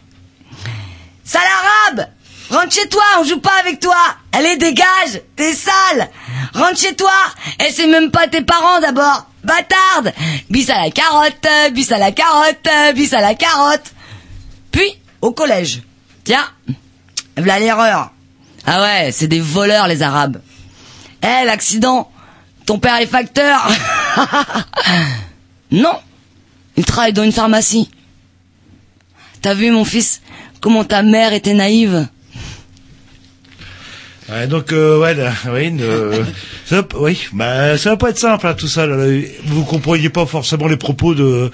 [1.25, 1.43] Sale
[1.89, 2.07] arabe
[2.51, 3.95] Rentre chez toi, on joue pas avec toi
[4.33, 6.11] Allez, dégage T'es sale
[6.53, 7.13] Rentre chez toi
[7.59, 10.13] Elle sait même pas tes parents d'abord Bâtarde
[10.51, 13.93] Bis à la carotte, bis à la carotte, bis à la carotte
[14.73, 15.83] Puis, au collège.
[16.25, 16.45] Tiens,
[17.37, 18.11] voilà l'erreur.
[18.67, 20.41] Ah ouais, c'est des voleurs les arabes.
[21.23, 22.11] Eh, l'accident
[22.67, 23.69] Ton père est facteur
[25.71, 25.99] Non
[26.77, 27.91] Il travaille dans une pharmacie.
[29.41, 30.21] T'as vu mon fils
[30.61, 32.09] Comment ta mère était naïve
[34.31, 36.23] Ouais, donc euh, ouais, là, oui, euh,
[36.65, 38.87] ça, oui, bah ça va pas être simple hein, tout ça.
[38.87, 39.21] Là, là.
[39.47, 41.51] Vous compreniez pas forcément les propos de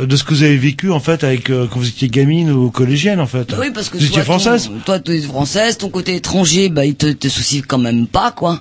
[0.00, 2.70] de ce que vous avez vécu en fait avec euh, quand vous étiez gamine ou
[2.70, 3.52] collégienne en fait.
[3.58, 4.70] Oui, parce que vous étiez ton- française.
[4.84, 8.30] toi, tu es française, ton côté étranger, bah, il te, te soucie quand même pas,
[8.30, 8.60] quoi.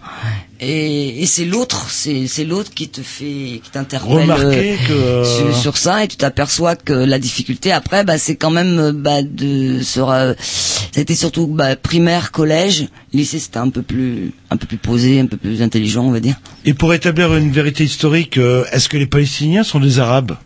[0.64, 5.58] Et, et c'est l'autre, c'est, l'autre qui te fait, qui t'interpelle euh, que, euh, sur,
[5.58, 9.24] sur ça, et tu t'aperçois que la difficulté après, bah, c'est quand même, euh, bah,
[9.24, 14.68] de se, ra- c'était surtout, bah, primaire, collège, lycée, c'était un peu plus, un peu
[14.68, 16.36] plus posé, un peu plus intelligent, on va dire.
[16.64, 20.38] Et pour établir une vérité historique, euh, est-ce que les Palestiniens sont des Arabes?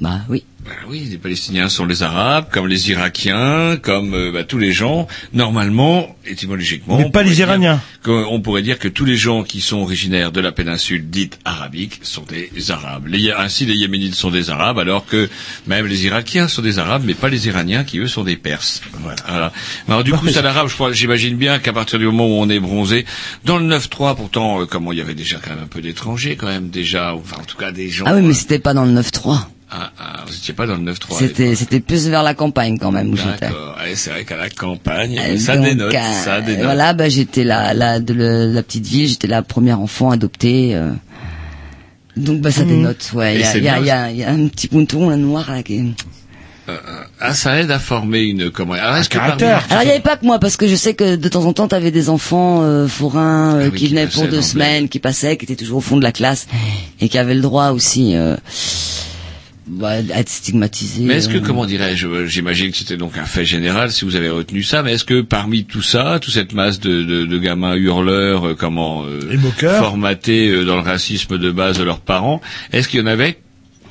[0.00, 0.44] Bah oui.
[0.66, 4.72] Ben oui, les Palestiniens sont les Arabes, comme les Irakiens, comme euh, bah, tous les
[4.72, 5.06] gens.
[5.32, 7.80] Normalement, étymologiquement, Mais on pas les pourrait dire Iraniens.
[8.02, 11.38] que- on pourrait dire que tous les gens qui sont originaires de la péninsule dite
[11.44, 13.06] arabique sont des Arabes.
[13.06, 15.28] Les, ainsi, les Yéménites sont des Arabes, alors que
[15.68, 18.80] même les Irakiens sont des Arabes, mais pas les Iraniens qui eux sont des Perses.
[19.24, 19.52] Voilà.
[19.88, 23.04] Alors du coup, ça l'arabe, j'imagine bien qu'à partir du moment où on est bronzé,
[23.44, 26.36] dans le 9-3, pourtant, euh, comment il y avait déjà quand même un peu d'étrangers,
[26.36, 28.04] quand même déjà, enfin en tout cas des gens.
[28.08, 29.48] Ah oui, mais c'était pas dans le 9-3.
[29.70, 31.18] Ah, ah, vous étiez pas dans le 9-3.
[31.18, 33.48] C'était, c'était plus vers la campagne quand même où j'étais.
[33.96, 36.64] C'est vrai qu'à la campagne, Euh, ça donc, dénote, euh, ça dénote.
[36.64, 40.74] Voilà, bah, j'étais la, la, de le- la petite ville, j'étais la première enfant adoptée.
[40.74, 40.90] euh.
[42.16, 42.68] Donc bah ça Mhm.
[42.68, 43.34] dénote, ouais.
[43.34, 45.16] Il y a, y, a, bien il y, a, y a un petit ponton là
[45.16, 45.94] noir là qui.
[47.20, 50.00] Ah, ça aide à former une comment Alors, est-ce que parmi- Alors il y avait
[50.00, 52.62] pas que moi parce que je sais que de temps en temps t'avais des enfants
[52.62, 55.54] euh, forains euh, Ah oui, qui qui venaient pour deux semaines, qui passaient, qui étaient
[55.56, 56.46] toujours au fond de la classe
[57.00, 58.36] et qui avaient le droit aussi euh,
[59.66, 61.04] bah, être stigmatisés.
[61.04, 61.40] Mais est-ce que, euh.
[61.40, 64.82] comment dirais-je, euh, j'imagine que c'était donc un fait général si vous avez retenu ça,
[64.82, 68.54] mais est-ce que parmi tout ça, toute cette masse de, de, de gamins hurleurs, euh,
[68.54, 69.20] comment euh,
[69.58, 72.40] formatés euh, dans le racisme de base de leurs parents,
[72.72, 73.40] est-ce qu'il y en avait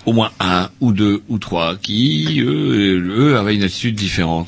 [0.06, 4.47] au moins un ou deux ou trois qui, eux, eux avaient une attitude différente?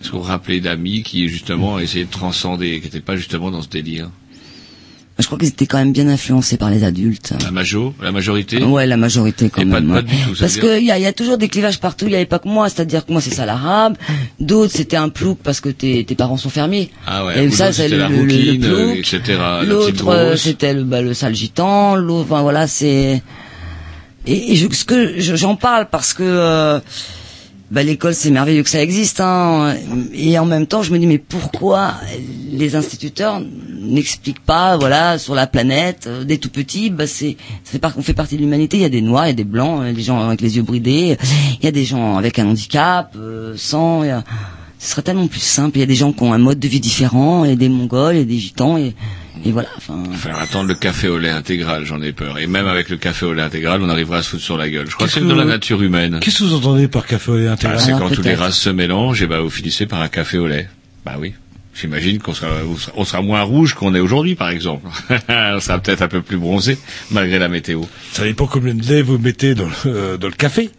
[0.00, 3.68] Est-ce vous rappelez d'amis qui justement essayaient de transcender, qui n'étaient pas justement dans ce
[3.68, 4.10] délire?
[5.16, 7.34] Je crois qu'ils étaient quand même bien influencés par les adultes.
[7.40, 9.88] La majo, la majorité Ouais, la majorité quand Et pas- même.
[9.88, 10.02] pas ouais.
[10.02, 11.78] du tout, ça parce veut dire- que il y a, y a toujours des clivages
[11.78, 12.06] partout.
[12.06, 13.96] Il y avait pas que moi, c'est-à-dire que moi c'est ça l'arabe.
[14.40, 16.90] D'autres c'était un plouk parce que tes, tes parents sont fermiers.
[17.06, 18.96] Ah ouais, Et ça c'est le, le, plouk.
[18.98, 21.94] etc., L'autre euh, c'était le, bah, le sale gitan.
[21.94, 23.22] L'autre, enfin voilà, c'est.
[24.26, 26.22] Et, et je, ce que je- j'en parle parce que.
[26.24, 26.80] euh,
[27.70, 29.74] bah, l'école c'est merveilleux que ça existe hein.
[30.12, 31.94] et en même temps je me dis mais pourquoi
[32.52, 33.40] les instituteurs
[33.80, 38.02] n'explique pas, voilà, sur la planète, euh, des tout petits, bah c'est, fait par- on
[38.02, 38.78] fait partie de l'humanité.
[38.78, 40.20] Il y a des noirs, il y a des blancs, il y a des gens
[40.26, 41.18] avec les yeux bridés,
[41.60, 44.02] il y a des gens avec un handicap, euh, sans.
[44.08, 44.24] a-
[44.78, 45.76] ce serait tellement plus simple.
[45.76, 47.56] Il y a des gens qui ont un mode de vie différent, il y a
[47.56, 48.94] des Mongols, il y a des Gitans, et,
[49.44, 49.68] et voilà.
[49.76, 52.38] Enfin, Faire attendre le café au lait intégral, j'en ai peur.
[52.38, 54.68] Et même avec le café au lait intégral, on arrivera à se foutre sur la
[54.68, 54.86] gueule.
[54.88, 56.20] Je crois que c'est dans la nature humaine.
[56.20, 58.58] Qu'est-ce que vous entendez par café au lait Ah, intégral c'est quand toutes les races
[58.58, 60.68] se mélangent, et bah vous finissez par un café au lait.
[61.04, 61.34] Bah oui.
[61.80, 62.48] J'imagine qu'on sera,
[62.96, 64.86] on sera- moins rouge qu'on est aujourd'hui, par exemple.
[65.28, 66.78] on sera peut-être un peu plus bronzé,
[67.10, 67.82] malgré la météo.
[68.12, 70.70] Ça dépend combien de lait vous mettez dans le, euh, dans le café.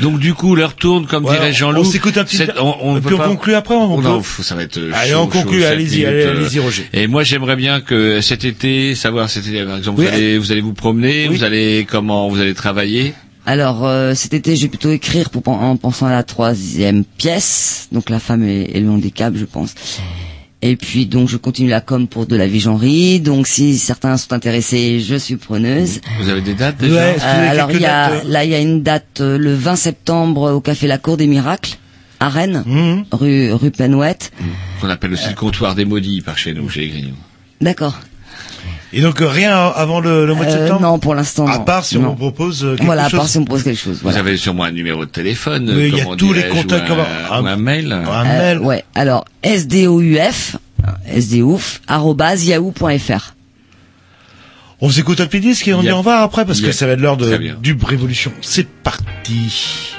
[0.00, 1.82] Donc du coup, l'heure tourne, comme Ouais, dirait Jean-Loup.
[1.82, 3.96] on s'écoute un petit- C'est- On, on et peut puis on pas- conclut après, on
[3.96, 6.30] peut- non, ça va être euh, Allez, chaud, on conclut, allez-y, allez- euh.
[6.36, 6.88] allez-y, Roger.
[6.92, 10.06] Et moi, j'aimerais bien que cet été, savoir cet été, par exemple, Oui.
[10.08, 13.14] vous, allez, vous allez vous promener, vous allez comment, vous allez travailler?
[13.44, 17.88] Alors euh, cet été, je vais plutôt écrire pour, en pensant à la troisième pièce,
[17.92, 19.74] donc la femme et, et le handicap, je pense.
[20.64, 23.18] Et puis donc je continue la com pour de la vie genrerie.
[23.18, 26.00] Donc si certains sont intéressés, je suis preneuse.
[26.20, 28.82] Vous avez des dates déjà Euh, alors il y a là il y a une
[28.82, 31.78] date euh, le 20 septembre au café La Cour des Miracles
[32.20, 33.02] à Rennes, Mmh.
[33.10, 34.30] rue rue Penouette.
[34.80, 37.12] Qu'on appelle aussi le comptoir des maudits par chez nous, chez les.
[37.60, 37.98] D'accord.
[38.94, 41.46] Et donc euh, rien avant le, le mois de Euh, septembre non, pour l'instant.
[41.46, 41.64] À non.
[41.64, 42.08] part si on Non.
[42.10, 43.20] vous propose euh, quelque Voilà, à chose.
[43.20, 43.94] part si on me propose quelque chose.
[43.96, 44.18] Vous Voilà.
[44.18, 46.96] avez sûrement un numéro de téléphone, Mais il y a tous les contacts ou un,
[46.96, 47.92] comment- ou un mail.
[47.92, 48.58] Un Euh, mail.
[48.58, 48.84] ouais.
[48.94, 50.56] Alors SDOUF,
[51.18, 53.34] SDOUF yahoo.fr.
[54.84, 55.86] On s'écoute un petit disque et on Yep.
[55.86, 58.32] dit au revoir après parce que ça va être l'heure de du Révolution.
[58.42, 59.94] C'est parti.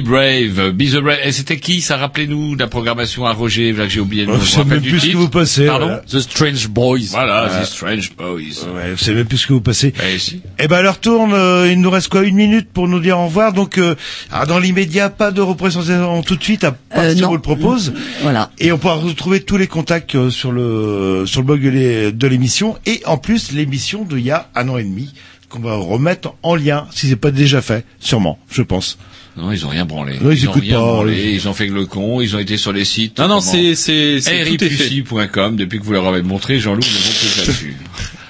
[0.00, 1.18] Be Brave, Be the Brave.
[1.24, 4.32] Et c'était qui Ça rappelez-nous de la programmation à Roger, là que j'ai oublié le
[4.32, 4.40] Oh, nom.
[4.40, 5.86] je Je sais même plus ce que vous passez, Pardon?
[5.86, 6.02] voilà.
[6.08, 6.98] The Strange Boys.
[7.10, 8.64] Voilà, Euh, The Strange Boys.
[8.74, 9.92] Ouais, vous savez même plus ce que vous passez.
[10.12, 10.40] Eh, si.
[10.58, 13.18] Eh ben, à l'heure tourne, euh, il nous reste quoi Une minute pour nous dire
[13.18, 13.52] au revoir.
[13.52, 13.94] Donc, euh,
[14.30, 17.40] alors, dans l'immédiat, pas de représentation tout de suite, à part Euh, si on le
[17.40, 17.92] propose.
[18.22, 18.50] Voilà.
[18.58, 22.76] Et on pourra retrouver tous les contacts euh, sur le sur le blog de l'émission
[22.86, 25.12] et en plus l'émission d'il y a un an et demi
[25.48, 28.98] qu'on va remettre en lien si c'est pas déjà fait, sûrement, je pense.
[29.36, 30.18] Non, ils ont rien branlé.
[30.18, 31.32] Ouais, ils ont rien pas, branlé.
[31.32, 32.20] Ils ont fait que le con.
[32.20, 33.18] Ils ont été sur les sites.
[33.18, 34.16] Non, non, c'est, c'est.
[34.16, 37.76] Depuis que vous leur avez montré, Jean-Loup ne vont plus là-dessus.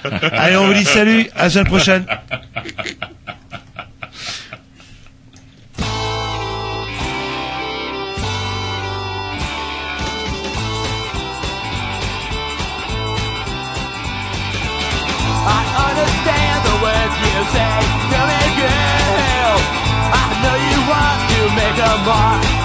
[0.31, 2.05] Allez, on vous dit salut, à la semaine prochaine.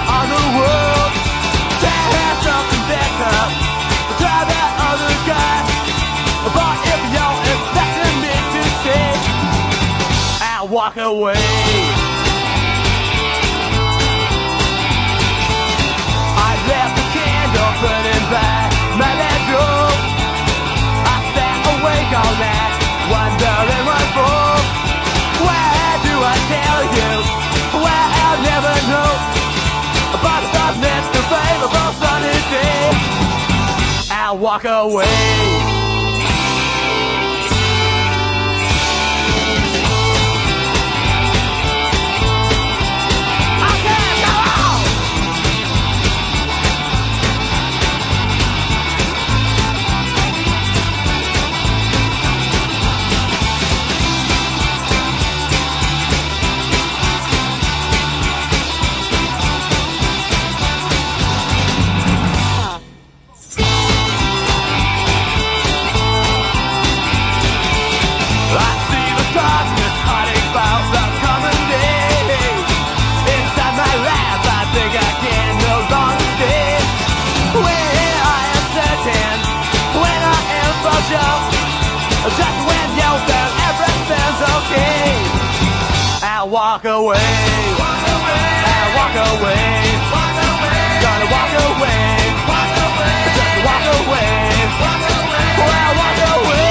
[0.07, 1.11] on the world.
[2.17, 3.35] Have something better,
[4.21, 5.59] try that other guy.
[6.55, 7.01] But if
[7.53, 9.11] expecting me to stay,
[10.39, 12.16] I'll walk away.
[31.67, 32.91] Available sunny day,
[34.09, 35.86] I'll walk away.
[81.17, 81.43] off.
[82.37, 85.01] Just when you feel everything's okay,
[86.21, 87.33] I walk away.
[87.79, 87.97] Walk.
[88.67, 89.67] I walk away.
[91.03, 92.17] Gonna walk away.
[93.37, 94.37] Just walk away.
[95.57, 96.66] Well, I walk away.